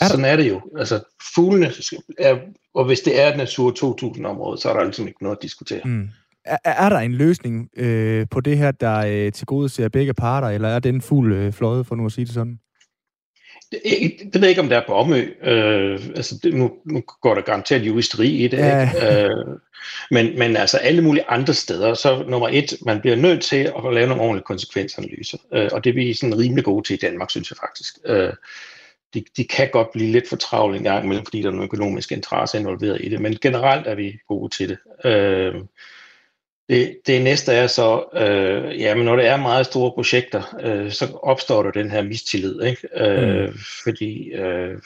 er 0.00 0.06
sådan 0.08 0.24
er 0.24 0.36
det 0.36 0.48
jo. 0.48 0.60
Altså, 0.78 1.00
fuglene 1.34 1.72
er, 2.18 2.36
og 2.74 2.84
hvis 2.84 3.00
det 3.00 3.22
er 3.22 3.28
et 3.28 3.36
Natur 3.36 3.70
2000-område, 3.70 4.60
så 4.60 4.68
er 4.68 4.72
der 4.72 4.80
altså 4.80 5.04
ikke 5.04 5.22
noget 5.22 5.36
at 5.36 5.42
diskutere. 5.42 5.80
Mm. 5.84 6.08
Er, 6.44 6.58
er 6.64 6.88
der 6.88 6.98
en 6.98 7.12
løsning 7.12 7.68
øh, 7.76 8.26
på 8.30 8.40
det 8.40 8.58
her, 8.58 8.70
der 8.70 8.98
øh, 8.98 9.32
til 9.32 9.46
gode 9.46 9.68
ser 9.68 9.88
begge 9.88 10.14
parter, 10.14 10.48
eller 10.48 10.68
er 10.68 10.78
den 10.78 11.00
fuld 11.00 11.34
øh, 11.34 11.52
fløjet, 11.52 11.86
for 11.86 11.94
nu 11.94 12.06
at 12.06 12.12
sige 12.12 12.24
det 12.24 12.34
sådan? 12.34 12.58
Det, 13.70 13.80
det 14.32 14.34
ved 14.34 14.40
jeg 14.40 14.48
ikke, 14.48 14.60
om 14.60 14.68
der 14.68 14.76
er 14.76 14.86
på 14.86 14.94
Omø. 14.94 15.34
Øh, 15.42 16.00
altså, 16.16 16.38
det, 16.42 16.54
nu, 16.54 16.72
nu 16.84 17.00
går 17.00 17.34
der 17.34 17.42
garanteret 17.42 17.86
juristeri 17.86 18.28
i 18.28 18.48
det. 18.48 18.58
Ja. 18.58 18.80
Ikke? 18.80 19.24
Øh, 19.24 19.46
men, 20.10 20.38
men 20.38 20.56
altså 20.56 20.78
alle 20.78 21.02
mulige 21.02 21.24
andre 21.28 21.54
steder, 21.54 21.94
så 21.94 22.24
nummer 22.28 22.48
et, 22.48 22.74
man 22.82 23.00
bliver 23.00 23.16
nødt 23.16 23.42
til 23.42 23.56
at 23.56 23.94
lave 23.94 24.06
nogle 24.06 24.22
ordentlige 24.22 24.44
konsekvensanalyser. 24.44 25.38
Øh, 25.52 25.68
og 25.72 25.84
det 25.84 25.90
er 25.90 25.94
vi 25.94 26.14
sådan 26.14 26.38
rimelig 26.38 26.64
gode 26.64 26.86
til 26.86 26.94
i 26.94 26.98
Danmark, 26.98 27.30
synes 27.30 27.50
jeg 27.50 27.56
faktisk. 27.56 27.98
Øh, 28.06 28.32
de, 29.14 29.24
de 29.36 29.44
kan 29.44 29.68
godt 29.72 29.92
blive 29.92 30.12
lidt 30.12 30.28
for 30.28 30.36
travle 30.36 30.76
en 30.76 30.84
gang 30.84 31.04
imellem, 31.04 31.24
fordi 31.24 31.42
der 31.42 31.46
er 31.46 31.50
nogle 31.50 31.64
økonomiske 31.64 32.14
interesser 32.14 32.58
involveret 32.58 33.00
i 33.00 33.08
det, 33.08 33.20
men 33.20 33.36
generelt 33.42 33.86
er 33.86 33.94
vi 33.94 34.18
gode 34.28 34.56
til 34.56 34.68
det. 34.68 34.78
Øh, 35.10 35.54
det, 36.68 36.98
det 37.06 37.22
næste 37.22 37.52
er 37.52 37.66
så, 37.66 38.04
øh, 38.14 38.80
ja, 38.80 38.94
men 38.94 39.04
når 39.04 39.16
det 39.16 39.26
er 39.26 39.36
meget 39.36 39.66
store 39.66 39.92
projekter, 39.92 40.56
øh, 40.60 40.92
så 40.92 41.18
opstår 41.22 41.62
der 41.62 41.70
den 41.70 41.90
her 41.90 42.02
mistillid, 42.02 42.62
ikke? 42.62 42.88
Øh, 42.96 43.48
mm. 43.48 43.58
fordi, 43.84 44.28
øh, 44.28 44.78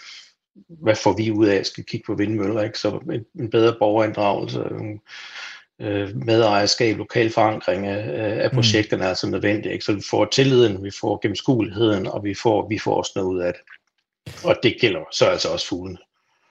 hvad 0.68 0.96
får 0.96 1.16
vi 1.16 1.30
ud 1.30 1.46
af 1.46 1.56
at 1.56 1.66
skal 1.66 1.84
kigge 1.84 2.04
på 2.06 2.14
vindmøller, 2.14 2.62
ikke? 2.62 2.78
Så 2.78 3.00
en, 3.12 3.42
en 3.42 3.50
bedre 3.50 3.76
borgerinddragelse, 3.78 4.60
øh, 5.80 6.16
medejerskab, 6.16 6.96
lokal 6.96 7.30
forankring 7.30 7.86
af, 7.86 8.42
af 8.44 8.48
mm. 8.52 8.54
projekterne 8.54 9.00
mm. 9.00 9.04
er 9.04 9.08
altså 9.08 9.30
nødvendigt, 9.30 9.72
ikke? 9.72 9.84
Så 9.84 9.92
vi 9.92 10.02
får 10.10 10.24
tilliden, 10.24 10.84
vi 10.84 10.90
får 11.00 11.20
gennemskueligheden, 11.22 12.06
og 12.06 12.24
vi 12.24 12.34
får, 12.34 12.68
vi 12.68 12.78
får 12.78 12.96
også 12.96 13.12
noget 13.16 13.28
ud 13.28 13.40
af 13.40 13.52
det. 13.52 13.62
Og 14.44 14.56
det 14.62 14.76
gælder 14.80 15.00
så 15.12 15.26
altså 15.26 15.48
også 15.48 15.68
fuglene. 15.68 15.98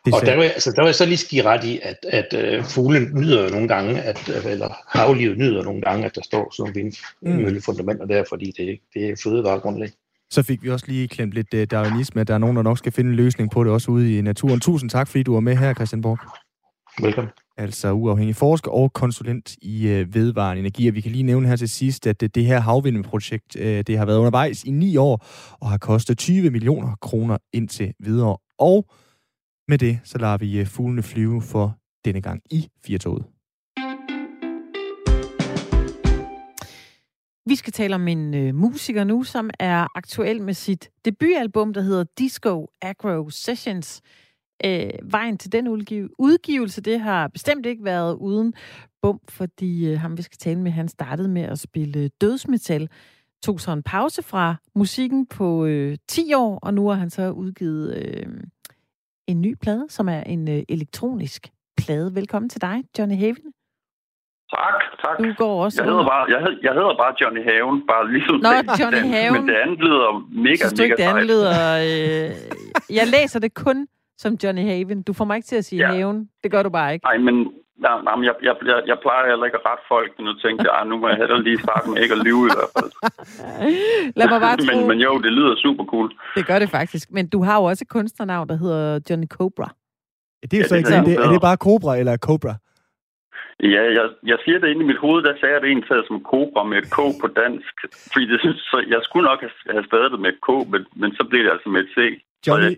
Og 0.06 0.22
der 0.26 0.36
vil, 0.36 0.44
altså, 0.44 0.72
der 0.72 0.82
vil 0.82 0.88
jeg 0.88 0.96
så 0.96 1.06
lige 1.06 1.18
skive 1.18 1.44
ret 1.44 1.64
i, 1.64 1.80
at, 1.84 2.06
at 2.10 2.60
uh, 2.60 2.66
fuglen 2.66 3.12
nyder 3.14 3.50
nogle 3.50 3.68
gange, 3.68 4.02
at, 4.02 4.30
øh, 4.30 4.52
eller 4.52 4.98
havlivet 4.98 5.38
nyder 5.38 5.64
nogle 5.64 5.82
gange, 5.82 6.06
at 6.06 6.16
der 6.16 6.22
står 6.24 6.54
sådan 6.54 6.74
nogle 6.74 6.92
vindmøllefundamenter 7.22 8.06
der, 8.06 8.24
fordi 8.30 8.54
det, 8.58 8.80
det 8.94 9.10
er 9.10 9.16
fødevaregrundlag. 9.24 9.90
Så 10.32 10.44
fik 10.44 10.64
vi 10.64 10.70
også 10.70 10.86
lige 10.88 11.08
klemt 11.08 11.34
lidt 11.34 11.54
uh, 11.54 11.64
darwinisme, 11.64 12.22
at 12.22 12.28
der 12.28 12.34
er 12.34 12.38
nogen, 12.38 12.56
der 12.56 12.62
nok 12.62 12.78
skal 12.78 12.92
finde 12.92 13.10
en 13.10 13.16
løsning 13.16 13.52
på 13.52 13.64
det 13.64 13.72
også 13.72 13.92
ude 13.92 14.18
i 14.18 14.22
naturen. 14.22 14.60
Tusind 14.60 14.90
tak, 14.90 15.08
fordi 15.08 15.24
du 15.24 15.34
var 15.34 15.40
med 15.40 15.56
her, 15.56 15.74
Christian 15.74 16.02
Borg. 16.02 16.20
Velkommen. 17.02 17.32
Altså 17.58 17.92
uafhængig 17.92 18.36
forsker 18.36 18.72
og 18.72 18.94
konsulent 18.94 19.56
i 19.62 20.02
uh, 20.02 20.16
vedvarende 20.16 20.60
energi. 20.60 20.88
Og 20.88 20.96
vi 20.96 21.02
kan 21.02 21.12
lige 21.12 21.24
nævne 21.24 21.48
her 21.48 21.56
til 21.56 21.70
sidst, 21.70 22.08
at 22.08 22.22
det, 22.22 22.36
det 22.36 22.46
her 22.46 22.60
havvindprojekt, 22.60 23.56
uh, 23.56 23.62
det 23.62 23.98
har 23.98 24.06
været 24.06 24.18
undervejs 24.18 24.64
i 24.64 24.72
ni 24.72 24.98
år 24.98 25.26
og 25.62 25.70
har 25.70 25.78
kostet 25.78 26.18
20 26.18 26.50
millioner 26.50 26.96
kroner 27.02 27.38
indtil 27.54 27.94
videre. 28.00 28.38
Og 28.60 28.86
med 29.70 29.78
det, 29.78 30.00
så 30.04 30.18
lader 30.18 30.38
vi 30.38 30.60
øh, 30.60 30.66
fuglene 30.66 31.04
flyve 31.04 31.42
for 31.42 31.78
denne 32.06 32.22
gang 32.22 32.42
i 32.52 32.70
Firtoget. 32.86 33.26
Vi 37.46 37.56
skal 37.56 37.74
tale 37.74 37.96
om 37.96 38.08
en 38.08 38.34
øh, 38.34 38.56
musiker 38.56 39.04
nu, 39.04 39.24
som 39.24 39.50
er 39.60 39.88
aktuel 39.96 40.42
med 40.42 40.54
sit 40.54 40.90
debutalbum, 41.06 41.74
der 41.74 41.82
hedder 41.82 42.04
Disco 42.18 42.68
Agro 42.82 43.30
Sessions. 43.30 44.02
Øh, 44.66 44.90
vejen 45.04 45.38
til 45.38 45.52
den 45.52 45.68
udgivelse, 46.20 46.82
det 46.82 47.00
har 47.00 47.28
bestemt 47.28 47.66
ikke 47.66 47.84
været 47.84 48.16
uden 48.16 48.54
bum, 49.02 49.20
fordi 49.30 49.88
øh, 49.88 50.00
ham, 50.00 50.18
vi 50.18 50.22
skal 50.22 50.38
tale 50.38 50.60
med, 50.60 50.72
han 50.72 50.88
startede 50.88 51.28
med 51.28 51.42
at 51.42 51.60
spille 51.60 52.00
øh, 52.00 52.10
dødsmetal, 52.22 52.90
tog 53.44 53.62
så 53.62 53.72
en 53.72 53.84
pause 53.84 54.24
fra 54.24 54.56
musikken 54.76 55.26
på 55.26 55.66
øh, 55.66 55.98
10 56.08 56.34
år, 56.34 56.60
og 56.62 56.74
nu 56.74 56.88
har 56.88 56.96
han 56.96 57.10
så 57.10 57.32
udgivet 57.32 57.96
øh, 57.98 58.28
en 59.32 59.42
ny 59.42 59.56
plade, 59.64 59.86
som 59.90 60.10
er 60.10 60.22
en 60.24 60.50
øh, 60.50 60.64
elektronisk 60.70 61.48
plade. 61.78 62.16
Velkommen 62.16 62.50
til 62.50 62.62
dig, 62.62 62.84
Johnny 63.00 63.18
Haven. 63.24 63.48
Tak, 64.56 64.78
tak. 65.04 65.16
Du 65.20 65.34
går 65.38 65.64
også 65.64 65.84
jeg 65.84 65.90
hedder, 65.92 66.06
bare, 66.14 66.26
jeg, 66.34 66.40
hed, 66.46 66.54
jeg 66.64 66.74
hedder 66.74 66.96
bare 67.04 67.14
Johnny 67.22 67.44
Haven, 67.50 67.78
bare 67.92 68.12
ligesom 68.14 68.36
Nå, 68.36 68.50
den, 68.50 68.70
Johnny 68.82 69.04
den, 69.04 69.10
Haven. 69.14 69.34
Men 69.34 69.48
det 69.50 69.56
andet 69.64 69.80
lyder 69.80 70.10
mega, 70.46 70.56
Synes 70.56 70.74
du 70.74 70.84
ikke, 70.84 70.96
det 70.96 71.04
andet 71.04 71.26
lyder... 71.34 71.54
Øh, 71.90 72.30
jeg 72.98 73.08
læser 73.16 73.40
det 73.40 73.54
kun 73.54 73.88
som 74.18 74.32
Johnny 74.44 74.66
Haven. 74.72 75.02
Du 75.02 75.14
får 75.14 75.26
mig 75.26 75.36
ikke 75.36 75.46
til 75.48 75.56
at 75.56 75.66
sige 75.66 75.82
ja. 75.82 75.94
Haven. 75.94 76.30
Det 76.44 76.52
gør 76.52 76.64
du 76.64 76.70
bare 76.70 76.94
ikke. 76.94 77.04
Nej, 77.06 77.18
men 77.18 77.36
Ja, 77.86 77.94
nej, 78.06 78.14
jeg, 78.30 78.36
jeg, 78.48 78.56
jeg, 78.72 78.80
jeg 78.92 78.98
plejer 79.06 79.24
heller 79.30 79.46
ikke 79.46 79.60
at 79.62 79.66
rette 79.70 79.84
folk, 79.94 80.12
men 80.18 80.24
nu 80.28 80.34
tænkte 80.44 80.62
jeg, 80.70 80.86
nu 80.92 80.96
må 81.02 81.06
jeg 81.12 81.18
heller 81.18 81.38
lige 81.48 81.60
starte 81.66 81.86
med 81.90 81.98
ikke 82.04 82.16
at 82.18 82.24
lyve 82.28 82.44
i 82.50 82.54
hvert 82.58 82.74
fald. 82.78 82.92
Lad 84.20 84.28
mig 84.34 84.42
bare 84.48 84.58
tro. 84.66 84.66
men, 84.70 84.88
men 84.90 84.98
jo, 85.08 85.12
det 85.26 85.32
lyder 85.38 85.56
super 85.66 85.86
cool. 85.92 86.08
Det 86.38 86.44
gør 86.50 86.60
det 86.60 86.70
faktisk. 86.70 87.06
Men 87.12 87.30
du 87.34 87.40
har 87.48 87.56
jo 87.60 87.64
også 87.64 87.84
et 87.86 87.94
kunstnernavn, 87.98 88.50
der 88.50 88.58
hedder 88.64 89.00
Johnny 89.10 89.28
Cobra. 89.38 89.70
Det 90.42 90.54
er, 90.54 90.58
ja, 90.58 90.68
så 90.68 90.76
ikke, 90.76 90.94
er, 90.94 91.04
det, 91.04 91.16
er 91.26 91.30
det 91.36 91.42
bare 91.42 91.58
Cobra 91.66 91.98
eller 91.98 92.18
Cobra? 92.18 92.54
Ja, 93.76 93.84
jeg, 93.98 94.06
jeg 94.32 94.38
siger 94.44 94.60
det 94.60 94.68
inde 94.70 94.84
i 94.86 94.90
mit 94.92 95.04
hoved, 95.06 95.24
der 95.24 95.34
sagde 95.40 95.54
jeg 95.54 95.62
det 95.62 95.70
egentlig 95.70 96.08
som 96.08 96.24
Cobra 96.32 96.64
med 96.64 96.78
et 96.82 96.90
K 96.96 97.00
på 97.22 97.28
dansk. 97.42 97.76
Fordi 98.12 98.26
det, 98.32 98.38
så 98.72 98.78
jeg 98.94 99.02
skulle 99.04 99.26
nok 99.32 99.40
have, 99.46 99.56
have 99.76 99.86
stadig 99.92 100.12
det 100.12 100.20
med 100.20 100.30
et 100.34 100.42
K, 100.48 100.50
men, 100.72 100.82
men 101.02 101.10
så 101.18 101.24
blev 101.30 101.42
det 101.44 101.52
altså 101.56 101.70
med 101.70 101.82
et 101.86 101.92
C. 101.96 101.98
Johnny, 102.48 102.74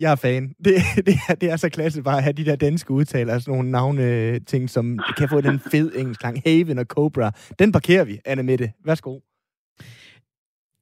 jeg 0.00 0.12
er 0.12 0.16
fan. 0.16 0.44
Det, 0.64 0.74
det, 1.06 1.14
er, 1.28 1.34
det 1.34 1.50
er 1.52 1.56
så 1.56 1.70
klasse 1.70 2.02
bare 2.02 2.16
at 2.16 2.22
have 2.22 2.32
de 2.32 2.44
der 2.44 2.56
danske 2.56 2.90
udtaler, 2.90 3.38
sådan 3.38 3.54
nogle 3.54 3.70
navne 3.70 4.38
ting, 4.40 4.70
som 4.70 4.98
kan 5.16 5.28
få 5.28 5.40
den 5.40 5.58
fed 5.72 5.92
engelsk 5.96 6.20
klang. 6.20 6.42
Haven 6.46 6.78
og 6.78 6.84
Cobra. 6.84 7.30
Den 7.58 7.72
parkerer 7.72 8.04
vi, 8.04 8.18
Anna 8.24 8.42
Mette. 8.42 8.72
Værsgo. 8.84 9.18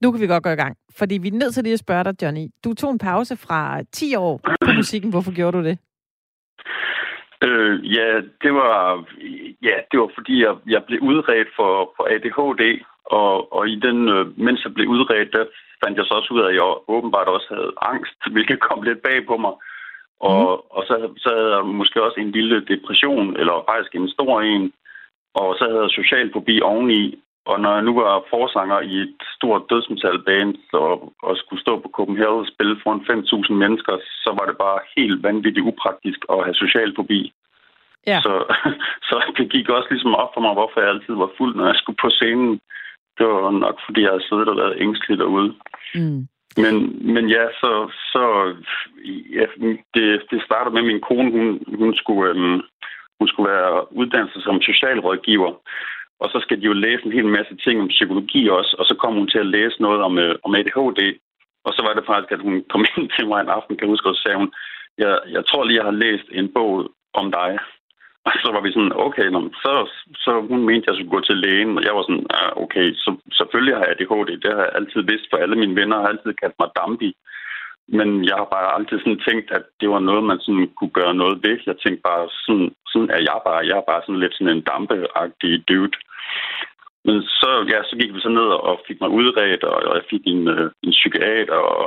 Nu 0.03 0.13
kan 0.13 0.21
vi 0.21 0.27
godt 0.27 0.45
gå 0.45 0.51
i 0.51 0.63
gang, 0.65 0.77
fordi 0.99 1.19
vi 1.19 1.29
er 1.29 1.33
nødt 1.33 1.55
til 1.55 1.63
lige 1.63 1.73
at 1.73 1.79
spørge 1.79 2.05
dig, 2.05 2.23
Johnny. 2.23 2.47
Du 2.65 2.75
tog 2.75 2.91
en 2.91 2.99
pause 2.99 3.37
fra 3.37 3.83
10 3.93 4.15
år 4.15 4.41
på 4.65 4.71
musikken. 4.77 5.11
Hvorfor 5.11 5.35
gjorde 5.35 5.59
du 5.59 5.65
det? 5.65 5.79
Øh, 7.47 7.95
ja, 7.97 8.09
det 8.43 8.53
var, 8.61 9.05
ja, 9.63 9.77
det 9.91 10.01
var 10.01 10.11
fordi, 10.15 10.43
jeg, 10.45 10.55
jeg 10.67 10.83
blev 10.87 11.01
udredt 11.01 11.49
for, 11.57 11.93
for 11.97 12.05
ADHD, 12.15 12.63
og, 13.05 13.53
og 13.53 13.69
i 13.69 13.77
den, 13.87 14.09
øh, 14.09 14.39
mens 14.39 14.65
jeg 14.65 14.75
blev 14.75 14.89
udredt, 14.89 15.33
der 15.33 15.45
fandt 15.83 15.99
jeg 15.99 16.07
så 16.07 16.15
også 16.15 16.35
ud 16.35 16.41
af, 16.41 16.49
at 16.49 16.55
jeg 16.55 16.65
åbenbart 16.89 17.29
også 17.29 17.49
havde 17.55 17.73
angst, 17.93 18.21
hvilket 18.33 18.61
kom 18.61 18.83
lidt 18.83 19.03
bag 19.03 19.27
på 19.27 19.37
mig. 19.37 19.55
Og, 20.21 20.41
mm. 20.41 20.77
og 20.77 20.83
så, 20.89 20.95
så 21.23 21.29
havde 21.37 21.55
jeg 21.57 21.65
måske 21.65 22.03
også 22.03 22.21
en 22.21 22.31
lille 22.31 22.65
depression, 22.73 23.37
eller 23.41 23.65
faktisk 23.69 23.95
en 23.95 24.09
stor 24.09 24.41
en. 24.41 24.73
Og 25.35 25.49
så 25.59 25.65
havde 25.69 25.83
jeg 25.83 25.91
social 25.91 26.33
fobi 26.33 26.61
oveni. 26.63 27.03
Og 27.51 27.61
når 27.61 27.73
jeg 27.75 27.83
nu 27.83 27.95
var 28.03 28.25
forsanger 28.31 28.81
i 28.81 28.95
et 29.07 29.21
stort 29.37 29.63
dødsmetalband 29.71 30.55
og, 30.73 31.13
og 31.23 31.37
skulle 31.37 31.63
stå 31.63 31.73
på 31.81 31.89
Copenhagen 31.97 32.41
og 32.45 32.51
spille 32.55 32.81
foran 32.83 33.07
5.000 33.51 33.53
mennesker, 33.63 33.95
så 34.25 34.31
var 34.39 34.45
det 34.47 34.57
bare 34.67 34.81
helt 34.97 35.23
vanvittigt 35.23 35.67
upraktisk 35.71 36.21
at 36.33 36.45
have 36.45 36.55
social 36.55 36.93
fobi. 36.97 37.33
Ja. 38.07 38.21
Så, 38.25 38.33
så 39.09 39.17
det 39.37 39.47
gik 39.53 39.69
også 39.69 39.89
ligesom 39.91 40.15
op 40.15 40.31
for 40.35 40.41
mig, 40.41 40.53
hvorfor 40.53 40.81
jeg 40.81 40.91
altid 40.91 41.15
var 41.15 41.31
fuld, 41.39 41.57
når 41.57 41.67
jeg 41.67 41.79
skulle 41.79 42.03
på 42.03 42.11
scenen 42.11 42.61
det 43.19 43.27
var 43.27 43.51
nok, 43.51 43.77
fordi 43.87 44.01
jeg 44.03 44.11
havde 44.11 44.29
siddet 44.29 44.49
og 44.49 44.57
været 44.57 44.81
ængstelig 44.81 45.19
derude. 45.19 45.55
Mm. 45.95 46.29
Men, 46.63 46.75
men 47.15 47.29
ja, 47.29 47.45
så, 47.61 47.71
så 48.13 48.23
ja, 49.37 49.45
det, 49.95 50.23
det 50.31 50.43
startede 50.43 50.75
med, 50.75 50.83
at 50.83 50.91
min 50.93 51.01
kone, 51.09 51.31
hun, 51.31 51.47
hun, 51.79 51.95
skulle, 51.95 52.31
øhm, 52.31 52.61
hun 53.19 53.29
skulle 53.29 53.51
være 53.51 53.93
uddannet 53.93 54.43
som 54.47 54.63
socialrådgiver. 54.63 55.53
Og 56.21 56.29
så 56.33 56.39
skal 56.43 56.61
de 56.61 56.67
jo 56.67 56.73
læse 56.73 57.07
en 57.07 57.13
hel 57.13 57.27
masse 57.27 57.57
ting 57.57 57.81
om 57.81 57.89
psykologi 57.89 58.49
også, 58.49 58.77
og 58.79 58.85
så 58.85 58.95
kom 58.95 59.15
hun 59.15 59.29
til 59.29 59.39
at 59.39 59.53
læse 59.57 59.83
noget 59.83 60.01
om, 60.03 60.19
øh, 60.19 60.35
om 60.45 60.55
ADHD. 60.55 61.01
Og 61.65 61.73
så 61.75 61.83
var 61.87 61.95
det 61.95 62.05
faktisk, 62.07 62.33
at 62.33 62.41
hun 62.47 62.65
kom 62.71 62.85
ind 62.97 63.11
til 63.17 63.27
mig 63.29 63.41
en 63.41 63.55
aften, 63.57 63.77
kan 63.77 63.87
jeg 63.87 63.93
huske, 63.93 64.09
og 64.09 64.17
sagde 64.17 64.39
hun, 64.39 64.53
jeg, 64.99 65.19
jeg 65.29 65.47
tror 65.47 65.65
lige, 65.65 65.77
jeg 65.77 65.85
har 65.85 66.03
læst 66.05 66.29
en 66.33 66.49
bog 66.55 66.91
om 67.15 67.33
dig. 67.33 67.59
Og 68.29 68.35
så 68.43 68.49
var 68.55 68.63
vi 68.65 68.71
sådan, 68.73 68.95
okay, 69.07 69.27
nå, 69.35 69.41
så, 69.65 69.73
så 70.25 70.33
hun 70.51 70.63
mente, 70.69 70.89
jeg 70.89 70.97
skulle 70.97 71.15
gå 71.17 71.21
til 71.21 71.37
lægen, 71.45 71.73
og 71.79 71.83
jeg 71.87 71.95
var 71.97 72.05
sådan, 72.05 72.27
ah, 72.39 72.51
okay, 72.65 72.87
så 73.05 73.11
selvfølgelig 73.39 73.75
har 73.77 73.85
jeg 73.85 73.93
ADHD, 73.95 74.31
det 74.43 74.51
har 74.55 74.65
jeg 74.67 74.77
altid 74.79 75.01
vidst, 75.11 75.27
for 75.31 75.37
alle 75.37 75.57
mine 75.63 75.77
venner 75.81 75.97
har 76.01 76.09
altid 76.13 76.33
kaldt 76.43 76.57
mig 76.61 76.71
Dambi. 76.77 77.11
men 77.99 78.09
jeg 78.29 78.37
har 78.41 78.49
bare 78.57 78.75
altid 78.77 78.99
sådan 79.01 79.25
tænkt, 79.29 79.49
at 79.59 79.65
det 79.81 79.89
var 79.95 80.01
noget, 80.09 80.25
man 80.31 80.41
sådan 80.47 80.69
kunne 80.79 80.95
gøre 81.01 81.15
noget 81.23 81.37
ved. 81.45 81.57
Jeg 81.71 81.77
tænkte 81.79 82.03
bare, 82.11 82.25
sådan, 82.45 82.71
sådan 82.93 83.11
er 83.17 83.23
jeg 83.31 83.39
bare. 83.49 83.67
Jeg 83.71 83.77
er 83.79 83.91
bare 83.91 84.03
sådan 84.05 84.23
lidt 84.23 84.35
sådan 84.35 84.55
en 84.57 84.67
dampeagtig 84.71 85.53
dude. 85.69 85.99
Men 87.07 87.17
så, 87.41 87.51
ja, 87.73 87.79
så 87.89 87.95
gik 88.01 88.15
vi 88.15 88.21
så 88.21 88.29
ned 88.39 88.49
og 88.69 88.75
fik 88.87 88.99
mig 89.01 89.11
udredt, 89.19 89.65
og 89.65 89.97
jeg 89.97 90.05
fik 90.13 90.23
en, 90.27 90.49
øh, 90.49 90.71
en 90.87 90.93
psykiater, 90.99 91.61
og 91.77 91.85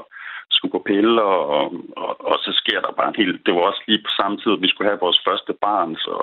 skulle 0.57 0.75
på 0.75 0.83
piller, 0.89 1.29
og, 1.57 1.65
og, 2.03 2.11
og 2.31 2.37
så 2.45 2.51
sker 2.61 2.79
der 2.81 2.91
bare 2.99 3.09
en 3.09 3.21
helt... 3.21 3.45
Det 3.45 3.53
var 3.53 3.61
også 3.61 3.83
lige 3.87 4.05
på 4.07 4.11
samme 4.19 4.37
tid, 4.37 4.51
at 4.53 4.61
vi 4.61 4.69
skulle 4.69 4.89
have 4.89 5.05
vores 5.05 5.19
første 5.27 5.53
barn, 5.65 5.95
så, 5.95 6.15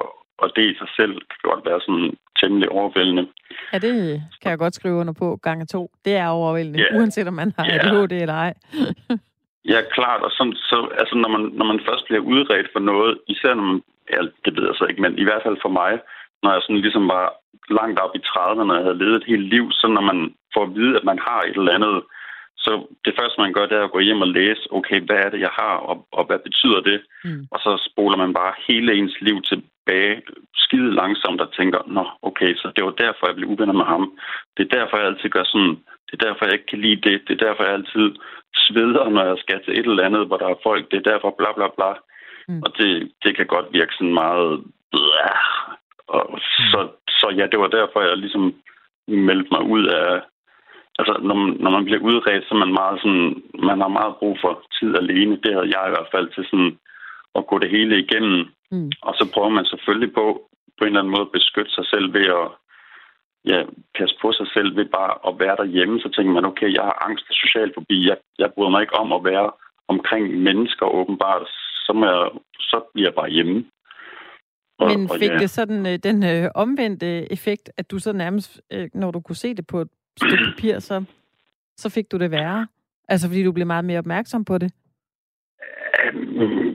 og 0.42 0.48
det 0.56 0.64
i 0.72 0.78
sig 0.80 0.90
selv 0.98 1.14
kan 1.30 1.40
godt 1.50 1.62
være 1.68 1.80
sådan 1.86 2.10
temmelig 2.40 2.68
overvældende. 2.78 3.24
Ja, 3.72 3.78
det 3.78 3.94
kan 4.40 4.50
jeg 4.50 4.58
godt 4.58 4.74
skrive 4.74 5.00
under 5.00 5.14
på 5.22 5.28
gange 5.46 5.66
to. 5.66 5.90
Det 6.04 6.14
er 6.16 6.28
overvældende, 6.28 6.80
yeah. 6.80 6.96
uanset 6.96 7.28
om 7.28 7.34
man 7.34 7.52
har 7.56 7.64
yeah. 7.66 7.86
ADHD 7.86 8.12
eller 8.12 8.38
ej. 8.46 8.54
ja, 9.72 9.80
klart. 9.96 10.20
Og 10.26 10.30
sådan, 10.30 10.56
så, 10.70 10.78
altså, 11.00 11.14
når, 11.22 11.30
man, 11.34 11.42
når 11.58 11.66
man 11.72 11.80
først 11.88 12.04
bliver 12.08 12.22
udredt 12.32 12.68
for 12.72 12.80
noget, 12.80 13.18
især 13.28 13.54
når 13.54 13.66
man... 13.70 13.82
Ja, 14.14 14.20
det 14.44 14.52
ved 14.56 14.64
jeg 14.66 14.76
så 14.78 14.84
ikke, 14.84 15.02
men 15.02 15.18
i 15.18 15.24
hvert 15.24 15.42
fald 15.46 15.56
for 15.62 15.72
mig, 15.80 15.92
når 16.42 16.50
jeg 16.52 16.62
sådan 16.62 16.84
ligesom 16.86 17.08
var 17.08 17.26
langt 17.78 17.98
op 18.00 18.14
i 18.14 18.26
30'erne 18.30 18.72
og 18.74 18.84
havde 18.84 19.00
levet 19.02 19.16
et 19.16 19.30
helt 19.32 19.46
liv, 19.54 19.64
så 19.72 19.86
når 19.86 20.00
man 20.10 20.18
får 20.54 20.62
at 20.64 20.74
vide, 20.74 20.96
at 20.96 21.04
man 21.04 21.18
har 21.28 21.40
et 21.40 21.56
eller 21.56 21.76
andet, 21.78 21.96
så 22.64 22.86
det 23.04 23.14
første, 23.18 23.40
man 23.40 23.52
gør, 23.52 23.66
det 23.66 23.76
er 23.78 23.84
at 23.84 23.90
gå 23.96 24.00
hjem 24.00 24.20
og 24.20 24.28
læse, 24.28 24.62
okay, 24.70 25.00
hvad 25.00 25.16
er 25.16 25.30
det, 25.30 25.40
jeg 25.40 25.54
har, 25.60 25.74
og, 25.90 26.06
og 26.12 26.24
hvad 26.26 26.38
betyder 26.38 26.80
det? 26.80 27.00
Mm. 27.24 27.42
Og 27.50 27.58
så 27.64 27.70
spoler 27.90 28.16
man 28.16 28.32
bare 28.34 28.54
hele 28.68 28.94
ens 28.94 29.16
liv 29.20 29.42
tilbage 29.42 30.22
skide 30.54 30.94
langsomt 30.94 31.40
og 31.40 31.52
tænker, 31.58 31.80
nå, 31.86 32.04
okay, 32.22 32.54
så 32.56 32.72
det 32.76 32.84
var 32.84 32.90
derfor, 33.04 33.26
jeg 33.26 33.36
blev 33.36 33.48
uvenner 33.48 33.76
med 33.80 33.84
ham. 33.84 34.04
Det 34.56 34.62
er 34.64 34.76
derfor, 34.78 34.96
jeg 34.96 35.06
altid 35.06 35.30
gør 35.30 35.44
sådan. 35.44 35.76
Det 36.06 36.14
er 36.14 36.24
derfor, 36.26 36.44
jeg 36.44 36.54
ikke 36.54 36.70
kan 36.72 36.80
lide 36.86 37.00
det. 37.08 37.16
Det 37.26 37.32
er 37.34 37.46
derfor, 37.46 37.62
jeg 37.64 37.74
altid 37.74 38.06
sveder, 38.66 39.08
når 39.08 39.24
jeg 39.30 39.38
skal 39.38 39.58
til 39.64 39.72
et 39.78 39.86
eller 39.86 40.08
andet, 40.08 40.26
hvor 40.26 40.36
der 40.36 40.48
er 40.48 40.62
folk. 40.62 40.90
Det 40.90 40.96
er 40.98 41.10
derfor, 41.10 41.34
bla 41.38 41.50
bla 41.56 41.68
bla. 41.76 41.90
Mm. 42.48 42.62
Og 42.64 42.70
det, 42.78 43.12
det 43.24 43.36
kan 43.36 43.46
godt 43.46 43.66
virke 43.72 43.94
sådan 43.94 44.14
meget... 44.14 44.64
Blah. 44.92 45.38
Og 46.08 46.24
mm. 46.32 46.38
så, 46.70 46.80
så 47.08 47.26
ja, 47.38 47.46
det 47.52 47.58
var 47.60 47.70
derfor, 47.78 48.00
jeg 48.00 48.16
ligesom 48.16 48.54
meldte 49.08 49.48
mig 49.50 49.62
ud 49.62 49.84
af, 49.86 50.20
altså, 50.98 51.14
når 51.28 51.34
man, 51.40 51.50
når 51.64 51.70
man 51.76 51.84
bliver 51.84 52.02
udredt, 52.10 52.44
så 52.44 52.52
er 52.54 52.62
man 52.64 52.78
meget 52.80 52.96
sådan, 53.02 53.28
man 53.68 53.78
har 53.84 53.92
meget 53.98 54.14
brug 54.20 54.34
for 54.42 54.52
tid 54.76 54.90
alene. 55.02 55.34
Det 55.44 55.50
havde 55.54 55.72
jeg 55.74 55.84
i 55.86 55.94
hvert 55.94 56.12
fald 56.14 56.28
til 56.30 56.44
sådan 56.50 56.72
at 57.38 57.46
gå 57.50 57.58
det 57.58 57.70
hele 57.76 57.94
igennem. 58.04 58.38
Mm. 58.70 58.90
Og 59.08 59.12
så 59.18 59.24
prøver 59.34 59.48
man 59.58 59.66
selvfølgelig 59.72 60.12
på, 60.14 60.24
på 60.76 60.82
en 60.82 60.88
eller 60.88 61.00
anden 61.00 61.14
måde 61.16 61.26
at 61.28 61.36
beskytte 61.38 61.72
sig 61.74 61.86
selv 61.92 62.06
ved 62.16 62.26
at 62.40 62.46
ja, 63.50 63.58
passe 63.98 64.14
på 64.22 64.28
sig 64.38 64.48
selv 64.54 64.76
ved 64.76 64.86
bare 64.98 65.12
at 65.28 65.32
være 65.42 65.56
derhjemme. 65.62 66.00
Så 66.00 66.08
tænker 66.16 66.32
man, 66.32 66.50
okay, 66.52 66.70
jeg 66.78 66.84
har 66.90 66.96
angst 67.06 67.24
og 67.30 67.36
social 67.42 67.70
fobi. 67.74 68.08
Jeg, 68.08 68.16
jeg 68.38 68.52
bryder 68.54 68.70
mig 68.70 68.82
ikke 68.82 68.98
om 69.02 69.12
at 69.12 69.24
være 69.24 69.50
omkring 69.88 70.24
mennesker 70.46 70.86
åbenbart. 70.86 71.46
Så, 71.86 71.92
må 71.92 72.04
jeg, 72.06 72.30
så 72.60 72.76
bliver 72.92 73.08
jeg 73.08 73.14
bare 73.14 73.30
hjemme. 73.30 73.64
Og, 74.78 74.86
Men 74.90 75.08
fik 75.08 75.30
og 75.30 75.36
ja. 75.36 75.42
det 75.42 75.50
sådan 75.50 75.86
øh, 75.86 75.98
den 76.08 76.24
øh, 76.24 76.50
omvendte 76.54 77.32
effekt, 77.32 77.70
at 77.76 77.90
du 77.90 77.98
så 77.98 78.12
nærmest, 78.12 78.60
øh, 78.72 78.88
når 78.94 79.10
du 79.10 79.20
kunne 79.20 79.36
se 79.44 79.54
det 79.54 79.66
på 79.66 79.80
et 79.80 79.88
stykke 80.18 80.44
papir, 80.50 80.78
så, 80.78 81.04
så 81.76 81.90
fik 81.90 82.12
du 82.12 82.18
det 82.18 82.30
værre? 82.30 82.66
Altså 83.08 83.28
fordi 83.28 83.44
du 83.44 83.52
blev 83.52 83.66
meget 83.66 83.84
mere 83.84 83.98
opmærksom 83.98 84.44
på 84.44 84.58
det? 84.58 84.72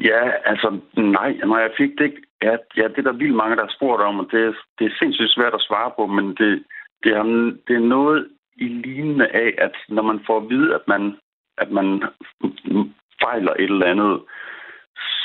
Ja, 0.09 0.21
altså 0.45 0.79
nej, 0.97 1.33
Når 1.33 1.57
jeg 1.57 1.71
fik 1.77 1.91
det 1.97 2.05
ikke. 2.05 2.21
Ja, 2.43 2.55
ja, 2.77 2.87
det 2.87 2.97
er 2.97 3.01
der 3.09 3.21
vildt 3.21 3.35
mange, 3.35 3.55
der 3.55 3.61
har 3.61 3.75
spurgt 3.77 4.01
om, 4.01 4.19
og 4.19 4.27
det, 4.31 4.55
det 4.79 4.85
er 4.85 4.97
sindssygt 4.99 5.33
svært 5.33 5.53
at 5.53 5.65
svare 5.67 5.91
på, 5.97 6.07
men 6.07 6.27
det, 6.27 6.63
det, 7.03 7.11
er, 7.11 7.23
det 7.67 7.75
er 7.75 7.89
noget 7.97 8.29
i 8.55 8.67
lignende 8.67 9.27
af, 9.27 9.55
at 9.57 9.75
når 9.89 10.03
man 10.03 10.19
får 10.27 10.37
at 10.41 10.49
vide, 10.49 10.75
at 10.75 10.81
man, 10.87 11.17
at 11.57 11.71
man 11.71 12.03
fejler 13.23 13.53
et 13.53 13.71
eller 13.73 13.85
andet, 13.85 14.21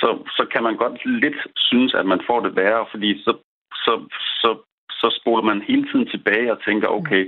så, 0.00 0.09
så 0.37 0.46
kan 0.52 0.62
man 0.62 0.76
godt 0.76 1.07
lidt 1.07 1.38
synes, 1.57 1.94
at 1.94 2.07
man 2.07 2.20
får 2.26 2.40
det 2.40 2.57
værre, 2.57 2.87
fordi 2.90 3.22
så, 3.24 3.33
så, 3.74 3.92
så, 4.40 4.50
så 5.01 5.09
spoler 5.21 5.45
man 5.51 5.63
hele 5.69 5.85
tiden 5.91 6.07
tilbage 6.15 6.53
og 6.55 6.59
tænker, 6.69 6.89
okay, 6.89 7.23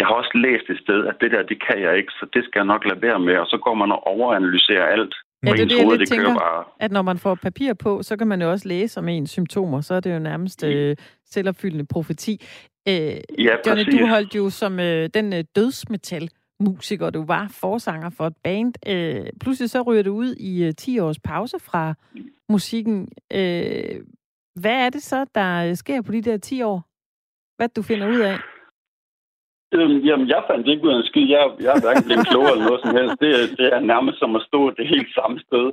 jeg 0.00 0.06
har 0.06 0.14
også 0.14 0.34
læst 0.44 0.66
et 0.70 0.80
sted, 0.84 1.00
at 1.10 1.16
det 1.20 1.30
der, 1.34 1.42
det 1.42 1.58
kan 1.66 1.78
jeg 1.86 1.92
ikke, 2.00 2.12
så 2.18 2.24
det 2.34 2.42
skal 2.44 2.58
jeg 2.60 2.70
nok 2.72 2.82
lade 2.84 3.02
være 3.02 3.20
med, 3.28 3.36
og 3.42 3.46
så 3.46 3.58
går 3.64 3.74
man 3.74 3.92
og 3.92 4.06
overanalyserer 4.06 4.86
alt. 4.96 5.14
Ja, 5.46 5.52
det 5.52 5.60
er 5.60 5.66
det, 5.66 5.78
jeg 5.78 5.86
lidt 5.86 6.00
det 6.00 6.08
tænker, 6.08 6.34
bare... 6.34 6.64
at 6.80 6.92
når 6.92 7.02
man 7.02 7.18
får 7.18 7.34
papir 7.34 7.74
på, 7.74 8.02
så 8.02 8.16
kan 8.16 8.26
man 8.26 8.42
jo 8.42 8.50
også 8.50 8.68
læse 8.68 9.00
om 9.00 9.08
ens 9.08 9.30
symptomer, 9.30 9.80
så 9.80 9.94
er 9.94 10.00
det 10.00 10.14
jo 10.14 10.18
nærmest 10.18 10.64
øh, 10.64 10.96
selvopfyldende 11.24 11.86
profeti. 11.86 12.34
Øh, 12.88 12.94
ja, 13.38 13.54
Johnny, 13.66 13.84
du 13.98 14.06
holdt 14.06 14.34
jo 14.34 14.50
som 14.50 14.80
øh, 14.80 15.08
den 15.14 15.32
øh, 15.32 15.44
dødsmetal 15.56 16.28
musiker, 16.60 17.10
du 17.10 17.24
var 17.24 17.48
forsanger 17.60 18.10
for 18.10 18.26
et 18.26 18.36
band. 18.44 18.74
Øh, 18.88 19.26
pludselig 19.40 19.70
så 19.70 19.82
ryger 19.82 20.02
du 20.02 20.12
ud 20.14 20.34
i 20.34 20.64
øh, 20.64 20.74
10 20.74 20.98
års 20.98 21.18
pause 21.18 21.56
fra 21.60 21.94
musikken. 22.48 23.08
Øh, 23.32 24.00
hvad 24.54 24.86
er 24.86 24.90
det 24.90 25.02
så, 25.02 25.26
der 25.34 25.74
sker 25.74 26.02
på 26.02 26.12
de 26.12 26.22
der 26.22 26.36
10 26.36 26.62
år? 26.62 26.93
Hvad 27.56 27.68
du 27.68 27.82
finder 27.82 28.08
ud 28.08 28.20
af? 28.20 28.38
Øhm, 29.76 29.98
jamen, 30.08 30.28
jeg 30.34 30.42
fandt 30.50 30.68
ikke 30.68 30.84
ud 30.86 30.92
af 30.94 30.98
en 30.98 31.08
skid. 31.10 31.26
Jeg, 31.36 31.44
jeg 31.64 31.72
er 31.76 31.80
hverken 31.84 32.04
blevet 32.08 32.26
klogere 32.30 32.52
eller 32.52 32.66
noget 32.70 32.82
som 32.84 32.96
helst. 32.98 33.16
Det, 33.24 33.32
det 33.58 33.66
er 33.76 33.80
nærmest 33.92 34.18
som 34.18 34.36
at 34.36 34.42
stå 34.48 34.60
det 34.78 34.86
helt 34.94 35.10
samme 35.18 35.36
sted. 35.46 35.66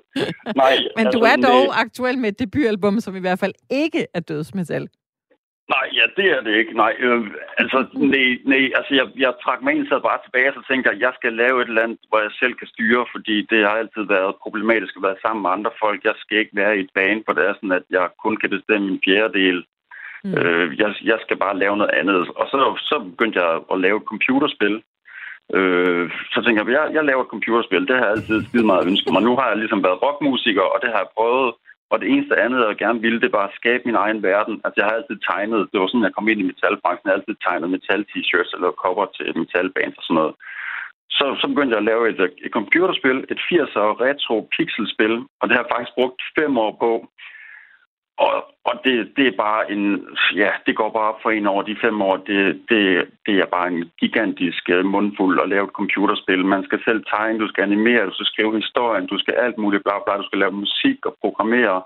Nej, 0.63 0.73
Men 0.97 1.07
altså, 1.07 1.19
du 1.19 1.21
er 1.31 1.37
dog 1.49 1.63
det... 1.67 1.79
aktuel 1.83 2.17
med 2.17 2.29
et 2.29 2.39
debutalbum, 2.39 2.99
som 2.99 3.15
i 3.15 3.23
hvert 3.25 3.39
fald 3.39 3.53
ikke 3.83 4.01
er 4.17 4.19
dødsmetal. 4.19 4.85
Nej, 5.75 5.87
ja, 5.99 6.05
det 6.17 6.27
er 6.35 6.41
det 6.47 6.53
ikke. 6.61 6.73
Nej, 6.83 6.93
øh, 7.05 7.21
altså, 7.61 7.77
nej, 8.13 8.27
nej, 8.51 8.63
altså 8.77 8.91
jeg, 8.99 9.05
jeg 9.23 9.31
trak 9.43 9.59
mig 9.61 9.71
egentlig 9.71 10.01
bare 10.09 10.23
tilbage, 10.25 10.49
og 10.49 10.55
så 10.57 10.63
tænkte 10.67 10.87
jeg, 10.87 10.95
at 10.95 11.03
jeg 11.05 11.13
skal 11.19 11.33
lave 11.43 11.55
et 11.61 11.67
eller 11.67 11.85
andet, 11.85 11.99
hvor 12.09 12.19
jeg 12.25 12.33
selv 12.41 12.53
kan 12.59 12.67
styre, 12.73 13.05
fordi 13.13 13.35
det 13.51 13.59
har 13.67 13.75
altid 13.81 14.03
været 14.15 14.39
problematisk 14.43 14.93
at 14.95 15.05
være 15.07 15.21
sammen 15.23 15.41
med 15.43 15.51
andre 15.55 15.71
folk. 15.83 15.99
Jeg 16.09 16.15
skal 16.17 16.37
ikke 16.37 16.55
være 16.61 16.77
i 16.77 16.83
et 16.85 16.93
bane, 16.97 17.23
for 17.25 17.33
det 17.33 17.43
er 17.45 17.53
sådan, 17.53 17.77
at 17.79 17.85
jeg 17.97 18.05
kun 18.23 18.35
kan 18.41 18.49
bestemme 18.55 18.87
en 18.91 19.01
fjerdedel 19.05 19.59
Mm. 20.23 20.33
Øh, 20.37 20.79
jeg, 20.79 20.89
jeg 21.11 21.17
skal 21.21 21.37
bare 21.37 21.59
lave 21.63 21.77
noget 21.77 21.93
andet. 21.99 22.15
Og 22.39 22.45
så, 22.51 22.59
så 22.89 22.95
begyndte 23.11 23.39
jeg 23.41 23.49
at 23.73 23.77
lave 23.85 23.97
et 23.97 24.09
computerspil. 24.11 24.75
Øh, 25.57 26.05
så 26.33 26.39
tænker 26.41 26.61
jeg, 26.63 26.73
jeg, 26.77 26.85
jeg 26.97 27.03
laver 27.05 27.23
et 27.23 27.33
computerspil. 27.35 27.87
Det 27.87 27.95
har 27.95 28.05
jeg 28.05 28.15
altid 28.15 28.37
skide 28.43 28.65
meget 28.71 28.87
ønsket 28.89 29.13
mig. 29.13 29.23
Nu 29.23 29.33
har 29.39 29.47
jeg 29.49 29.57
ligesom 29.57 29.83
været 29.83 30.01
rockmusiker, 30.03 30.65
og 30.73 30.77
det 30.81 30.89
har 30.93 30.99
jeg 31.03 31.15
prøvet. 31.17 31.51
Og 31.91 31.95
det 32.01 32.07
eneste 32.13 32.35
andet, 32.43 32.59
jeg 32.69 32.81
gerne 32.83 33.03
ville, 33.05 33.21
det 33.25 33.31
var 33.37 33.45
at 33.47 33.57
skabe 33.59 33.83
min 33.85 34.01
egen 34.03 34.19
verden. 34.29 34.55
Altså, 34.63 34.77
jeg 34.79 34.87
har 34.87 34.95
altid 34.95 35.17
tegnet. 35.31 35.69
Det 35.71 35.77
var 35.79 35.87
sådan, 35.87 36.07
jeg 36.07 36.15
kom 36.15 36.27
ind 36.27 36.39
i 36.41 36.49
metalbranchen. 36.49 37.05
Jeg 37.05 37.13
har 37.13 37.19
altid 37.19 37.37
tegnet 37.47 37.73
metal-t-shirts 37.75 38.51
eller 38.55 38.79
cover 38.83 39.05
til 39.17 39.37
metalbands 39.41 39.97
og 39.99 40.03
sådan 40.03 40.19
noget. 40.19 40.33
Så, 41.17 41.25
så 41.41 41.45
begyndte 41.51 41.73
jeg 41.73 41.81
at 41.83 41.89
lave 41.91 42.03
et, 42.11 42.19
et 42.45 42.51
computerspil, 42.57 43.17
et 43.33 43.39
80'er 43.49 43.87
retro 44.05 44.35
pixelspil, 44.55 45.15
og 45.39 45.43
det 45.45 45.53
har 45.53 45.63
jeg 45.63 45.71
faktisk 45.73 45.93
brugt 45.99 46.21
fem 46.39 46.53
år 46.65 46.73
på. 46.83 46.91
Og, 48.25 48.33
og 48.69 48.75
det, 48.83 48.95
det 49.17 49.25
er 49.27 49.41
bare 49.45 49.71
en, 49.71 49.85
ja, 50.35 50.51
det 50.65 50.75
går 50.75 50.89
bare 50.99 51.13
for 51.21 51.29
en 51.31 51.47
over 51.47 51.63
de 51.63 51.81
fem 51.85 52.01
år. 52.01 52.17
Det, 52.17 52.39
det, 52.69 52.81
det 53.25 53.35
er 53.39 53.45
bare 53.55 53.67
en 53.73 53.91
gigantisk 53.99 54.63
øh, 54.69 54.85
mundfuld 54.85 55.39
at 55.43 55.49
lave 55.49 55.65
et 55.65 55.77
computerspil. 55.79 56.45
Man 56.45 56.63
skal 56.63 56.79
selv 56.87 57.01
tegne, 57.13 57.39
du 57.39 57.47
skal 57.47 57.63
animere, 57.63 58.05
du 58.05 58.13
skal 58.13 58.31
skrive 58.31 58.55
historien, 58.61 59.07
du 59.07 59.17
skal 59.19 59.33
alt 59.33 59.57
muligt, 59.57 59.83
bla 59.83 59.95
bla, 60.05 60.17
du 60.17 60.27
skal 60.27 60.39
lave 60.39 60.61
musik 60.63 61.05
og 61.05 61.13
programmere. 61.21 61.81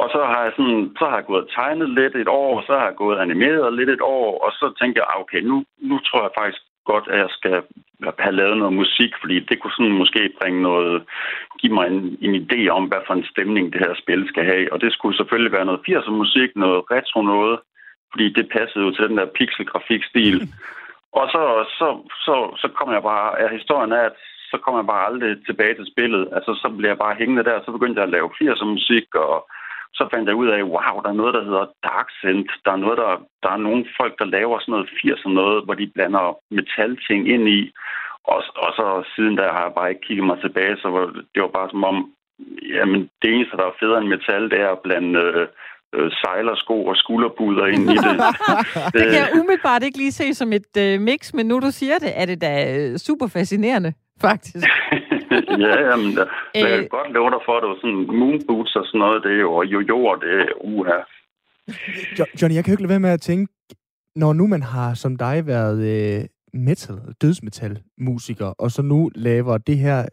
Og 0.00 0.08
så 0.14 0.20
har 0.30 0.42
jeg 0.44 0.52
sådan, 0.56 0.82
så 0.98 1.04
har 1.08 1.16
jeg 1.16 1.26
gået 1.26 1.44
og 1.44 1.50
tegnet 1.58 1.88
lidt 1.98 2.14
et 2.16 2.28
år, 2.28 2.62
så 2.66 2.72
har 2.78 2.86
jeg 2.90 3.00
gået 3.02 3.16
og 3.16 3.22
animeret 3.22 3.76
lidt 3.78 3.90
et 3.90 4.04
år, 4.18 4.28
og 4.44 4.50
så 4.52 4.66
tænker 4.80 5.00
jeg, 5.00 5.08
ah, 5.12 5.20
okay, 5.20 5.40
nu, 5.50 5.56
nu 5.88 5.98
tror 5.98 6.22
jeg 6.22 6.38
faktisk 6.40 6.62
godt, 6.92 7.06
at 7.12 7.18
jeg 7.24 7.30
skal 7.38 7.56
have 8.24 8.38
lavet 8.40 8.56
noget 8.58 8.74
musik, 8.82 9.12
fordi 9.20 9.36
det 9.48 9.56
kunne 9.58 9.76
sådan 9.76 10.00
måske 10.02 10.22
bringe 10.40 10.62
noget, 10.62 11.02
give 11.60 11.74
mig 11.74 11.86
en, 11.86 12.00
en 12.26 12.34
idé 12.42 12.60
om, 12.76 12.84
hvad 12.84 13.02
for 13.06 13.14
en 13.14 13.30
stemning 13.32 13.72
det 13.72 13.80
her 13.86 13.94
spil 14.02 14.22
skal 14.28 14.44
have. 14.52 14.72
Og 14.72 14.80
det 14.80 14.92
skulle 14.92 15.16
selvfølgelig 15.16 15.52
være 15.52 15.68
noget 15.68 15.84
80'er 15.88 16.14
musik, 16.22 16.50
noget 16.56 16.80
retro 16.94 17.20
noget, 17.22 17.58
fordi 18.12 18.26
det 18.38 18.46
passede 18.56 18.84
jo 18.84 18.90
til 18.90 19.08
den 19.08 19.16
der 19.18 19.34
pixel-grafikstil. 19.38 20.36
Og 21.18 21.26
så, 21.34 21.42
så, 21.78 21.88
så, 22.26 22.34
så 22.62 22.68
kom 22.78 22.92
jeg 22.96 23.02
bare, 23.02 23.28
ja, 23.40 23.46
historien 23.58 23.92
er, 23.92 24.04
at 24.10 24.16
så 24.50 24.56
kom 24.64 24.76
jeg 24.76 24.86
bare 24.86 25.06
aldrig 25.06 25.46
tilbage 25.46 25.74
til 25.74 25.86
spillet. 25.92 26.28
Altså, 26.36 26.50
så 26.62 26.68
blev 26.76 26.88
jeg 26.88 26.98
bare 26.98 27.18
hængende 27.20 27.44
der, 27.44 27.60
så 27.64 27.70
begyndte 27.72 27.98
jeg 27.98 28.06
at 28.06 28.14
lave 28.16 28.36
80'er 28.40 28.64
musik, 28.64 29.06
og 29.14 29.36
så 29.98 30.08
fandt 30.12 30.28
jeg 30.28 30.36
ud 30.42 30.48
af, 30.48 30.62
wow, 30.74 30.96
der 31.02 31.10
er 31.10 31.20
noget, 31.20 31.34
der 31.34 31.44
hedder 31.44 31.66
Dark 31.88 32.08
Synth. 32.20 32.54
Der 32.64 32.72
er, 32.72 32.82
noget, 32.84 32.98
der, 32.98 33.10
der 33.42 33.50
er 33.52 33.60
nogle 33.66 33.84
folk, 33.98 34.14
der 34.18 34.24
laver 34.36 34.58
sådan 34.58 34.72
noget 34.72 34.90
80 35.02 35.24
og 35.24 35.30
noget, 35.30 35.64
hvor 35.64 35.74
de 35.74 35.92
blander 35.94 36.38
metalting 36.50 37.28
ind 37.34 37.48
i. 37.48 37.60
Og, 38.32 38.40
og 38.64 38.70
så 38.78 38.86
siden 39.14 39.36
der 39.36 39.52
har 39.56 39.62
jeg 39.64 39.74
bare 39.78 39.90
ikke 39.90 40.06
kigget 40.06 40.26
mig 40.26 40.38
tilbage, 40.40 40.76
så 40.82 40.88
var, 40.88 41.04
det 41.32 41.40
var 41.42 41.52
bare 41.58 41.70
som 41.70 41.84
om, 41.84 41.96
jamen 42.76 43.00
det 43.22 43.28
eneste, 43.34 43.56
der 43.56 43.66
er 43.66 43.78
federe 43.80 44.00
end 44.00 44.08
metal, 44.08 44.50
det 44.50 44.60
er 44.60 44.70
at 44.72 44.82
blande 44.84 45.18
øh, 45.20 45.46
øh, 45.94 46.10
sejlersko 46.20 46.86
og 46.86 46.96
skulderpuder 46.96 47.66
ind 47.66 47.84
i 47.90 47.96
det. 48.06 48.16
det 48.94 49.02
kan 49.10 49.20
jeg 49.24 49.30
umiddelbart 49.40 49.82
ikke 49.82 49.98
lige 49.98 50.12
se 50.12 50.34
som 50.34 50.52
et 50.52 50.76
øh, 50.78 51.00
mix, 51.00 51.34
men 51.34 51.46
nu 51.46 51.58
du 51.58 51.70
siger 51.70 51.98
det, 51.98 52.12
er 52.20 52.26
det 52.26 52.40
da 52.40 52.52
øh, 52.76 52.98
super 52.98 53.26
fascinerende, 53.26 53.92
faktisk. 54.20 54.66
ja, 55.64 55.74
jamen, 55.90 56.10
der, 56.18 56.26
der 56.54 56.68
kan 56.68 56.84
øh. 56.84 56.90
godt 56.96 57.12
love 57.12 57.30
dig 57.30 57.42
for, 57.46 57.54
at 57.56 57.62
det 57.62 57.68
var 57.72 57.78
sådan 57.82 58.06
moonboots 58.20 58.76
og 58.76 58.84
sådan 58.86 58.98
noget, 58.98 59.22
det 59.24 59.32
er 59.32 59.40
jo, 59.46 59.52
og 59.52 59.64
jojo, 59.66 60.14
det 60.22 60.32
er 60.40 60.46
uha. 60.60 60.98
Johnny, 62.38 62.54
jeg 62.56 62.64
kan 62.64 62.70
jo 62.70 62.74
ikke 62.74 62.82
lade 62.82 62.94
være 62.96 63.06
med 63.08 63.18
at 63.18 63.20
tænke, 63.20 63.52
når 64.16 64.32
nu 64.32 64.46
man 64.46 64.62
har 64.62 64.94
som 64.94 65.16
dig 65.16 65.46
været 65.46 65.80
øh, 65.94 66.24
metal, 66.52 66.96
dødsmetal 67.22 67.78
musiker, 67.98 68.46
og 68.58 68.70
så 68.70 68.82
nu 68.82 69.10
laver 69.14 69.58
det 69.58 69.78
her 69.78 70.06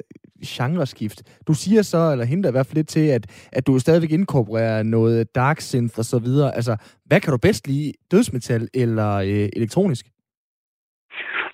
genreskift. 0.45 1.19
Du 1.47 1.53
siger 1.53 1.81
så, 1.81 2.11
eller 2.11 2.25
henter 2.25 2.49
i 2.49 2.51
hvert 2.51 2.65
fald 2.65 2.75
lidt 2.75 2.87
til, 2.87 3.07
at, 3.07 3.49
at 3.53 3.67
du 3.67 3.79
stadigvæk 3.79 4.11
inkorporerer 4.11 4.83
noget 4.83 5.35
dark 5.35 5.59
synth 5.61 5.99
og 5.99 6.05
så 6.05 6.19
videre. 6.19 6.55
Altså, 6.55 6.73
hvad 7.05 7.19
kan 7.21 7.31
du 7.31 7.37
bedst 7.37 7.67
lide? 7.67 7.93
Dødsmetal 8.11 8.67
eller 8.73 9.15
øh, 9.15 9.49
elektronisk? 9.55 10.05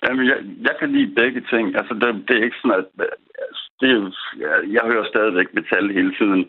Jamen, 0.04 0.26
jeg, 0.26 0.38
jeg 0.60 0.74
kan 0.80 0.90
lide 0.92 1.14
begge 1.14 1.40
ting. 1.52 1.76
Altså, 1.76 1.94
det, 1.94 2.28
det 2.28 2.36
er 2.36 2.44
ikke 2.44 2.56
sådan, 2.62 2.84
at... 2.98 3.06
Det, 3.84 3.92
jeg, 4.44 4.54
jeg 4.76 4.84
hører 4.90 5.06
stadigvæk 5.12 5.48
metal 5.54 5.86
hele 5.98 6.12
tiden. 6.20 6.42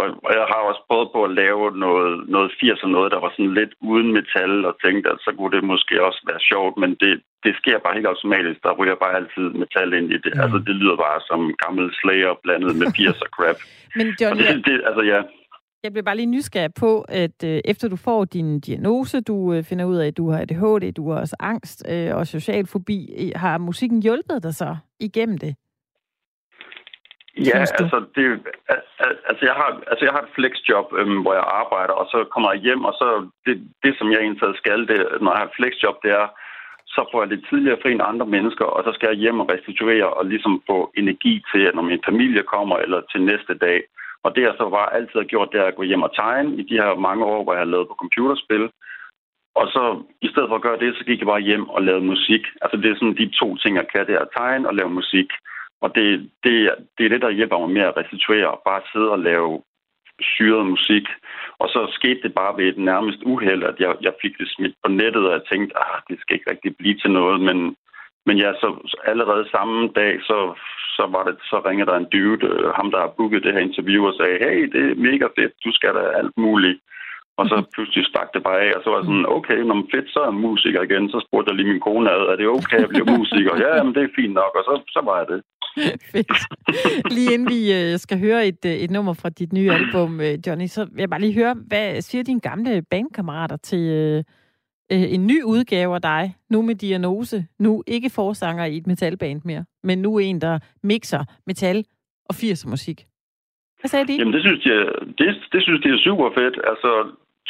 Og, 0.00 0.06
og 0.26 0.30
jeg 0.38 0.46
har 0.52 0.60
også 0.70 0.82
prøvet 0.88 1.08
på 1.14 1.20
at 1.24 1.34
lave 1.42 1.62
noget, 1.84 2.12
noget 2.34 2.50
80'er 2.60 2.88
noget, 2.96 3.12
der 3.14 3.20
var 3.24 3.30
sådan 3.32 3.54
lidt 3.60 3.72
uden 3.90 4.08
metal, 4.18 4.52
og 4.68 4.74
tænkte, 4.84 5.06
at 5.12 5.18
så 5.24 5.30
kunne 5.36 5.54
det 5.56 5.70
måske 5.72 5.94
også 6.08 6.20
være 6.30 6.42
sjovt, 6.50 6.74
men 6.82 6.90
det, 7.02 7.12
det 7.44 7.52
sker 7.60 7.78
bare 7.84 7.96
helt 7.98 8.12
automatisk. 8.12 8.58
Der 8.62 8.78
ryger 8.80 8.96
bare 9.04 9.16
altid 9.20 9.46
metal 9.62 9.92
ind 9.98 10.08
i 10.16 10.18
det. 10.24 10.32
Mm. 10.34 10.40
Altså, 10.42 10.58
det 10.66 10.74
lyder 10.80 10.96
bare 11.06 11.20
som 11.30 11.40
gammel 11.64 11.86
Slayer 12.00 12.34
blandet 12.44 12.72
med 12.80 12.86
80'er 12.98 13.28
crap. 13.36 13.58
men 13.98 14.06
John, 14.20 14.38
det, 14.38 14.66
det, 14.66 14.76
altså, 14.88 15.02
ja. 15.12 15.20
Jeg 15.84 15.92
bliver 15.92 16.08
bare 16.08 16.16
lige 16.16 16.34
nysgerrig 16.36 16.74
på, 16.74 17.00
at 17.08 17.38
øh, 17.44 17.60
efter 17.64 17.88
du 17.88 17.96
får 17.96 18.24
din 18.24 18.60
diagnose, 18.60 19.20
du 19.20 19.52
øh, 19.52 19.64
finder 19.64 19.84
ud 19.84 19.96
af, 19.96 20.06
at 20.06 20.16
du 20.16 20.30
har 20.30 20.40
ADHD, 20.40 20.92
du 20.92 21.10
har 21.10 21.20
også 21.20 21.36
angst 21.40 21.84
øh, 21.88 22.16
og 22.16 22.26
social 22.26 22.66
fobi, 22.66 22.98
har 23.36 23.58
musikken 23.58 24.02
hjulpet 24.02 24.42
dig 24.42 24.54
så 24.54 24.76
igennem 25.00 25.38
det? 25.38 25.56
Ja, 27.36 27.58
altså, 27.58 28.04
det, 28.16 28.24
altså, 29.28 29.42
jeg 29.48 29.54
har, 29.60 29.70
altså 29.90 30.04
jeg 30.04 30.12
har 30.12 30.22
et 30.22 30.34
flexjob, 30.36 30.88
øhm, 30.98 31.20
hvor 31.22 31.34
jeg 31.34 31.46
arbejder, 31.62 31.94
og 32.02 32.06
så 32.12 32.24
kommer 32.32 32.52
jeg 32.52 32.60
hjem, 32.60 32.84
og 32.84 32.94
så 33.00 33.28
det, 33.46 33.54
det 33.84 33.92
som 33.98 34.10
jeg 34.12 34.20
egentlig 34.20 34.56
skal, 34.62 34.80
det, 34.88 34.98
når 35.22 35.30
jeg 35.32 35.40
har 35.40 35.48
et 35.48 35.58
flexjob, 35.58 35.96
det 36.02 36.10
er, 36.10 36.26
så 36.86 37.00
får 37.10 37.22
jeg 37.22 37.30
lidt 37.30 37.46
tidligere 37.48 37.80
fri 37.82 37.92
end 37.92 38.10
andre 38.10 38.26
mennesker, 38.26 38.64
og 38.64 38.80
så 38.84 38.90
skal 38.92 39.08
jeg 39.08 39.22
hjem 39.24 39.40
og 39.40 39.50
restituere 39.52 40.08
og 40.18 40.24
ligesom 40.26 40.62
få 40.70 40.92
energi 40.96 41.34
til, 41.52 41.70
når 41.74 41.82
min 41.82 42.06
familie 42.08 42.42
kommer, 42.42 42.76
eller 42.76 43.00
til 43.12 43.22
næste 43.22 43.54
dag. 43.54 43.78
Og 44.24 44.34
det 44.34 44.42
jeg 44.42 44.54
så 44.56 44.68
bare 44.68 44.94
altid 44.94 45.18
har 45.20 45.30
gjort, 45.32 45.52
det 45.52 45.60
er 45.60 45.66
at 45.68 45.76
gå 45.76 45.82
hjem 45.82 46.02
og 46.02 46.14
tegne 46.14 46.56
i 46.60 46.62
de 46.62 46.80
her 46.82 46.94
mange 47.08 47.24
år, 47.24 47.42
hvor 47.42 47.52
jeg 47.52 47.64
har 47.64 47.72
lavet 47.74 47.88
på 47.88 47.96
computerspil. 48.02 48.64
Og 49.60 49.66
så 49.74 49.82
i 50.26 50.28
stedet 50.28 50.48
for 50.48 50.56
at 50.56 50.66
gøre 50.66 50.78
det, 50.82 50.96
så 50.96 51.04
gik 51.04 51.18
jeg 51.18 51.32
bare 51.32 51.48
hjem 51.48 51.68
og 51.68 51.82
lavede 51.82 52.04
musik. 52.04 52.42
Altså 52.62 52.76
det 52.76 52.90
er 52.90 52.94
sådan 52.94 53.16
de 53.16 53.28
to 53.40 53.56
ting, 53.56 53.76
jeg 53.76 53.88
kan, 53.92 54.06
det 54.06 54.14
er 54.14 54.24
at 54.24 54.34
tegne 54.36 54.68
og 54.68 54.74
lave 54.74 54.90
musik. 54.90 55.28
Og 55.84 55.94
det, 55.94 56.30
det, 56.44 56.52
det 56.96 57.04
er 57.04 57.12
det, 57.14 57.22
der 57.22 57.38
hjælper 57.38 57.58
mig 57.58 57.70
med 57.70 57.82
at 57.82 57.96
restituere 57.96 58.48
og 58.50 58.62
bare 58.64 58.82
sidde 58.92 59.10
og 59.10 59.18
lave 59.18 59.62
syret 60.20 60.66
musik. 60.66 61.06
Og 61.58 61.68
så 61.68 61.80
skete 61.98 62.20
det 62.22 62.34
bare 62.34 62.56
ved 62.58 62.66
et 62.68 62.78
nærmest 62.78 63.20
uheld, 63.32 63.62
at 63.62 63.76
jeg, 63.80 63.94
jeg 64.00 64.14
fik 64.22 64.34
det 64.38 64.48
smidt 64.50 64.74
på 64.82 64.88
nettet, 64.90 65.26
og 65.26 65.32
jeg 65.32 65.44
tænkte, 65.52 65.76
at 65.76 65.82
ah, 65.82 66.00
det 66.08 66.16
skal 66.20 66.34
ikke 66.36 66.50
rigtig 66.50 66.76
blive 66.76 66.98
til 66.98 67.10
noget. 67.10 67.40
Men, 67.40 67.76
men 68.26 68.36
ja, 68.38 68.52
så 68.52 68.68
allerede 69.04 69.50
samme 69.50 69.88
dag, 70.00 70.12
så, 70.28 70.38
så 70.96 71.04
var 71.14 71.22
det, 71.24 71.36
så 71.50 71.56
ringede 71.66 71.90
der 71.90 71.96
en 71.96 72.12
dude, 72.12 72.46
øh, 72.46 72.68
ham 72.78 72.90
der 72.90 73.00
har 73.00 73.14
booket 73.16 73.44
det 73.44 73.52
her 73.52 73.60
interview, 73.68 74.06
og 74.06 74.14
sagde, 74.14 74.38
hey, 74.44 74.60
det 74.74 74.82
er 74.90 75.02
mega 75.08 75.26
fedt, 75.38 75.52
du 75.64 75.70
skal 75.72 75.94
da 75.94 76.02
alt 76.20 76.36
muligt. 76.36 76.80
Og 77.40 77.44
så 77.50 77.56
pludselig 77.74 78.04
stak 78.10 78.28
det 78.34 78.42
bare 78.48 78.60
af, 78.66 78.70
og 78.76 78.80
så 78.82 78.88
var 78.90 78.98
jeg 78.98 79.08
sådan, 79.10 79.26
okay, 79.36 79.58
når 79.68 79.74
man 79.80 79.92
fedt, 79.94 80.08
så 80.12 80.18
er 80.20 80.28
jeg 80.30 80.42
musiker 80.46 80.82
igen. 80.88 81.04
Så 81.12 81.18
spurgte 81.26 81.48
jeg 81.50 81.56
lige 81.56 81.72
min 81.72 81.84
kone 81.86 82.10
ad, 82.16 82.22
er 82.32 82.36
det 82.36 82.46
okay, 82.58 82.76
at 82.76 82.82
jeg 82.82 82.90
bliver 82.92 83.10
musiker? 83.18 83.52
Ja, 83.66 83.82
men 83.84 83.94
det 83.94 84.02
er 84.02 84.16
fint 84.20 84.34
nok, 84.40 84.52
og 84.58 84.64
så, 84.68 84.74
så 84.94 85.00
var 85.08 85.16
jeg 85.20 85.26
det. 85.32 85.40
Fedt. 86.12 86.32
Lige 87.16 87.34
inden 87.34 87.48
vi 87.54 87.60
øh, 87.78 87.98
skal 88.04 88.18
høre 88.26 88.46
et, 88.50 88.62
øh, 88.66 88.76
et 88.84 88.90
nummer 88.90 89.14
fra 89.20 89.28
dit 89.28 89.52
nye 89.52 89.70
album, 89.78 90.20
øh, 90.20 90.34
Johnny, 90.46 90.66
så 90.66 90.80
vil 90.84 91.00
jeg 91.04 91.10
bare 91.10 91.20
lige 91.20 91.38
høre, 91.40 91.54
hvad 91.68 92.00
siger 92.00 92.24
dine 92.24 92.40
gamle 92.40 92.82
bandkammerater 92.90 93.56
til 93.56 93.84
en 94.90 95.26
ny 95.26 95.42
udgave 95.42 95.94
af 95.94 96.02
dig, 96.02 96.34
nu 96.50 96.62
med 96.62 96.74
diagnose, 96.74 97.46
nu 97.58 97.82
ikke 97.86 98.10
forsanger 98.10 98.64
i 98.64 98.76
et 98.76 98.86
metalband 98.86 99.40
mere, 99.44 99.64
men 99.82 99.98
nu 99.98 100.18
en, 100.18 100.40
der 100.40 100.58
mixer 100.82 101.24
metal 101.46 101.84
og 102.28 102.34
80'er 102.34 102.70
musik? 102.70 103.06
Hvad 103.80 103.88
sagde 103.88 104.06
de? 104.06 104.16
Jamen, 104.18 104.34
det 104.34 104.42
synes, 104.42 104.60
de, 104.64 104.70
det, 105.18 105.28
det 105.52 105.62
synes 105.62 105.80
de 105.84 105.88
er 105.88 105.98
super 106.08 106.30
fedt. 106.38 106.56
Altså, 106.72 106.90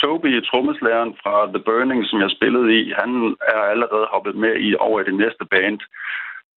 Toby, 0.01 0.45
trommeslæren 0.51 1.13
fra 1.23 1.35
The 1.55 1.63
Burning, 1.67 2.03
som 2.07 2.21
jeg 2.21 2.31
spillede 2.31 2.69
i, 2.81 2.93
han 3.01 3.37
er 3.55 3.61
allerede 3.73 4.07
hoppet 4.13 4.35
med 4.35 4.55
i 4.61 4.75
over 4.87 5.01
i 5.01 5.05
det 5.05 5.15
næste 5.15 5.45
band 5.53 5.81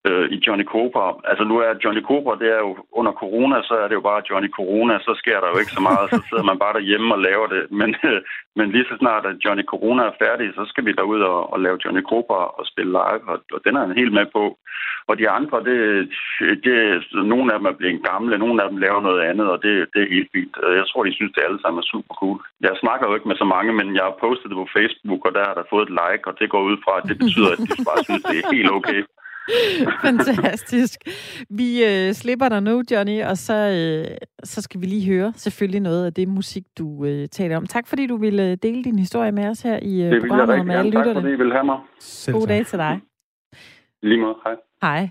øh, 0.07 0.25
i 0.35 0.37
Johnny 0.45 0.65
Cobra. 0.73 1.05
Altså 1.31 1.43
nu 1.43 1.55
er 1.65 1.81
Johnny 1.83 2.03
Cobra, 2.09 2.33
det 2.41 2.49
er 2.55 2.61
jo 2.65 2.71
under 2.99 3.13
corona, 3.21 3.57
så 3.69 3.73
er 3.83 3.87
det 3.87 3.95
jo 3.99 4.05
bare 4.09 4.27
Johnny 4.29 4.49
Corona, 4.57 4.95
så 5.07 5.11
sker 5.21 5.39
der 5.39 5.49
jo 5.53 5.57
ikke 5.59 5.77
så 5.77 5.81
meget, 5.89 6.05
så 6.09 6.21
sidder 6.29 6.45
man 6.49 6.59
bare 6.63 6.73
derhjemme 6.77 7.13
og 7.15 7.21
laver 7.27 7.47
det. 7.55 7.63
Men, 7.79 7.89
øh, 8.09 8.19
men 8.57 8.71
lige 8.71 8.89
så 8.89 8.95
snart 8.99 9.25
at 9.25 9.41
Johnny 9.45 9.65
Corona 9.71 10.01
er 10.03 10.19
færdig, 10.23 10.47
så 10.57 10.63
skal 10.71 10.85
vi 10.85 10.91
derud 10.91 11.21
og, 11.21 11.53
og 11.53 11.59
lave 11.65 11.81
Johnny 11.83 12.03
Cobra 12.11 12.41
og 12.57 12.63
spille 12.71 12.91
live, 12.91 13.23
og, 13.31 13.37
og 13.53 13.59
den 13.65 13.75
er 13.75 13.81
han 13.85 13.99
helt 14.01 14.13
med 14.13 14.25
på. 14.37 14.43
Og 15.09 15.15
de 15.19 15.29
andre, 15.29 15.57
det, 15.69 15.79
det, 16.65 16.77
nogle 17.33 17.53
af 17.53 17.59
dem 17.59 17.67
er 17.71 17.77
blevet 17.79 18.05
gamle, 18.11 18.37
nogle 18.37 18.63
af 18.63 18.69
dem 18.69 18.77
laver 18.77 19.01
noget 19.01 19.21
andet, 19.29 19.47
og 19.53 19.57
det, 19.63 19.73
det 19.93 19.99
er 20.01 20.13
helt 20.15 20.29
fint. 20.35 20.53
Jeg 20.79 20.85
tror, 20.87 21.03
de 21.03 21.17
synes, 21.17 21.33
det 21.33 21.47
alle 21.47 21.61
sammen 21.61 21.81
er 21.81 21.91
super 21.93 22.13
cool. 22.21 22.39
Jeg 22.61 22.81
snakker 22.83 23.05
jo 23.07 23.15
ikke 23.15 23.27
med 23.27 23.37
så 23.43 23.47
mange, 23.55 23.71
men 23.79 23.87
jeg 23.97 24.03
har 24.03 24.21
postet 24.25 24.49
det 24.49 24.61
på 24.61 24.67
Facebook, 24.77 25.21
og 25.27 25.31
der 25.37 25.43
har 25.47 25.53
der 25.53 25.71
fået 25.73 25.85
et 25.85 25.95
like, 26.01 26.23
og 26.29 26.33
det 26.39 26.49
går 26.53 26.61
ud 26.69 26.77
fra, 26.83 26.93
at 26.99 27.05
det 27.09 27.17
betyder, 27.23 27.51
at 27.53 27.59
de 27.63 27.87
bare 27.89 28.03
synes, 28.07 28.23
det 28.31 28.37
er 28.39 28.55
helt 28.55 28.71
okay. 28.79 29.01
Fantastisk. 30.05 30.99
Vi 31.49 31.85
øh, 31.85 32.13
slipper 32.13 32.49
dig 32.49 32.63
nu, 32.63 32.83
Johnny, 32.91 33.23
og 33.23 33.37
så, 33.37 33.53
øh, 33.53 34.17
så 34.43 34.61
skal 34.61 34.81
vi 34.81 34.85
lige 34.85 35.05
høre 35.05 35.33
selvfølgelig 35.35 35.81
noget 35.81 36.05
af 36.05 36.13
det 36.13 36.27
musik, 36.27 36.63
du 36.77 37.05
øh, 37.05 37.27
taler 37.27 37.57
om. 37.57 37.65
Tak 37.65 37.87
fordi 37.87 38.07
du 38.07 38.17
ville 38.17 38.51
øh, 38.51 38.57
dele 38.63 38.83
din 38.83 38.99
historie 38.99 39.31
med 39.31 39.47
os 39.47 39.61
her 39.61 39.79
i 39.81 40.01
øh, 40.01 40.11
det 40.11 40.27
programmet 40.27 40.65
med 40.65 40.75
alle 40.75 40.91
lytterne. 40.91 41.13
Tak 41.13 41.21
fordi 41.23 41.33
I 41.33 41.37
vil 41.37 41.51
have 41.51 41.65
mig. 41.65 41.79
God 42.31 42.47
dag 42.47 42.65
til 42.65 42.79
dig. 42.79 42.99
Lige 44.01 44.21
måde. 44.21 44.35
Hej. 44.43 44.55
Hej. 44.81 45.09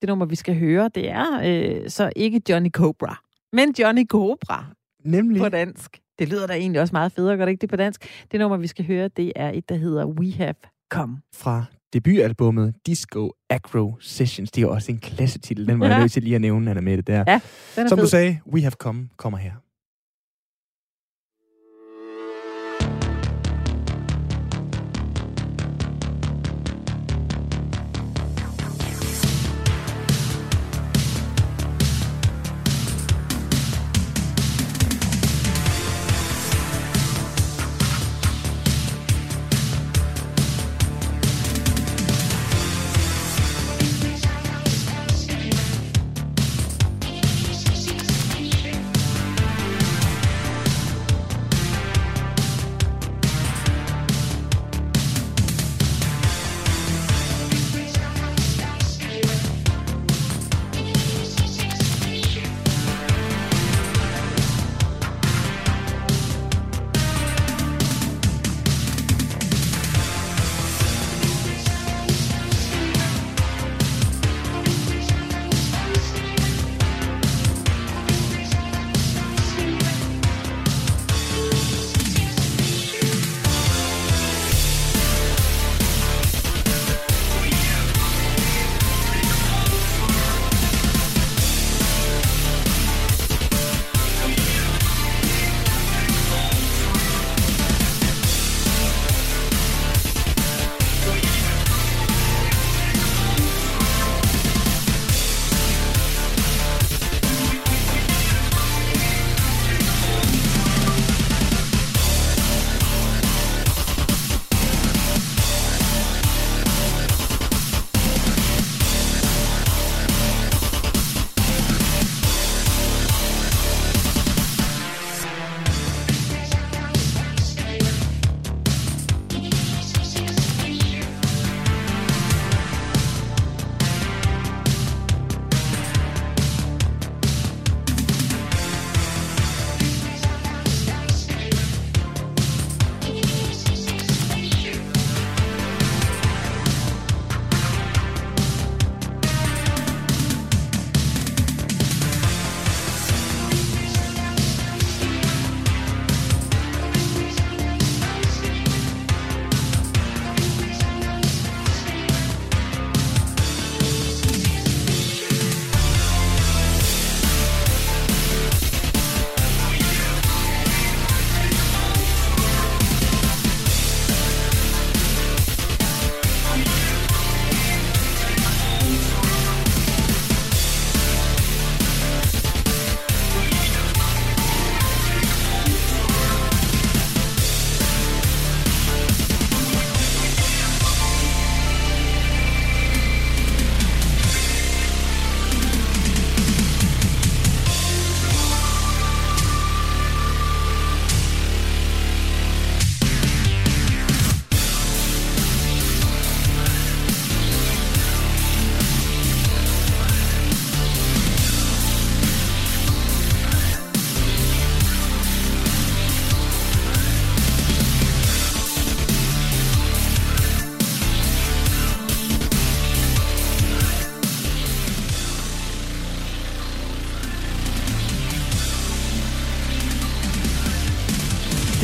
Det 0.00 0.08
nummer, 0.08 0.26
vi 0.26 0.34
skal 0.34 0.58
høre, 0.58 0.90
det 0.94 1.10
er 1.10 1.26
øh, 1.44 1.88
så 1.88 2.12
ikke 2.16 2.42
Johnny 2.48 2.70
Cobra, 2.70 3.22
men 3.52 3.74
Johnny 3.78 4.06
Cobra. 4.06 4.64
Nemlig. 5.04 5.42
På 5.42 5.48
dansk. 5.48 5.98
Det 6.18 6.28
lyder 6.28 6.46
da 6.46 6.52
egentlig 6.52 6.80
også 6.80 6.92
meget 6.92 7.12
federe, 7.12 7.36
gør 7.36 7.44
det 7.44 7.52
ikke 7.52 7.60
det 7.60 7.70
på 7.70 7.76
dansk? 7.76 8.24
Det 8.32 8.40
nummer, 8.40 8.56
vi 8.56 8.66
skal 8.66 8.86
høre, 8.86 9.08
det 9.08 9.32
er 9.36 9.50
et, 9.50 9.68
der 9.68 9.74
hedder 9.74 10.06
We 10.06 10.32
Have 10.32 10.54
Come. 10.90 11.20
Fra 11.34 11.64
debutalbummet 11.92 12.74
Disco 12.86 13.30
Agro 13.50 13.96
Sessions. 14.00 14.50
Det 14.50 14.62
er 14.62 14.66
også 14.66 14.92
en 14.92 14.98
klassetitel. 14.98 15.66
Den 15.66 15.80
var 15.80 15.86
ja. 15.86 15.92
jeg 15.92 16.00
nødt 16.00 16.12
til 16.12 16.22
lige 16.22 16.34
at 16.34 16.40
nævne, 16.40 16.70
Anna 16.70 16.80
Mette, 16.82 17.02
der. 17.02 17.24
Ja, 17.26 17.40
Som 17.74 17.88
fed. 17.88 18.04
du 18.04 18.06
sagde, 18.10 18.38
We 18.52 18.60
Have 18.60 18.70
Come 18.70 19.08
kommer 19.16 19.38
her. 19.38 19.52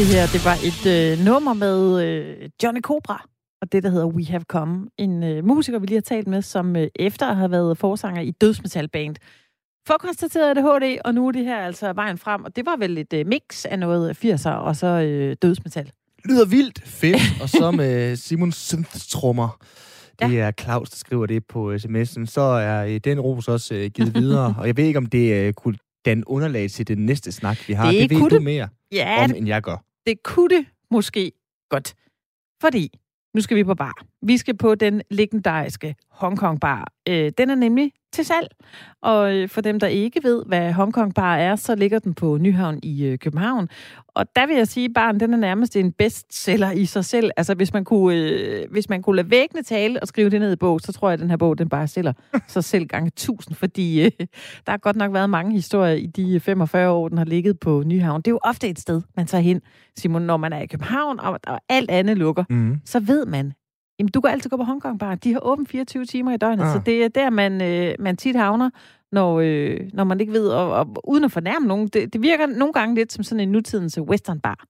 Det 0.05 0.15
her, 0.15 0.27
det 0.27 0.45
var 0.45 0.59
et 0.71 0.85
øh, 0.97 1.25
nummer 1.25 1.55
med 1.55 2.05
øh, 2.05 2.49
Johnny 2.63 2.81
Cobra, 2.81 3.27
og 3.63 3.73
det, 3.73 3.83
der 3.83 3.91
hedder 3.91 4.07
We 4.07 4.25
Have 4.27 4.43
Come. 4.43 4.89
En 4.99 5.23
øh, 5.23 5.45
musiker, 5.45 5.79
vi 5.79 5.87
lige 5.87 5.97
har 5.97 6.03
talt 6.03 6.27
med, 6.27 6.43
som 6.43 6.77
øh, 6.77 6.89
efter 6.97 7.35
have 7.35 7.51
været 7.51 7.79
forsanger 7.79 8.23
i 8.23 8.31
dødsmetalband, 8.31 9.17
får 9.87 9.97
konstateret 10.01 10.59
ADHD, 10.59 10.99
og 11.05 11.15
nu 11.15 11.29
er 11.29 11.33
det 11.33 11.45
her 11.45 11.57
altså 11.57 11.93
vejen 11.93 12.19
frem. 12.19 12.45
Og 12.45 12.57
det 12.57 12.67
var 12.67 12.77
vel 12.77 12.99
et 12.99 13.13
øh, 13.13 13.27
mix 13.27 13.65
af 13.65 13.79
noget 13.79 14.25
80'er 14.25 14.51
og 14.51 14.77
så 14.77 14.87
øh, 14.87 15.37
dødsmetal. 15.43 15.91
Lyder 16.25 16.47
vildt 16.47 16.83
fedt, 16.85 17.43
og 17.43 17.49
så 17.49 17.71
med 17.71 18.17
Simon 18.17 18.53
Synth-trummer. 18.53 19.49
Det 20.19 20.33
ja. 20.35 20.39
er 20.39 20.51
Claus, 20.61 20.91
der 20.91 20.97
skriver 20.97 21.27
det 21.27 21.47
på 21.47 21.75
sms'en. 21.75 22.27
Så 22.27 22.41
er 22.41 22.85
øh, 22.85 23.01
den 23.05 23.21
ros 23.21 23.49
også 23.49 23.75
øh, 23.75 23.91
givet 23.91 24.15
videre, 24.15 24.55
og 24.59 24.67
jeg 24.67 24.77
ved 24.77 24.85
ikke, 24.85 24.99
om 24.99 25.07
det 25.07 25.35
øh, 25.35 25.53
kunne 25.53 25.77
danne 26.05 26.29
underlag 26.31 26.71
til 26.71 26.89
den 26.89 26.99
næste 26.99 27.33
snak, 27.33 27.69
vi 27.69 27.73
har. 27.73 27.91
Det, 27.91 28.11
det 28.11 28.21
ved 28.21 28.31
du 28.31 28.41
mere 28.41 28.69
ja, 28.93 29.25
om, 29.25 29.33
end 29.37 29.47
jeg 29.47 29.63
gør. 29.63 29.77
Det 30.07 30.23
kunne 30.23 30.57
det 30.57 30.67
måske 30.91 31.33
godt. 31.69 31.95
Fordi 32.61 33.01
nu 33.35 33.41
skal 33.41 33.57
vi 33.57 33.65
på 33.65 33.75
bar. 33.75 34.07
Vi 34.27 34.37
skal 34.37 34.57
på 34.57 34.75
den 34.75 35.03
legendariske 35.11 35.95
Hongkong 36.11 36.61
Bar. 36.61 36.93
Øh, 37.09 37.33
den 37.39 37.51
er 37.51 37.55
nemlig 37.55 37.93
til 38.13 38.25
salg. 38.25 38.49
Og 39.03 39.35
øh, 39.35 39.49
for 39.49 39.61
dem, 39.61 39.81
der 39.81 39.87
ikke 39.87 40.21
ved, 40.23 40.43
hvad 40.47 40.73
Hongkong 40.73 41.15
Bar 41.15 41.37
er, 41.37 41.57
så 41.57 41.75
ligger 41.75 41.99
den 41.99 42.15
på 42.15 42.39
Nyhavn 42.41 42.81
i 42.83 43.05
øh, 43.05 43.19
København. 43.19 43.69
Og 44.09 44.27
der 44.37 44.47
vil 44.47 44.57
jeg 44.57 44.69
sige, 44.69 44.85
at 44.85 44.91
baren 44.95 45.21
den 45.21 45.35
er 45.35 45.39
nærmest 45.39 45.77
en 45.77 45.93
bestseller 45.93 46.71
i 46.71 46.87
sig 46.87 47.05
selv. 47.05 47.31
Altså, 47.37 47.55
hvis 47.55 47.73
man 47.73 47.85
kunne, 47.85 48.17
øh, 48.17 48.71
hvis 48.71 48.89
man 48.89 49.03
kunne 49.03 49.17
lade 49.17 49.31
væggene 49.31 49.63
tale 49.63 50.01
og 50.03 50.09
skrive 50.09 50.31
det 50.31 50.41
ned 50.41 50.53
i 50.53 50.57
bog, 50.57 50.81
så 50.81 50.93
tror 50.93 51.09
jeg, 51.09 51.13
at 51.13 51.21
den 51.21 51.31
her 51.31 51.37
bog, 51.37 51.59
den 51.59 51.69
bare 51.69 51.89
sælger 51.89 52.13
sig 52.49 52.65
selv 52.65 52.87
gange 52.87 53.11
tusind, 53.17 53.57
fordi 53.57 54.05
øh, 54.05 54.11
der 54.67 54.71
har 54.71 54.79
godt 54.79 54.97
nok 54.97 55.13
været 55.13 55.31
mange 55.31 55.53
historier 55.53 55.95
i 55.95 56.07
de 56.07 56.41
45 56.41 56.91
år, 56.91 57.09
den 57.09 57.19
har 57.19 57.25
ligget 57.25 57.61
på 57.61 57.83
Nyhavn. 57.87 58.23
Det 58.23 58.27
er 58.27 58.33
jo 58.33 58.41
ofte 58.45 58.69
et 58.69 58.79
sted, 58.79 59.03
man 59.17 59.27
tager 59.27 59.43
hen, 59.43 59.61
Simon, 59.97 60.23
når 60.23 60.37
man 60.37 60.53
er 60.53 60.61
i 60.61 60.67
København, 60.67 61.21
og, 61.21 61.41
og 61.47 61.61
alt 61.69 61.91
andet 61.91 62.19
lukker. 62.19 62.45
Mm. 62.51 62.81
Så 62.85 63.01
ved 63.01 63.27
man, 63.27 63.53
Jamen, 63.99 64.11
du 64.11 64.21
kan 64.21 64.31
altid 64.31 64.51
gå 64.51 64.57
på 64.57 64.63
Hongkong 64.63 64.99
Bar. 64.99 65.15
De 65.15 65.33
har 65.33 65.41
åbent 65.47 65.69
24 65.69 66.05
timer 66.05 66.33
i 66.33 66.37
døgnet, 66.37 66.65
ah. 66.65 66.73
så 66.73 66.81
det 66.87 67.05
er 67.05 67.09
der, 67.09 67.31
man, 67.31 67.63
øh, 67.63 67.95
man 67.99 68.17
tit 68.17 68.37
havner, 68.37 68.71
når, 69.13 69.41
øh, 69.41 69.81
når 69.93 70.05
man 70.05 70.21
ikke 70.21 70.33
ved, 70.33 70.49
og, 70.49 70.71
og 70.71 71.09
uden 71.09 71.25
at 71.25 71.33
fornærme 71.33 71.67
nogen. 71.67 71.89
Det, 71.89 72.13
det 72.13 72.23
virker 72.23 72.47
nogle 72.47 72.73
gange 72.73 72.95
lidt 72.95 73.13
som 73.13 73.25
sådan 73.25 73.41
en 73.41 73.49
nutidens 73.49 73.99
western 74.01 74.41
bar. 74.41 74.65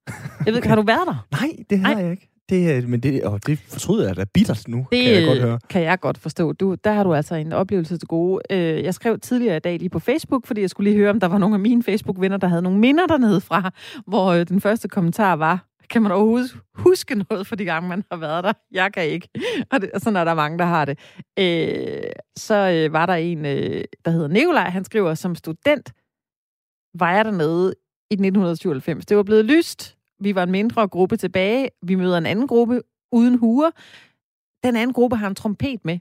Jeg 0.47 0.53
ved, 0.53 0.61
okay. 0.61 0.69
har 0.69 0.77
du 0.77 0.83
været 0.83 1.07
der? 1.07 1.27
Nej, 1.41 1.51
det 1.71 1.79
har 1.79 1.95
Nej. 1.95 2.03
jeg 2.03 2.11
ikke. 2.11 2.31
Det, 2.49 2.89
men 2.89 3.01
det, 3.01 3.27
åh, 3.27 3.39
det 3.47 3.59
fortryder 3.59 4.07
jeg 4.07 4.17
da 4.17 4.25
bittert 4.35 4.69
nu, 4.69 4.87
det, 4.93 5.05
kan 5.05 5.15
jeg 5.15 5.27
godt 5.27 5.41
høre. 5.41 5.59
kan 5.71 5.83
jeg 5.83 6.01
godt 6.01 6.19
forstå. 6.19 6.53
Du, 6.53 6.75
der 6.85 6.93
har 6.93 7.05
du 7.05 7.15
altså 7.15 7.35
en 7.35 7.53
oplevelse 7.53 7.99
til 7.99 8.09
gode. 8.09 8.41
Øh, 8.51 8.85
jeg 8.85 8.95
skrev 8.95 9.19
tidligere 9.19 9.57
i 9.57 9.61
dag 9.61 9.79
lige 9.79 9.89
på 9.89 9.99
Facebook, 9.99 10.47
fordi 10.47 10.61
jeg 10.61 10.71
skulle 10.71 10.91
lige 10.91 10.99
høre, 10.99 11.11
om 11.11 11.21
der 11.21 11.29
var 11.29 11.39
nogle 11.39 11.55
af 11.55 11.61
mine 11.61 11.83
Facebook-venner, 11.83 12.37
der 12.37 12.49
havde 12.49 12.63
nogle 12.63 12.79
minder 12.79 13.07
dernede 13.07 13.41
fra, 13.41 13.71
hvor 14.07 14.27
øh, 14.27 14.49
den 14.49 14.61
første 14.61 14.89
kommentar 14.89 15.37
var, 15.37 15.65
kan 15.91 16.03
man 16.03 16.13
overhovedet 16.13 16.57
huske 16.75 17.15
noget 17.31 17.47
for 17.47 17.57
de 17.57 17.65
gange, 17.65 17.89
man 17.89 18.05
har 18.11 18.19
været 18.19 18.45
der? 18.45 18.53
Jeg 18.71 18.93
kan 18.93 19.07
ikke. 19.07 19.29
Og, 19.71 19.81
det, 19.81 19.87
altså, 19.87 19.91
og 19.95 20.01
sådan 20.01 20.17
er 20.17 20.25
der 20.25 20.35
mange, 20.35 20.59
der 20.59 20.65
har 20.65 20.85
det. 20.85 20.99
Øh, 21.39 22.11
så 22.37 22.55
øh, 22.55 22.93
var 22.93 23.07
der 23.07 23.15
en, 23.15 23.47
øh, 23.47 23.85
der 24.05 24.11
hedder 24.11 24.29
Nikolaj, 24.29 24.69
han 24.69 24.85
skriver, 24.85 25.15
som 25.15 25.35
student 25.35 25.93
var 26.99 27.13
jeg 27.13 27.25
dernede 27.25 27.75
i 28.11 28.15
1997. 28.15 29.07
Det 29.07 29.17
var 29.17 29.23
blevet 29.23 29.45
lyst. 29.45 29.97
Vi 30.21 30.35
var 30.35 30.43
en 30.43 30.51
mindre 30.51 30.89
gruppe 30.89 31.17
tilbage. 31.17 31.71
Vi 31.83 31.95
møder 31.95 32.19
en 32.19 32.27
anden 32.27 32.47
gruppe 32.47 32.83
uden 33.13 33.39
huer. 33.39 33.71
Den 34.65 34.77
anden 34.77 34.93
gruppe 34.93 35.17
har 35.17 35.27
en 35.27 35.35
trompet 35.35 35.85
med, 35.85 35.99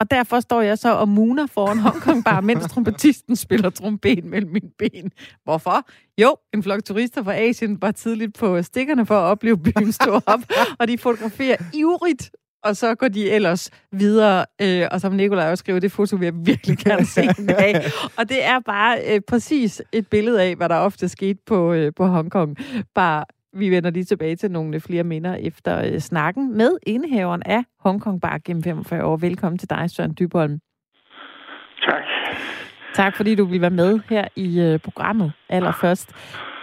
og 0.00 0.10
derfor 0.10 0.40
står 0.40 0.60
jeg 0.60 0.78
så 0.78 0.94
og 0.94 1.08
muner 1.08 1.46
foran 1.46 1.78
Hongkong 1.78 2.24
Bar, 2.24 2.40
mens 2.40 2.64
trompetisten 2.64 3.36
spiller 3.36 3.70
trompet 3.70 4.24
mellem 4.24 4.50
mine 4.52 4.70
ben. 4.78 5.10
Hvorfor? 5.44 5.88
Jo, 6.20 6.36
en 6.54 6.62
flok 6.62 6.84
turister 6.84 7.22
fra 7.22 7.34
Asien 7.34 7.82
var 7.82 7.90
tidligt 7.90 8.38
på 8.38 8.62
stikkerne 8.62 9.06
for 9.06 9.14
at 9.14 9.22
opleve 9.30 9.58
byen 9.58 9.92
stå 9.92 10.20
op, 10.26 10.40
og 10.78 10.88
de 10.88 10.98
fotograferer 10.98 11.56
ivrigt 11.74 12.30
og 12.64 12.76
så 12.76 12.94
går 12.94 13.08
de 13.08 13.30
ellers 13.30 13.70
videre, 13.92 14.46
øh, 14.62 14.88
og 14.90 15.00
som 15.00 15.12
Nikolaj 15.12 15.50
også 15.50 15.62
skriver, 15.62 15.80
det 15.80 15.92
foto 15.92 16.16
vil 16.16 16.26
jeg 16.26 16.34
virkelig 16.46 16.78
gerne 16.78 17.06
se 17.06 17.22
en 17.38 17.46
dag. 17.46 17.82
Og 18.18 18.28
det 18.28 18.44
er 18.44 18.60
bare 18.60 18.98
øh, 19.14 19.20
præcis 19.28 19.82
et 19.92 20.06
billede 20.08 20.42
af, 20.42 20.56
hvad 20.56 20.68
der 20.68 20.76
ofte 20.76 21.08
skete 21.08 21.38
på, 21.46 21.72
øh, 21.72 21.92
på 21.96 22.06
Hongkong. 22.06 22.56
Bare 22.94 23.24
vi 23.52 23.70
vender 23.70 23.90
lige 23.90 24.04
tilbage 24.04 24.36
til 24.36 24.50
nogle 24.50 24.80
flere 24.80 25.04
minder 25.04 25.34
efter 25.34 25.78
øh, 25.78 25.98
snakken 25.98 26.56
med 26.56 26.78
indehaveren 26.86 27.42
af 27.46 27.64
Hongkong 27.80 28.20
Bar 28.20 28.38
gennem 28.46 28.62
45 28.62 29.04
år. 29.04 29.16
Velkommen 29.16 29.58
til 29.58 29.70
dig, 29.70 29.90
Søren 29.90 30.16
Dybholm. 30.18 30.58
Tak. 31.82 32.02
Tak, 32.94 33.16
fordi 33.16 33.34
du 33.34 33.44
vil 33.44 33.60
være 33.60 33.70
med 33.70 34.00
her 34.10 34.28
i 34.36 34.60
øh, 34.60 34.78
programmet 34.78 35.32
allerførst. 35.48 36.08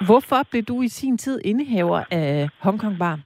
Hvorfor 0.05 0.39
blev 0.51 0.63
du 0.63 0.81
i 0.81 0.87
sin 0.87 1.17
tid 1.17 1.41
indehaver 1.45 2.03
af 2.11 2.49
Hongkong 2.59 2.99
Bar? 2.99 3.19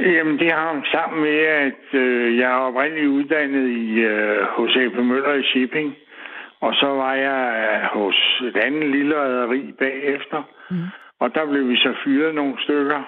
Jamen, 0.00 0.38
det 0.38 0.52
har 0.52 0.86
sammen 0.92 1.22
med, 1.22 1.38
at 1.38 1.84
øh, 1.94 2.38
jeg 2.38 2.50
er 2.50 2.64
oprindeligt 2.68 3.06
uddannet 3.06 3.68
i 3.68 4.00
øh, 4.00 4.46
hos 4.56 4.76
AP 4.76 5.04
Møller 5.04 5.34
i 5.34 5.42
Shipping. 5.42 5.94
Og 6.60 6.74
så 6.74 6.86
var 6.86 7.14
jeg 7.14 7.42
øh, 7.64 8.00
hos 8.00 8.42
et 8.48 8.56
andet 8.56 8.90
lille 8.90 9.14
rederi 9.20 9.72
bagefter. 9.78 10.42
Mm. 10.70 10.76
Og 11.24 11.34
der 11.34 11.44
blev 11.50 11.68
vi 11.68 11.76
så 11.76 11.94
fyret 12.04 12.34
nogle 12.34 12.54
stykker. 12.64 13.02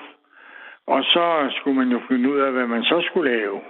Og 0.87 1.03
så 1.05 1.27
skulle 1.57 1.77
man 1.77 1.89
jo 1.89 2.01
finde 2.09 2.31
ud 2.33 2.39
af, 2.39 2.53
hvad 2.53 2.67
man 2.67 2.83
så 2.83 3.03
skulle 3.07 3.31
lave. 3.31 3.61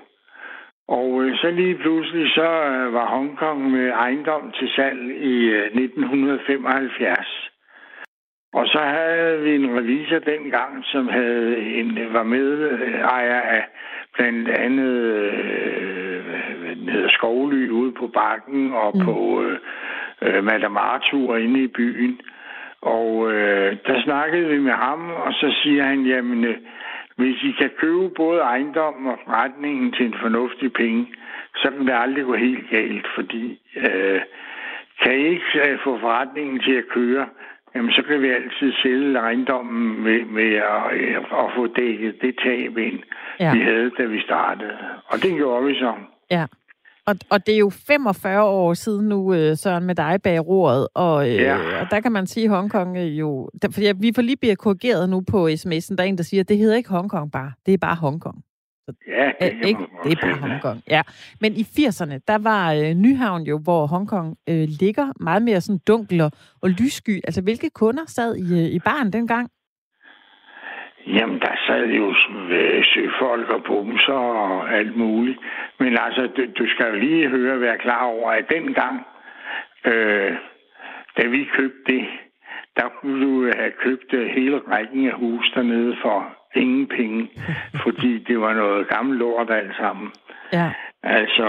Og 0.89 1.25
øh, 1.25 1.37
så 1.37 1.51
lige 1.51 1.75
pludselig 1.75 2.31
så 2.35 2.51
øh, 2.73 2.95
var 2.95 3.07
Hongkong 3.07 3.71
med 3.71 3.89
ejendom 3.89 4.53
til 4.53 4.69
salg 4.77 5.17
i 5.17 5.37
øh, 5.45 5.65
1975. 5.65 7.51
Og 8.53 8.67
så 8.67 8.79
havde 8.79 9.43
vi 9.43 9.55
en 9.55 9.79
revisor 9.79 10.19
dengang, 10.19 10.85
som 10.85 11.09
havde 11.09 11.59
en, 11.59 11.99
var 12.13 12.23
medejer 12.23 13.41
af 13.41 13.65
blandt 14.15 14.49
andet 14.49 14.95
øh, 14.95 16.25
hvad 16.27 16.93
hedder, 16.93 17.09
Skovly 17.09 17.69
ude 17.69 17.93
på 17.93 18.07
bakken 18.07 18.73
og 18.73 18.93
mm. 18.95 19.05
på 19.05 19.43
øh, 19.43 19.59
øh, 20.23 20.45
Madame 20.45 20.81
Arthur 20.81 21.37
inde 21.37 21.63
i 21.63 21.67
byen. 21.67 22.21
Og 22.83 23.33
øh, 23.33 23.77
der 23.87 24.03
snakkede 24.03 24.49
vi 24.49 24.59
med 24.59 24.73
ham, 24.73 25.11
og 25.11 25.33
så 25.33 25.55
siger 25.63 25.85
han, 25.85 26.07
jamen, 26.07 26.45
øh, 26.45 26.57
hvis 27.17 27.43
I 27.43 27.51
kan 27.59 27.71
købe 27.81 28.09
både 28.09 28.41
ejendommen 28.41 29.07
og 29.13 29.19
forretningen 29.25 29.93
til 29.93 30.07
en 30.07 30.15
fornuftig 30.21 30.73
penge, 30.73 31.07
så 31.57 31.71
kan 31.71 31.87
det 31.87 31.95
aldrig 31.95 32.25
gå 32.25 32.35
helt 32.35 32.71
galt, 32.71 33.07
fordi 33.15 33.61
øh, 33.77 34.21
kan 35.03 35.19
I 35.19 35.27
ikke 35.27 35.71
øh, 35.71 35.79
få 35.85 35.99
forretningen 36.01 36.61
til 36.61 36.73
at 36.73 36.89
køre, 36.95 37.27
jamen 37.75 37.93
så 37.93 38.03
kan 38.03 38.23
vi 38.23 38.29
altid 38.29 38.73
sælge 38.83 39.19
ejendommen 39.19 40.03
med, 40.05 40.25
med 40.25 40.55
at, 40.55 40.93
øh, 40.93 41.17
at 41.17 41.47
få 41.57 41.67
dækket 41.67 42.23
det 42.23 42.35
tab 42.45 42.79
ind, 42.79 42.99
ja. 43.41 43.53
vi 43.53 43.61
havde, 43.61 43.91
da 43.99 44.05
vi 44.05 44.21
startede. 44.21 44.77
Og 45.07 45.23
det 45.23 45.37
gjorde 45.37 45.67
vi 45.67 45.75
så. 45.75 45.95
Ja. 46.31 46.47
Og, 47.07 47.17
og 47.31 47.47
det 47.47 47.55
er 47.55 47.59
jo 47.59 47.71
45 47.71 48.43
år 48.45 48.75
siden 48.75 49.09
nu, 49.09 49.35
øh, 49.35 49.57
Søren, 49.57 49.85
med 49.85 49.95
dig 49.95 50.21
bag 50.23 50.47
roret, 50.47 50.89
og, 50.95 51.29
øh, 51.31 51.35
ja. 51.35 51.81
og 51.81 51.87
der 51.91 52.01
kan 52.01 52.13
man 52.13 52.27
sige, 52.27 52.45
at 52.45 52.51
Hongkong 52.51 52.99
jo... 52.99 53.51
Der, 53.63 53.71
fordi 53.71 53.93
vi 53.97 54.13
får 54.15 54.23
lige 54.23 54.37
bliver 54.37 54.55
korrigeret 54.55 55.11
nu 55.11 55.21
på 55.21 55.49
sms'en, 55.49 55.97
der 55.97 56.03
er 56.03 56.03
en, 56.03 56.19
der 56.19 56.25
siger, 56.25 56.41
at 56.41 56.49
det 56.49 56.59
hedder 56.59 56.77
ikke 56.77 56.89
Hongkong 56.89 57.33
bare, 57.33 57.53
det 57.67 57.75
er 57.75 57.79
bare 57.79 57.97
Hongkong. 57.97 58.43
Så, 58.89 58.93
ja, 59.09 59.47
det, 59.47 59.53
øh, 59.55 59.69
ikke? 59.69 59.81
det 60.05 60.13
er 60.13 60.17
bare 60.23 60.37
Hongkong. 60.49 60.83
Ja. 60.91 61.03
Men 61.41 61.53
i 61.53 61.63
80'erne, 61.63 62.19
der 62.29 62.39
var 62.39 62.73
øh, 62.73 62.95
Nyhavn 62.95 63.43
jo, 63.43 63.59
hvor 63.59 63.87
Hongkong 63.87 64.37
øh, 64.49 64.69
ligger 64.69 65.13
meget 65.21 65.43
mere 65.43 65.61
sådan 65.61 65.81
dunkel 65.87 66.21
og, 66.21 66.31
og 66.63 66.71
lyssky. 66.71 67.21
Altså, 67.25 67.41
hvilke 67.41 67.71
kunder 67.71 68.05
sad 68.07 68.37
i, 68.37 68.53
øh, 68.53 68.71
i 68.71 68.79
baren 68.79 69.13
dengang? 69.13 69.51
Jamen, 71.07 71.41
der 71.41 71.55
sad 71.67 71.87
jo 71.87 72.15
øh, 72.51 72.85
søfolk 72.85 73.49
og 73.51 73.65
bumser 73.65 74.13
og 74.13 74.73
alt 74.73 74.97
muligt. 74.97 75.39
Men 75.79 75.99
altså, 75.99 76.29
du, 76.37 76.43
du 76.59 76.69
skal 76.69 76.87
jo 76.87 76.99
lige 76.99 77.29
høre 77.29 77.61
være 77.61 77.79
klar 77.79 78.05
over, 78.05 78.31
at 78.31 78.51
dengang, 78.51 79.07
øh, 79.85 80.33
da 81.17 81.27
vi 81.27 81.49
købte 81.57 81.93
det, 81.93 82.05
der 82.77 82.89
kunne 83.01 83.27
du 83.27 83.53
have 83.59 83.73
købt 83.85 84.13
øh, 84.13 84.27
hele 84.27 84.59
rækken 84.59 85.09
af 85.09 85.15
hus 85.15 85.53
dernede 85.55 85.97
for 86.03 86.37
ingen 86.55 86.87
penge, 86.87 87.31
fordi 87.85 88.19
det 88.19 88.41
var 88.41 88.55
noget 88.55 88.89
gammelt 88.89 89.19
lort 89.19 89.51
alt 89.51 89.77
sammen. 89.77 90.13
Ja. 90.53 90.71
Altså, 91.03 91.47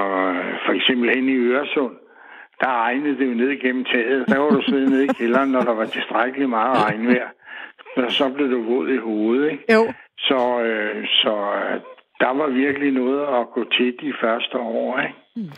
for 0.65 0.73
eksempel 0.73 1.15
hen 1.15 1.29
i 1.29 1.35
Øresund, 1.35 1.93
der 2.61 2.83
regnede 2.83 3.17
det 3.17 3.25
jo 3.29 3.33
ned 3.33 3.61
gennem 3.61 3.85
taget. 3.85 4.27
Der 4.27 4.37
var 4.37 4.49
du 4.49 4.61
siddet 4.61 4.89
nede 4.89 5.05
i 5.05 5.07
kælderen, 5.07 5.51
når 5.51 5.61
der 5.61 5.73
var 5.73 5.85
tilstrækkeligt 5.85 6.49
meget 6.49 6.85
regnvejr 6.85 7.27
og 8.05 8.11
så 8.11 8.29
blev 8.29 8.51
du 8.51 8.63
våd 8.63 8.89
i 8.89 8.97
hovedet, 8.97 9.51
ikke? 9.51 9.73
Jo. 9.73 9.93
Så, 10.19 10.61
øh, 10.61 11.05
så 11.07 11.33
øh, 11.55 11.81
der 12.19 12.33
var 12.33 12.47
virkelig 12.47 12.91
noget 12.91 13.21
at 13.39 13.49
gå 13.53 13.63
til 13.77 13.95
de 14.01 14.13
første 14.21 14.57
år, 14.57 14.99
ikke? 14.99 15.15
Mm. 15.35 15.51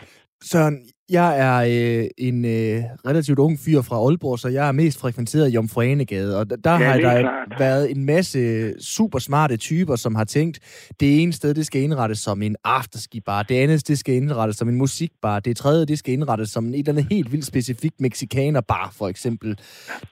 Søren, 0.44 0.78
jeg 1.10 1.38
er 1.48 1.56
øh, 2.02 2.06
en 2.18 2.44
øh, 2.44 2.82
relativt 3.06 3.38
ung 3.38 3.58
fyr 3.64 3.80
fra 3.82 3.96
Aalborg, 3.96 4.38
så 4.38 4.48
jeg 4.48 4.68
er 4.68 4.72
mest 4.72 5.00
frekventeret 5.00 5.48
i 5.50 5.54
Jomfruanegade, 5.54 6.38
og 6.38 6.50
der, 6.50 6.56
Ja, 6.72 6.76
har 6.76 6.94
er 6.94 7.00
der 7.00 7.20
klart. 7.20 7.54
været 7.58 7.90
en 7.90 8.04
masse 8.06 8.40
super 8.82 9.18
smarte 9.18 9.56
typer, 9.56 9.96
som 9.96 10.14
har 10.14 10.24
tænkt, 10.24 10.58
det 11.00 11.22
ene 11.22 11.32
sted, 11.32 11.54
det 11.54 11.66
skal 11.66 11.82
indrettes 11.82 12.18
som 12.18 12.42
en 12.42 12.56
afterski-bar, 12.64 13.42
det 13.42 13.54
andet, 13.54 13.88
det 13.88 13.98
skal 13.98 14.14
indrettes 14.14 14.56
som 14.56 14.68
en 14.68 14.74
musikbar, 14.78 15.40
det 15.40 15.56
tredje, 15.56 15.86
det 15.86 15.98
skal 15.98 16.12
indrettes 16.14 16.48
som 16.48 16.64
en 16.66 16.74
et 16.74 16.78
eller 16.78 16.92
andet 16.92 17.12
helt 17.12 17.32
vildt 17.32 17.46
specifikt 17.46 18.00
mexikaner-bar, 18.00 18.94
for 18.98 19.08
eksempel. 19.08 19.58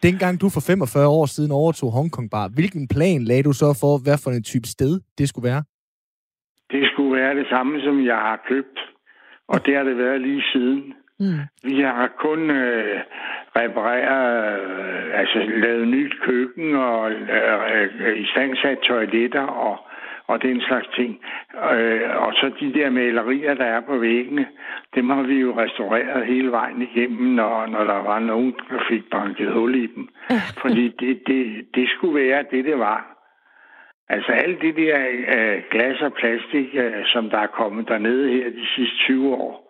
Dengang 0.03 0.41
du 0.41 0.49
for 0.49 0.61
45 0.61 1.07
år 1.09 1.27
siden 1.27 1.51
overtog 1.51 1.93
Hongkong 1.93 2.31
Bar, 2.31 2.49
hvilken 2.49 2.89
plan 2.89 3.25
lagde 3.25 3.43
du 3.43 3.53
så 3.53 3.73
for, 3.81 3.99
hvad 3.99 4.19
for 4.25 4.31
en 4.31 4.43
type 4.43 4.69
sted 4.69 5.01
det 5.19 5.29
skulle 5.29 5.49
være? 5.49 5.63
Det 6.75 6.83
skulle 6.93 7.13
være 7.21 7.35
det 7.35 7.47
samme, 7.51 7.81
som 7.81 7.95
jeg 8.11 8.17
har 8.29 8.41
købt. 8.49 8.79
Og 9.49 9.67
det 9.67 9.77
har 9.77 9.85
det 9.85 9.99
været 9.99 10.21
lige 10.21 10.43
siden. 10.53 10.95
Mm. 11.21 11.41
Vi 11.63 11.81
har 11.81 12.11
kun 12.19 12.51
øh, 12.51 13.01
repareret, 13.57 14.61
øh, 14.61 15.21
altså 15.21 15.39
lavet 15.39 15.89
nyt 15.89 16.13
køkken 16.23 16.77
og 16.77 17.11
øh, 17.13 17.89
øh, 18.07 18.21
istandsat 18.21 18.79
toiletter 18.79 19.43
og, 19.43 19.79
og 20.27 20.43
den 20.43 20.61
slags 20.61 20.89
ting. 20.97 21.21
Øh, 21.73 22.11
og 22.17 22.33
så 22.33 22.51
de 22.61 22.73
der 22.73 22.91
malerier, 22.91 23.55
der 23.55 23.65
er 23.65 23.81
på 23.81 23.99
væggene, 23.99 24.47
dem 24.95 25.11
har 25.11 25.23
vi 25.23 25.35
jo 25.35 25.61
restaureret 25.61 26.27
hele 26.27 26.51
vejen 26.51 26.83
igennem, 26.83 27.35
når, 27.35 27.67
når 27.67 27.85
der 27.85 28.03
var 28.03 28.19
nogen, 28.19 28.55
der 28.71 28.81
fik 28.89 29.11
banket 29.11 29.53
hul 29.53 29.75
i 29.75 29.87
dem. 29.87 30.09
Fordi 30.63 30.89
det, 30.89 31.27
det, 31.27 31.67
det 31.75 31.89
skulle 31.89 32.29
være 32.29 32.45
det, 32.51 32.65
det 32.65 32.79
var. 32.79 33.18
Altså 34.15 34.33
alt 34.33 34.61
det 34.61 34.77
der 34.77 34.97
øh, 35.37 35.63
glas 35.71 36.01
og 36.01 36.13
plastik, 36.21 36.69
øh, 36.75 37.05
som 37.13 37.31
der 37.31 37.39
er 37.39 37.47
kommet 37.61 37.89
dernede 37.89 38.25
her 38.35 38.45
de 38.51 38.67
sidste 38.77 38.97
20 38.97 39.35
år, 39.35 39.69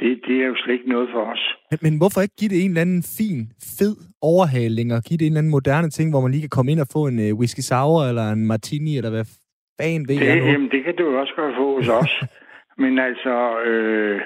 det, 0.00 0.20
det 0.26 0.36
er 0.42 0.46
jo 0.46 0.56
slet 0.56 0.74
ikke 0.74 0.88
noget 0.88 1.08
for 1.12 1.22
os. 1.32 1.56
Men, 1.70 1.78
men 1.82 1.98
hvorfor 1.98 2.20
ikke 2.20 2.36
give 2.40 2.48
det 2.48 2.64
en 2.64 2.70
eller 2.70 2.80
anden 2.80 3.02
fin, 3.18 3.40
fed 3.78 3.96
overhaling, 4.22 4.88
og 4.96 5.00
give 5.08 5.18
det 5.18 5.26
en 5.26 5.32
eller 5.32 5.42
anden 5.42 5.56
moderne 5.58 5.90
ting, 5.90 6.10
hvor 6.10 6.20
man 6.20 6.30
lige 6.30 6.46
kan 6.46 6.56
komme 6.56 6.72
ind 6.72 6.80
og 6.80 6.90
få 6.92 7.06
en 7.06 7.18
uh, 7.24 7.38
whisky 7.40 7.62
sour, 7.70 8.00
eller 8.10 8.26
en 8.32 8.46
martini, 8.46 8.92
eller 8.98 9.10
hvad 9.10 9.26
fanden 9.80 10.08
ved 10.08 10.14
jeg 10.14 10.36
Det, 10.36 10.42
nu? 10.42 10.50
jamen, 10.50 10.70
det 10.74 10.84
kan 10.84 10.96
du 10.96 11.04
jo 11.10 11.20
også 11.20 11.34
godt 11.36 11.54
få 11.60 11.66
hos 11.76 11.88
os. 11.88 12.12
Men 12.82 12.98
altså, 12.98 13.60
øh, 13.70 14.20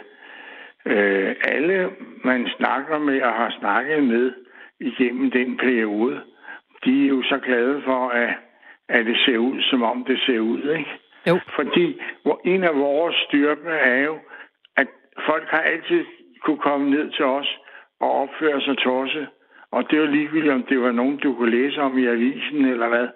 øh, 0.93 1.35
alle 1.55 1.77
man 2.25 2.49
snakker 2.59 2.99
med 2.99 3.23
og 3.23 3.33
har 3.33 3.51
snakket 3.61 4.05
med 4.05 4.33
igennem 4.81 5.31
den 5.31 5.57
periode, 5.57 6.17
de 6.85 7.05
er 7.05 7.09
jo 7.09 7.23
så 7.23 7.39
glade 7.47 7.83
for, 7.85 8.09
at, 8.09 8.31
at 8.89 9.07
det 9.07 9.17
ser 9.25 9.39
ud, 9.39 9.63
som 9.63 9.83
om 9.83 10.05
det 10.05 10.21
ser 10.27 10.41
ud, 10.41 10.63
ikke? 10.79 10.91
Jo. 11.29 11.41
Fordi 11.57 12.01
hvor 12.23 12.41
en 12.45 12.65
af 12.65 12.75
vores 12.75 13.17
styrker 13.29 13.71
er 13.71 14.05
jo, 14.05 14.19
at 14.77 14.87
folk 15.27 15.49
har 15.49 15.61
altid 15.61 16.05
kunne 16.43 16.59
komme 16.59 16.91
ned 16.91 17.11
til 17.11 17.25
os 17.25 17.59
og 18.01 18.11
opføre 18.13 18.61
sig 18.61 18.79
tosset. 18.79 19.29
Og 19.71 19.91
det 19.91 19.97
er 19.97 20.01
jo 20.01 20.11
ligegyldigt, 20.11 20.53
om 20.53 20.63
det 20.63 20.81
var 20.81 20.93
nogen, 20.93 21.17
du 21.17 21.35
kunne 21.35 21.51
læse 21.51 21.81
om 21.81 21.99
i 21.99 22.07
avisen 22.07 22.65
eller 22.65 22.89
hvad. 22.89 23.09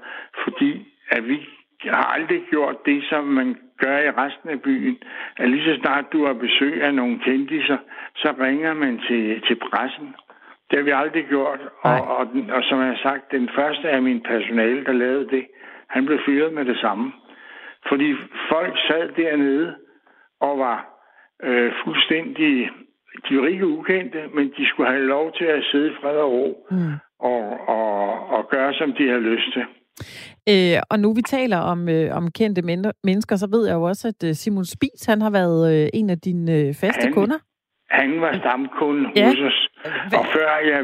Fordi 0.44 0.86
at 1.10 1.28
vi 1.28 1.48
har 1.80 2.04
aldrig 2.16 2.42
gjort 2.50 2.76
det, 2.86 3.04
som 3.10 3.24
man 3.24 3.56
gør 3.78 3.98
i 3.98 4.10
resten 4.10 4.50
af 4.50 4.62
byen. 4.62 4.98
At 5.36 5.50
lige 5.50 5.64
så 5.64 5.80
snart 5.80 6.12
du 6.12 6.26
har 6.26 6.32
besøg 6.32 6.82
af 6.82 6.94
nogle 6.94 7.18
kendiser, 7.24 7.76
så 8.16 8.34
ringer 8.40 8.74
man 8.74 9.00
til, 9.08 9.42
til 9.46 9.56
pressen. 9.56 10.14
Det 10.72 10.78
har 10.78 10.84
vi 10.84 10.90
aldrig 10.90 11.24
gjort. 11.28 11.60
Og, 11.82 12.00
og, 12.16 12.26
den- 12.32 12.50
og 12.50 12.62
som 12.68 12.78
jeg 12.80 12.86
har 12.88 13.00
sagt, 13.02 13.30
den 13.32 13.48
første 13.58 13.88
af 13.90 14.02
min 14.02 14.20
personale, 14.22 14.84
der 14.84 14.92
lavede 14.92 15.28
det, 15.30 15.44
han 15.88 16.06
blev 16.06 16.18
fyret 16.26 16.52
med 16.52 16.64
det 16.64 16.78
samme. 16.80 17.12
Fordi 17.88 18.14
folk 18.52 18.74
sad 18.88 19.08
dernede 19.16 19.74
og 20.40 20.58
var 20.58 20.78
øh, 21.42 21.72
fuldstændig... 21.84 22.70
De 23.28 23.38
var 23.38 23.46
ikke 23.46 23.66
ukendte, 23.66 24.18
men 24.34 24.52
de 24.56 24.66
skulle 24.68 24.90
have 24.90 25.04
lov 25.06 25.32
til 25.38 25.44
at 25.44 25.62
sidde 25.72 25.88
i 25.90 25.94
fred 26.02 26.16
og 26.16 26.32
ro 26.32 26.66
Mm. 26.70 26.92
og, 27.20 27.68
og, 27.68 28.28
og 28.28 28.48
gøre, 28.50 28.74
som 28.74 28.92
de 28.92 29.08
havde 29.08 29.20
lyst 29.20 29.52
til. 29.52 29.64
Øh, 30.48 30.82
og 30.90 30.98
nu 31.00 31.14
vi 31.14 31.22
taler 31.22 31.58
om, 31.58 31.88
øh, 31.88 32.16
om 32.16 32.30
kendte 32.30 32.62
men- 32.62 32.92
mennesker, 33.04 33.36
så 33.36 33.48
ved 33.50 33.66
jeg 33.66 33.74
jo 33.74 33.82
også, 33.82 34.08
at 34.08 34.28
øh, 34.28 34.34
Simon 34.34 34.64
Spies, 34.64 35.04
han 35.06 35.22
har 35.22 35.30
været 35.30 35.82
øh, 35.82 35.88
en 35.94 36.10
af 36.10 36.18
dine 36.18 36.52
øh, 36.52 36.66
faste 36.74 37.02
Han- 37.04 37.12
kunder. 37.12 37.38
Han 37.98 38.20
var 38.20 38.32
stamkunde 38.40 39.10
Ja. 39.16 39.26
hos 39.28 39.40
os, 39.50 39.58
og 40.18 40.24
før 40.34 40.50
jeg 40.70 40.78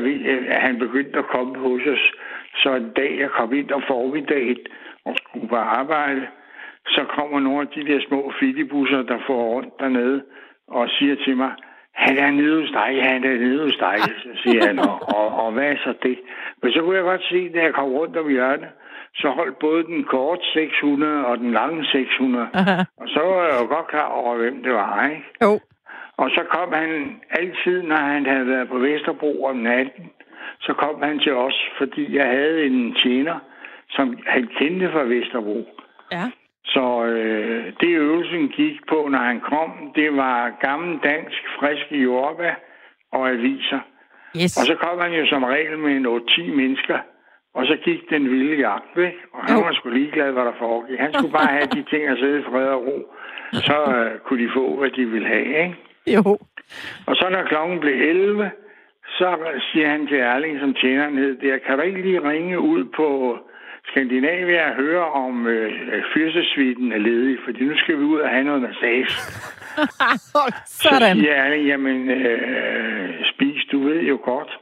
at 0.54 0.60
han 0.66 0.78
begyndte 0.78 1.18
at 1.18 1.26
komme 1.34 1.58
hos 1.58 1.82
os, 1.94 2.04
så 2.62 2.68
en 2.74 2.90
dag 2.96 3.18
jeg 3.18 3.30
kom 3.30 3.52
ind 3.52 3.70
og 3.70 3.82
formiddagen 3.88 4.58
og 5.04 5.14
skulle 5.22 5.48
på 5.48 5.56
arbejde, 5.56 6.26
så 6.86 7.04
kommer 7.16 7.40
nogle 7.40 7.60
af 7.60 7.68
de 7.68 7.92
der 7.92 8.00
små 8.08 8.32
filibusser, 8.40 9.02
der 9.02 9.18
får 9.26 9.42
rundt 9.54 9.74
dernede, 9.80 10.22
og 10.68 10.88
siger 10.88 11.16
til 11.24 11.36
mig, 11.36 11.52
han 11.94 12.16
er 12.18 12.30
nede 12.30 12.60
hos 12.60 12.70
dig, 12.70 13.02
han 13.02 13.24
er 13.24 13.36
nede 13.44 13.62
hos 13.64 13.76
dig, 13.76 13.96
så 14.24 14.28
siger 14.42 14.66
han, 14.66 14.78
og, 14.78 14.96
og, 15.16 15.26
og 15.44 15.52
hvad 15.52 15.64
er 15.72 15.76
så 15.84 15.94
det? 16.02 16.18
Men 16.62 16.72
så 16.72 16.80
kunne 16.82 16.96
jeg 16.96 17.04
godt 17.04 17.24
se, 17.30 17.48
da 17.54 17.58
jeg 17.62 17.74
kom 17.74 17.88
rundt 17.92 18.16
om 18.16 18.28
hjørnet, 18.28 18.68
så 19.14 19.28
holdt 19.28 19.58
både 19.58 19.82
den 19.84 20.04
korte 20.04 20.42
600 20.52 21.26
og 21.26 21.38
den 21.38 21.52
lange 21.52 21.84
600. 21.84 22.48
Aha. 22.54 22.82
Og 23.00 23.08
så 23.08 23.20
var 23.20 23.42
jeg 23.44 23.56
jo 23.62 23.74
godt 23.74 23.86
klar 23.88 24.08
over, 24.08 24.36
hvem 24.36 24.62
det 24.62 24.72
var, 24.72 25.08
ikke? 25.10 25.24
Jo. 25.42 25.60
Og 26.18 26.30
så 26.30 26.42
kom 26.50 26.72
han 26.72 27.20
altid, 27.30 27.82
når 27.82 27.96
han 27.96 28.26
havde 28.26 28.46
været 28.46 28.68
på 28.68 28.78
Vesterbro 28.78 29.44
om 29.44 29.56
natten, 29.56 30.10
så 30.60 30.72
kom 30.72 31.02
han 31.02 31.18
til 31.18 31.34
os, 31.34 31.58
fordi 31.78 32.16
jeg 32.16 32.26
havde 32.26 32.66
en 32.66 32.94
tjener, 32.94 33.38
som 33.90 34.18
han 34.26 34.48
kendte 34.58 34.92
fra 34.92 35.02
Vesterbro. 35.02 35.68
Ja. 36.12 36.24
Så 36.64 37.04
øh, 37.04 37.72
det 37.80 37.88
øvelsen 37.88 38.48
gik 38.48 38.86
på, 38.88 39.08
når 39.10 39.18
han 39.18 39.40
kom, 39.40 39.92
det 39.94 40.16
var 40.16 40.50
gammel 40.60 40.98
dansk, 41.04 41.42
friske 41.58 41.96
jordbær 42.02 42.54
og 43.12 43.28
aviser. 43.28 43.80
Yes. 44.42 44.56
Og 44.60 44.66
så 44.66 44.74
kom 44.74 44.98
han 45.00 45.12
jo 45.12 45.26
som 45.26 45.44
regel 45.44 45.78
med 45.78 45.96
en 45.96 46.06
8-10 46.06 46.42
mennesker, 46.56 46.98
og 47.54 47.66
så 47.66 47.76
gik 47.84 48.10
den 48.10 48.30
vilde 48.30 48.56
jagt 48.56 48.96
væk. 48.96 49.14
Og 49.32 49.44
han 49.44 49.56
Jo. 49.58 49.62
var 49.64 49.72
sgu 49.72 49.88
ligeglad, 49.90 50.32
hvad 50.32 50.44
der 50.44 50.52
foregik. 50.58 50.98
Han 50.98 51.12
skulle 51.14 51.32
bare 51.32 51.46
have 51.56 51.66
de 51.66 51.82
ting 51.90 52.02
at 52.08 52.18
sidde 52.18 52.40
i 52.40 52.42
fred 52.42 52.66
og 52.68 52.86
ro. 52.86 53.14
Så 53.52 53.76
øh, 53.96 54.18
kunne 54.18 54.44
de 54.44 54.50
få, 54.54 54.76
hvad 54.78 54.90
de 54.90 55.04
ville 55.06 55.28
have, 55.28 55.46
ikke? 55.64 55.76
Jo. 56.14 56.38
Og 57.06 57.16
så 57.16 57.28
når 57.30 57.42
klokken 57.42 57.80
blev 57.80 57.94
11, 57.94 58.50
så 59.18 59.36
siger 59.72 59.88
han 59.88 60.06
til 60.06 60.18
Erling, 60.18 60.60
som 60.60 60.74
tjeneren 60.74 61.18
hed 61.18 61.36
der, 61.36 61.58
kan 61.58 61.78
du 61.78 61.82
ikke 61.84 62.02
lige 62.02 62.30
ringe 62.30 62.60
ud 62.60 62.84
på 62.84 63.38
Skandinavia 63.86 64.70
og 64.70 64.76
høre 64.76 65.04
om 65.04 65.46
øh, 65.46 66.02
fyrsesvitten 66.14 66.92
er 66.92 66.98
ledig, 66.98 67.38
fordi 67.44 67.64
nu 67.64 67.78
skal 67.78 67.98
vi 67.98 68.02
ud 68.02 68.20
og 68.20 68.28
have 68.28 68.44
noget 68.44 68.62
massage. 68.62 69.10
Så 70.66 70.88
Sådan. 70.90 71.16
siger 71.16 71.34
Erling, 71.34 71.66
jamen 71.66 72.10
øh, 72.10 73.24
spis, 73.34 73.64
du 73.72 73.78
ved 73.88 74.00
jo 74.00 74.18
godt, 74.24 74.58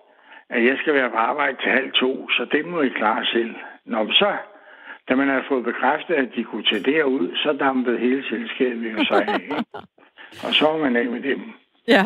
at 0.51 0.65
jeg 0.65 0.77
skal 0.83 0.95
være 0.95 1.11
på 1.11 1.17
arbejde 1.17 1.57
til 1.63 1.71
halv 1.71 1.93
to, 1.93 2.31
så 2.31 2.47
det 2.53 2.67
må 2.67 2.81
I 2.81 2.89
klare 2.89 3.25
selv. 3.33 3.55
Nå, 3.85 4.09
så, 4.13 4.33
da 5.09 5.15
man 5.15 5.29
havde 5.29 5.45
fået 5.49 5.65
bekræftet, 5.65 6.15
at 6.15 6.29
de 6.37 6.45
kunne 6.45 6.65
tage 6.65 6.93
derud, 6.93 7.37
så 7.37 7.53
dampede 7.61 7.99
hele 7.99 8.25
selskabet 8.29 8.93
jo 8.93 9.05
sig 9.05 9.29
af. 9.29 9.41
Og 10.45 10.55
så 10.55 10.65
var 10.65 10.77
man 10.79 10.97
af 10.97 11.07
med 11.07 11.23
dem. 11.23 11.41
Ja. 11.89 12.05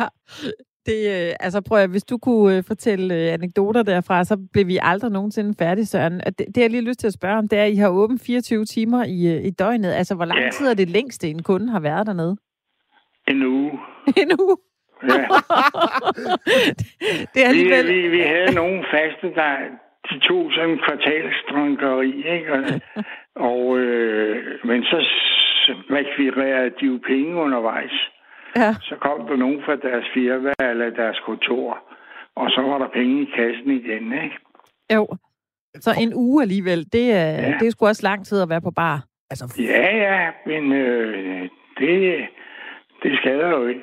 Det, 0.85 1.27
øh, 1.27 1.33
altså 1.39 1.61
prøv 1.61 1.77
at, 1.77 1.89
hvis 1.89 2.03
du 2.03 2.17
kunne 2.17 2.57
øh, 2.57 2.63
fortælle 2.67 3.15
øh, 3.15 3.33
anekdoter 3.33 3.83
derfra, 3.83 4.23
så 4.23 4.37
blev 4.53 4.67
vi 4.67 4.77
aldrig 4.81 5.11
nogensinde 5.11 5.53
færdige, 5.59 5.85
Søren. 5.85 6.19
Det, 6.19 6.45
det 6.55 6.57
jeg 6.57 6.69
lige 6.69 6.81
lyst 6.87 6.99
til 6.99 7.07
at 7.07 7.13
spørge 7.13 7.37
om, 7.37 7.47
det 7.47 7.59
er, 7.59 7.63
at 7.63 7.71
I 7.71 7.75
har 7.75 7.89
åbent 7.89 8.21
24 8.25 8.65
timer 8.65 9.03
i, 9.03 9.47
i 9.47 9.51
døgnet. 9.51 9.91
Altså, 9.93 10.15
hvor 10.15 10.25
lang 10.25 10.39
Ja. 10.39 10.49
tid 10.49 10.67
er 10.67 10.73
det 10.73 10.89
længste, 10.89 11.27
en 11.29 11.43
kunde 11.43 11.71
har 11.71 11.79
været 11.79 12.07
dernede? 12.07 12.37
En 13.27 13.43
uge. 13.45 13.71
En 14.23 14.31
uge. 14.41 14.57
Ja. 15.03 15.07
det 17.33 17.39
er 17.45 17.51
Vi, 17.51 17.51
alligevel... 17.51 17.87
vi, 17.87 18.07
vi 18.07 18.19
havde 18.21 18.53
nogle 18.55 18.85
faste, 18.91 19.27
der 19.35 19.55
de 20.09 20.19
tog 20.19 20.51
sådan 20.55 20.69
en 20.69 20.79
kvartalsdrunkeri, 20.85 22.11
ikke? 22.35 22.53
Og, 22.53 22.63
og 23.51 23.77
øh, 23.79 24.59
men 24.65 24.83
så 24.83 24.97
rekvirerede 25.97 26.71
de 26.79 26.85
jo 26.85 26.99
penge 27.07 27.35
undervejs. 27.35 27.95
Ja. 28.55 28.71
Så 28.81 28.95
kom 29.05 29.27
der 29.27 29.35
nogen 29.35 29.59
fra 29.65 29.75
deres 29.87 30.05
firma 30.13 30.51
eller 30.71 30.89
deres 31.01 31.19
kontor, 31.25 31.69
og 32.35 32.45
så 32.55 32.61
var 32.61 32.77
der 32.77 32.87
penge 32.99 33.21
i 33.21 33.29
kassen 33.37 33.69
igen, 33.81 34.05
ikke? 34.23 34.37
Jo. 34.95 35.07
Så 35.79 35.91
en 35.99 36.11
uge 36.15 36.41
alligevel, 36.41 36.85
det 36.93 37.11
er, 37.11 37.25
Ja. 37.45 37.53
det 37.59 37.67
er 37.67 37.71
sgu 37.71 37.87
også 37.87 38.03
lang 38.03 38.25
tid 38.25 38.41
at 38.41 38.49
være 38.49 38.61
på 38.61 38.71
bar. 38.71 39.03
Altså, 39.29 39.45
Ja, 39.59 39.95
ja, 39.97 40.29
men 40.45 40.73
øh, 40.73 41.41
det, 41.79 42.19
det 43.03 43.11
skader 43.21 43.49
jo 43.49 43.67
ikke. 43.67 43.81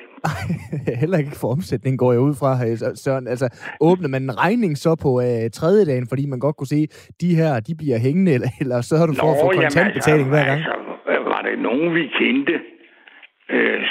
heller 1.01 1.17
ikke 1.17 1.31
for 1.41 1.47
omsætning, 1.47 1.99
går 1.99 2.11
jeg 2.11 2.21
ud 2.21 2.35
fra, 2.35 2.51
øh, 2.67 2.77
Søren. 2.95 3.27
Altså, 3.27 3.47
åbner 3.81 4.07
man 4.07 4.23
en 4.23 4.37
regning 4.39 4.77
så 4.77 4.95
på 5.01 5.21
øh, 5.21 5.49
tredje 5.53 5.85
dagen, 5.85 6.07
fordi 6.09 6.25
man 6.25 6.39
godt 6.39 6.55
kunne 6.57 6.67
se, 6.67 6.87
de 7.21 7.35
her, 7.35 7.59
de 7.59 7.75
bliver 7.75 7.97
hængende, 7.97 8.31
eller, 8.33 8.47
eller 8.61 8.81
så 8.81 8.97
har 8.97 9.05
du 9.05 9.13
for 9.13 9.31
at 9.31 9.37
få 9.41 9.61
kontantbetaling 9.61 10.29
hver 10.29 10.45
gang? 10.45 10.59
Altså, 10.59 10.71
det 11.49 11.59
nogen, 11.59 11.95
vi 11.95 12.07
kendte, 12.07 12.61
øh, 13.49 13.83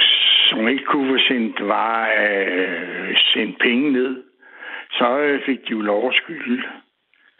som 0.49 0.69
ikke 0.69 0.85
kunne 0.85 1.13
få 1.13 1.19
sendt, 1.29 1.69
var, 1.69 2.11
øh, 2.21 3.17
sendt 3.17 3.59
penge 3.59 3.93
ned, 3.93 4.23
så 4.91 5.19
øh, 5.19 5.45
fik 5.47 5.59
de 5.59 5.71
jo 5.71 5.81
lov 5.81 6.09
at 6.09 6.15
skylde. 6.15 6.63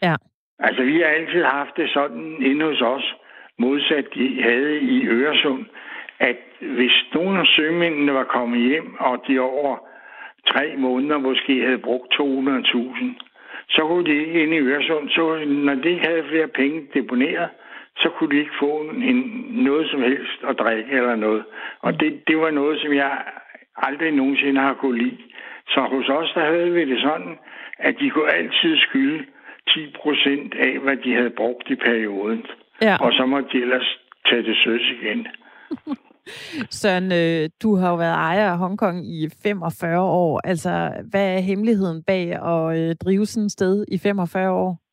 Ja. 0.01 0.15
Altså, 0.59 0.83
vi 0.83 0.99
har 0.99 1.05
altid 1.05 1.43
haft 1.43 1.77
det 1.77 1.89
sådan 1.89 2.41
inde 2.41 2.65
hos 2.65 2.81
os, 2.81 3.15
modsat 3.59 4.05
de 4.13 4.41
havde 4.41 4.79
i 4.79 5.07
Øresund, 5.07 5.65
at 6.19 6.37
hvis 6.59 6.91
nogle 7.13 7.39
af 7.39 7.45
sømændene 7.45 8.13
var 8.13 8.23
kommet 8.23 8.69
hjem, 8.69 8.95
og 8.99 9.23
de 9.27 9.39
over 9.39 9.77
tre 10.47 10.75
måneder 10.77 11.17
måske 11.17 11.61
havde 11.65 11.77
brugt 11.77 12.13
200.000, 12.13 12.19
så 13.69 13.81
kunne 13.87 14.05
de 14.05 14.23
ind 14.23 14.53
i 14.53 14.59
Øresund, 14.59 15.09
så 15.09 15.45
når 15.45 15.75
de 15.75 15.89
ikke 15.89 16.07
havde 16.07 16.29
flere 16.29 16.47
penge 16.47 16.87
deponeret, 16.93 17.49
så 18.01 18.09
kunne 18.15 18.31
de 18.35 18.39
ikke 18.39 18.59
få 18.59 18.71
en, 19.09 19.19
noget 19.69 19.89
som 19.91 20.01
helst 20.01 20.39
at 20.49 20.59
drikke 20.59 20.91
eller 20.91 21.15
noget. 21.15 21.43
Og 21.81 21.99
det, 21.99 22.11
det 22.27 22.37
var 22.37 22.51
noget, 22.51 22.81
som 22.81 22.93
jeg 22.93 23.11
aldrig 23.75 24.11
nogensinde 24.11 24.61
har 24.61 24.73
kunne 24.73 24.97
lide. 25.03 25.17
Så 25.67 25.81
hos 25.81 26.09
os, 26.09 26.31
der 26.35 26.45
havde 26.45 26.71
vi 26.71 26.89
det 26.91 27.01
sådan, 27.01 27.37
at 27.79 27.95
de 27.99 28.09
kunne 28.09 28.33
altid 28.33 28.77
skylde 28.77 29.25
10 29.67 29.95
procent 30.01 30.53
af, 30.55 30.79
hvad 30.79 30.97
de 30.97 31.13
havde 31.13 31.29
brugt 31.29 31.69
i 31.69 31.75
perioden. 31.75 32.45
Ja. 32.81 32.97
Og 32.99 33.13
så 33.13 33.25
måtte 33.25 33.49
de 33.53 33.61
ellers 33.61 33.99
tage 34.29 34.43
det 34.43 34.57
søs 34.63 34.81
igen. 35.01 35.27
Søren, 36.79 37.11
øh, 37.11 37.49
du 37.63 37.75
har 37.75 37.89
jo 37.89 37.95
været 37.95 38.15
ejer 38.15 38.51
af 38.51 38.57
Hongkong 38.57 39.07
i 39.07 39.29
45 39.43 40.01
år. 40.01 40.41
Altså, 40.43 40.91
hvad 41.11 41.35
er 41.35 41.39
hemmeligheden 41.39 42.03
bag 42.03 42.25
at 42.53 42.79
øh, 42.79 42.95
drive 42.95 43.25
sådan 43.25 43.45
et 43.45 43.51
sted 43.51 43.85
i 43.91 43.97
45 43.97 44.51
år? 44.51 44.88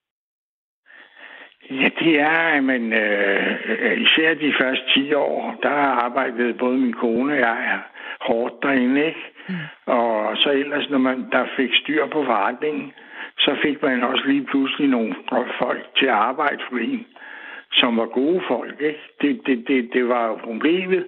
Ja, 1.71 1.89
det 2.01 2.21
er, 2.21 2.61
man 2.61 2.93
øh, 2.93 4.01
især 4.01 4.35
de 4.35 4.55
første 4.61 4.85
10 4.95 5.15
år, 5.15 5.59
der 5.63 5.69
har 5.69 5.93
arbejdet 6.05 6.59
både 6.59 6.79
min 6.79 6.93
kone 6.93 7.33
og 7.33 7.39
jeg 7.39 7.81
hårdt 8.21 8.63
derinde, 8.63 9.07
ikke? 9.07 9.33
Mm. 9.49 9.55
Og 9.87 10.37
så 10.37 10.51
ellers, 10.51 10.91
når 10.91 10.99
man 10.99 11.27
der 11.33 11.47
fik 11.57 11.71
styr 11.75 12.07
på 12.07 12.25
forretningen, 12.25 12.93
så 13.39 13.57
fik 13.63 13.83
man 13.83 14.03
også 14.03 14.25
lige 14.27 14.45
pludselig 14.45 14.89
nogle 14.89 15.15
folk 15.59 15.87
til 15.99 16.07
at 16.07 16.13
arbejde 16.13 16.63
for 16.71 16.79
en, 16.79 17.07
som 17.73 17.97
var 17.97 18.07
gode 18.07 18.43
folk, 18.49 18.81
ikke? 18.81 19.01
Det, 19.21 19.41
det, 19.47 19.69
det, 19.69 19.91
det 19.93 20.09
var 20.09 20.27
jo 20.27 20.35
problemet, 20.35 21.07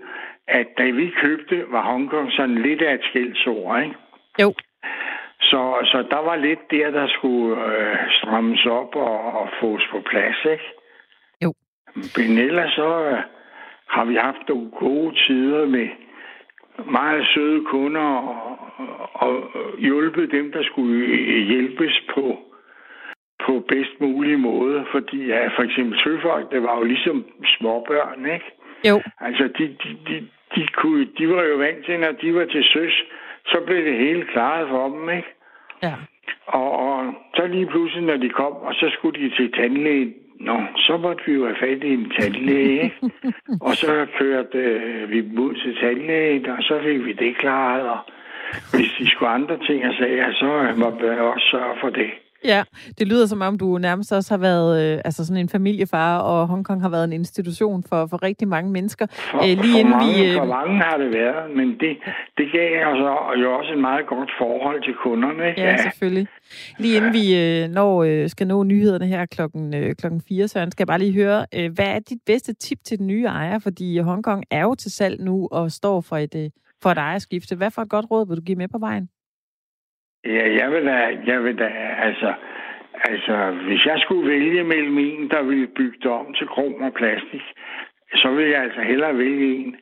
at 0.48 0.66
da 0.78 0.90
vi 0.90 1.10
købte, 1.22 1.64
var 1.68 1.82
Hongkong 1.82 2.32
sådan 2.32 2.58
lidt 2.58 2.82
af 2.82 2.94
et 2.94 3.04
skældsord, 3.10 3.82
ikke? 3.82 3.94
Jo. 4.42 4.54
Så, 5.50 5.60
så 5.84 5.98
der 6.10 6.22
var 6.28 6.36
lidt 6.36 6.70
der, 6.70 6.90
der 6.90 7.06
skulle 7.08 7.66
øh, 7.66 7.96
strammes 8.10 8.66
op 8.66 8.96
og, 8.96 9.20
og 9.40 9.48
fås 9.60 9.82
på 9.90 10.00
plads, 10.10 10.44
ikke? 10.44 10.68
Jo. 11.44 11.52
Men 12.16 12.38
ellers 12.38 12.72
så 12.72 13.04
øh, 13.04 13.18
har 13.88 14.04
vi 14.04 14.14
haft 14.14 14.48
nogle 14.48 14.70
gode 14.70 15.14
tider 15.26 15.66
med 15.66 15.88
meget 16.90 17.26
søde 17.34 17.64
kunder 17.64 18.00
og, 18.00 18.58
og, 19.14 19.54
og 19.54 19.78
hjulpet 19.78 20.30
dem, 20.30 20.52
der 20.52 20.62
skulle 20.62 21.16
hjælpes 21.44 22.02
på 22.14 22.38
på 23.46 23.64
bedst 23.68 24.00
mulig 24.00 24.38
måde, 24.40 24.86
fordi 24.90 25.26
ja, 25.26 25.46
for 25.56 25.62
eksempel 25.62 26.00
søfolk, 26.04 26.50
det 26.52 26.62
var 26.62 26.78
jo 26.78 26.84
ligesom 26.84 27.26
småbørn, 27.44 28.26
ikke? 28.26 28.50
Jo. 28.88 29.02
Altså, 29.20 29.44
de, 29.58 29.64
de, 29.82 29.90
de, 30.08 30.28
de, 30.54 30.66
kunne, 30.66 31.08
de 31.18 31.28
var 31.28 31.42
jo 31.42 31.56
vant 31.56 31.84
til, 31.84 32.00
når 32.00 32.12
de 32.12 32.34
var 32.34 32.44
til 32.44 32.64
søs, 32.64 33.04
så 33.46 33.60
blev 33.66 33.84
det 33.84 33.96
hele 33.96 34.24
klaret 34.32 34.68
for 34.68 34.88
dem, 34.88 35.10
ikke? 35.10 35.28
Ja. 35.82 35.94
Og, 36.46 36.70
og 36.78 37.14
så 37.34 37.46
lige 37.46 37.66
pludselig, 37.66 38.04
når 38.04 38.16
de 38.16 38.28
kom, 38.28 38.52
og 38.52 38.74
så 38.74 38.90
skulle 38.92 39.20
de 39.20 39.36
til 39.36 39.52
tandlægen, 39.52 40.14
Nå, 40.40 40.60
så 40.76 40.96
måtte 40.96 41.22
vi 41.26 41.32
jo 41.32 41.44
have 41.44 41.56
fat 41.60 41.84
i 41.84 41.92
en 41.92 42.10
tandlæge, 42.10 42.94
og 43.66 43.74
så 43.74 44.06
kørte 44.18 44.58
øh, 44.58 45.10
vi 45.10 45.20
ud 45.38 45.54
til 45.54 45.76
tandlægen, 45.76 46.46
og 46.46 46.62
så 46.62 46.80
fik 46.82 47.04
vi 47.04 47.12
det 47.12 47.36
klaret, 47.36 47.88
og 47.88 47.98
hvis 48.74 48.90
de 48.98 49.10
skulle 49.10 49.30
andre 49.30 49.58
ting 49.66 49.86
og 49.86 49.94
sager, 49.94 50.32
så 50.32 50.74
måtte 50.76 50.98
vi 50.98 51.08
også 51.08 51.46
sørge 51.50 51.76
for 51.80 51.90
det. 51.90 52.10
Ja, 52.44 52.62
det 52.98 53.08
lyder 53.08 53.26
som 53.26 53.40
om, 53.40 53.58
du 53.58 53.78
nærmest 53.78 54.12
også 54.12 54.34
har 54.34 54.38
været 54.38 54.70
øh, 54.82 55.00
altså 55.04 55.26
sådan 55.26 55.40
en 55.40 55.48
familiefar, 55.48 56.18
og 56.18 56.46
Hongkong 56.46 56.82
har 56.82 56.88
været 56.88 57.04
en 57.04 57.12
institution 57.12 57.84
for, 57.88 58.06
for 58.06 58.22
rigtig 58.22 58.48
mange 58.48 58.72
mennesker. 58.72 59.06
For, 59.10 59.42
Æ, 59.42 59.52
øh, 59.52 59.58
lige 59.62 59.72
for, 59.72 59.78
inden 59.78 59.90
mange, 59.90 60.14
vi, 60.14 60.30
øh... 60.30 60.36
for 60.36 60.44
mange 60.44 60.76
har 60.82 60.96
det 60.96 61.10
været, 61.12 61.56
men 61.56 61.68
det, 61.68 61.96
det 62.38 62.46
gav 62.52 62.88
altså 62.90 63.10
jo 63.42 63.58
også 63.58 63.72
et 63.72 63.78
meget 63.78 64.06
godt 64.06 64.30
forhold 64.38 64.82
til 64.82 64.94
kunderne. 65.02 65.44
Ja, 65.44 65.70
ja. 65.70 65.76
selvfølgelig. 65.76 66.26
Lige 66.78 66.96
inden 66.96 67.12
vi 67.12 67.24
øh, 67.42 67.68
når, 67.68 68.04
øh, 68.04 68.28
skal 68.28 68.46
nå 68.46 68.62
nyhederne 68.62 69.06
her 69.06 69.26
klokken, 69.26 69.74
øh, 69.74 69.94
klokken 69.94 70.22
4, 70.28 70.48
så 70.48 70.68
skal 70.70 70.82
jeg 70.82 70.86
bare 70.86 70.98
lige 70.98 71.12
høre, 71.12 71.46
øh, 71.54 71.72
hvad 71.74 71.86
er 71.86 71.98
dit 71.98 72.18
bedste 72.26 72.52
tip 72.54 72.78
til 72.84 72.98
den 72.98 73.06
nye 73.06 73.24
ejer? 73.24 73.58
Fordi 73.58 73.98
Hongkong 73.98 74.44
er 74.50 74.62
jo 74.62 74.74
til 74.74 74.90
salg 74.92 75.24
nu 75.24 75.48
og 75.50 75.72
står 75.72 76.00
for 76.00 76.16
et, 76.16 76.34
øh, 76.34 76.50
for 76.82 76.90
et 76.90 76.98
ejerskifte. 76.98 77.56
Hvad 77.56 77.70
for 77.70 77.82
et 77.82 77.88
godt 77.88 78.06
råd 78.10 78.28
vil 78.28 78.36
du 78.36 78.42
give 78.42 78.56
med 78.56 78.68
på 78.68 78.78
vejen? 78.78 79.08
Ja, 80.24 80.44
jeg 80.60 80.70
vil 80.70 80.86
da, 80.86 80.96
jeg 81.26 81.44
vil 81.44 81.58
da, 81.58 81.68
altså, 82.08 82.34
altså, 82.94 83.50
hvis 83.66 83.84
jeg 83.86 83.98
skulle 83.98 84.30
vælge 84.30 84.64
mellem 84.64 84.98
en, 84.98 85.30
der 85.30 85.42
ville 85.42 85.66
bygge 85.66 85.98
det 86.02 86.10
om 86.10 86.34
til 86.34 86.46
krom 86.46 86.74
og 86.74 86.92
plastik, 86.92 87.44
så 88.14 88.28
vil 88.36 88.46
jeg 88.48 88.62
altså 88.62 88.80
hellere 88.80 89.18
vælge 89.18 89.56
en, 89.56 89.76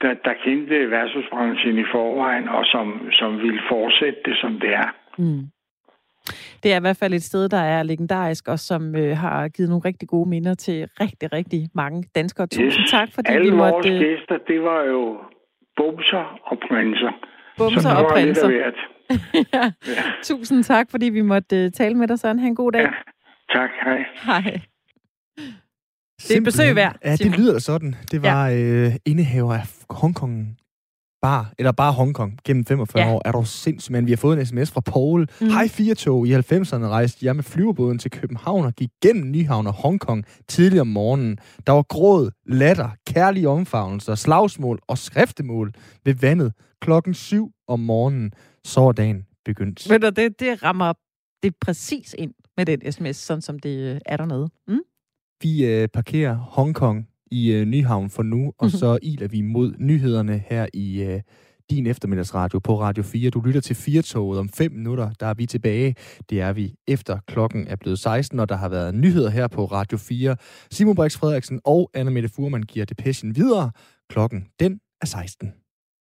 der, 0.00 0.14
der 0.24 0.34
kendte 0.44 0.90
værtshusbranchen 0.90 1.78
i 1.78 1.84
forvejen, 1.92 2.48
og 2.48 2.64
som, 2.64 3.08
som 3.12 3.38
ville 3.38 3.60
fortsætte 3.68 4.20
det, 4.24 4.36
som 4.40 4.60
det 4.60 4.74
er. 4.74 4.90
Mm. 5.18 5.42
Det 6.62 6.72
er 6.72 6.76
i 6.76 6.80
hvert 6.80 6.96
fald 6.96 7.14
et 7.14 7.22
sted, 7.22 7.48
der 7.48 7.62
er 7.74 7.82
legendarisk, 7.82 8.48
og 8.48 8.58
som 8.58 8.96
øh, 8.96 9.16
har 9.16 9.48
givet 9.48 9.70
nogle 9.70 9.84
rigtig 9.84 10.08
gode 10.08 10.28
minder 10.28 10.54
til 10.54 10.88
rigtig, 11.00 11.32
rigtig 11.32 11.68
mange 11.74 12.04
danskere. 12.14 12.46
Tusind 12.46 12.84
yes. 12.84 12.90
tak, 12.90 13.08
fordi 13.14 13.28
Alle 13.32 13.50
vi 13.50 13.56
måtte... 13.56 13.88
Alle 13.88 13.98
vores 13.98 14.18
gæster, 14.18 14.38
det 14.48 14.62
var 14.62 14.82
jo 14.84 15.18
bumser 15.76 16.40
og 16.50 16.58
prinser. 16.68 17.12
Bumser 17.58 17.94
og 18.00 18.10
prinser. 18.12 18.48
ja. 19.54 19.72
Tusind 20.22 20.64
tak, 20.64 20.90
fordi 20.90 21.06
vi 21.06 21.22
måtte 21.22 21.64
uh, 21.66 21.72
tale 21.72 21.94
med 21.94 22.08
dig, 22.08 22.18
Søren. 22.18 22.38
Ha' 22.38 22.46
en 22.46 22.54
god 22.54 22.72
dag. 22.72 22.82
Ja. 22.82 22.90
Tak, 23.52 23.70
hej. 23.84 23.98
Hej. 24.24 24.60
Det 26.22 26.30
er 26.30 26.36
et 26.36 26.44
besøg 26.44 26.76
værd. 26.76 26.96
Ja, 27.04 27.16
det 27.16 27.38
lyder 27.38 27.58
sådan. 27.58 27.94
Det 28.10 28.22
var 28.22 28.48
ja. 28.48 28.86
øh, 28.86 28.92
indehaver 29.06 29.54
af 29.54 29.66
Hongkong 29.90 30.56
Bar, 31.22 31.52
eller 31.58 31.72
bare 31.72 31.92
Hongkong, 31.92 32.38
gennem 32.44 32.64
45 32.64 33.02
ja. 33.02 33.12
år. 33.12 33.22
Er 33.24 33.32
du 33.32 33.44
sindssygt, 33.44 33.92
men 33.92 34.06
vi 34.06 34.10
har 34.12 34.16
fået 34.16 34.38
en 34.38 34.46
sms 34.46 34.70
fra 34.70 34.80
Paul. 34.80 35.28
Mm. 35.40 35.46
Hej, 35.46 35.68
fire 35.68 35.94
tog. 35.94 36.26
I 36.26 36.34
90'erne 36.34 36.86
rejste 36.86 37.26
jeg 37.26 37.36
med 37.36 37.44
flyverbåden 37.44 37.98
til 37.98 38.10
København 38.10 38.64
og 38.64 38.74
gik 38.74 38.90
gennem 39.02 39.30
Nyhavn 39.30 39.66
og 39.66 39.72
Hongkong 39.72 40.24
tidligere 40.48 40.80
om 40.80 40.86
morgenen. 40.86 41.38
Der 41.66 41.72
var 41.72 41.82
gråd, 41.82 42.30
latter, 42.46 42.90
kærlige 43.06 43.48
omfavnelser, 43.48 44.14
slagsmål 44.14 44.78
og 44.88 44.98
skriftemål 44.98 45.72
ved 46.04 46.14
vandet 46.14 46.52
klokken 46.80 47.14
7 47.14 47.50
om 47.68 47.80
morgenen 47.80 48.32
så 48.64 48.80
er 48.80 48.92
dagen 48.92 49.26
begyndt. 49.44 49.90
Ved 49.90 49.98
du, 49.98 50.08
det, 50.08 50.40
det 50.40 50.62
rammer 50.62 50.92
det 51.42 51.54
præcis 51.60 52.14
ind 52.18 52.34
med 52.56 52.66
den 52.66 52.92
sms, 52.92 53.16
sådan 53.16 53.42
som 53.42 53.58
det 53.58 53.78
øh, 53.78 54.00
er 54.06 54.16
dernede. 54.16 54.50
Mm? 54.68 54.80
Vi 55.42 55.66
øh, 55.66 55.88
parkerer 55.88 56.34
Hongkong 56.34 57.08
i 57.30 57.52
øh, 57.52 57.64
Nyhavn 57.66 58.10
for 58.10 58.22
nu, 58.22 58.46
og 58.46 58.66
mm-hmm. 58.66 58.78
så 58.78 58.98
iler 59.02 59.28
vi 59.28 59.40
mod 59.40 59.74
nyhederne 59.78 60.38
her 60.48 60.66
i 60.74 61.02
øh, 61.02 61.20
din 61.70 61.86
eftermiddagsradio 61.86 62.58
på 62.58 62.80
Radio 62.80 63.02
4. 63.02 63.30
Du 63.30 63.40
lytter 63.40 63.60
til 63.60 63.76
Firtoget 63.76 64.38
om 64.38 64.48
5 64.48 64.72
minutter, 64.72 65.10
der 65.20 65.26
er 65.26 65.34
vi 65.34 65.46
tilbage. 65.46 65.94
Det 66.30 66.40
er 66.40 66.52
vi 66.52 66.74
efter 66.88 67.18
klokken 67.26 67.66
er 67.66 67.76
blevet 67.76 67.98
16, 67.98 68.40
og 68.40 68.48
der 68.48 68.56
har 68.56 68.68
været 68.68 68.94
nyheder 68.94 69.30
her 69.30 69.48
på 69.48 69.64
Radio 69.64 69.98
4. 69.98 70.36
Simon 70.70 70.94
Brix 70.94 71.16
Frederiksen 71.16 71.60
og 71.64 71.90
Anna 71.94 72.10
Mette 72.10 72.28
Furman 72.28 72.62
giver 72.62 72.86
det 72.86 72.96
passion 72.96 73.36
videre. 73.36 73.70
Klokken 74.08 74.46
den 74.60 74.80
er 75.00 75.06
16. 75.06 75.52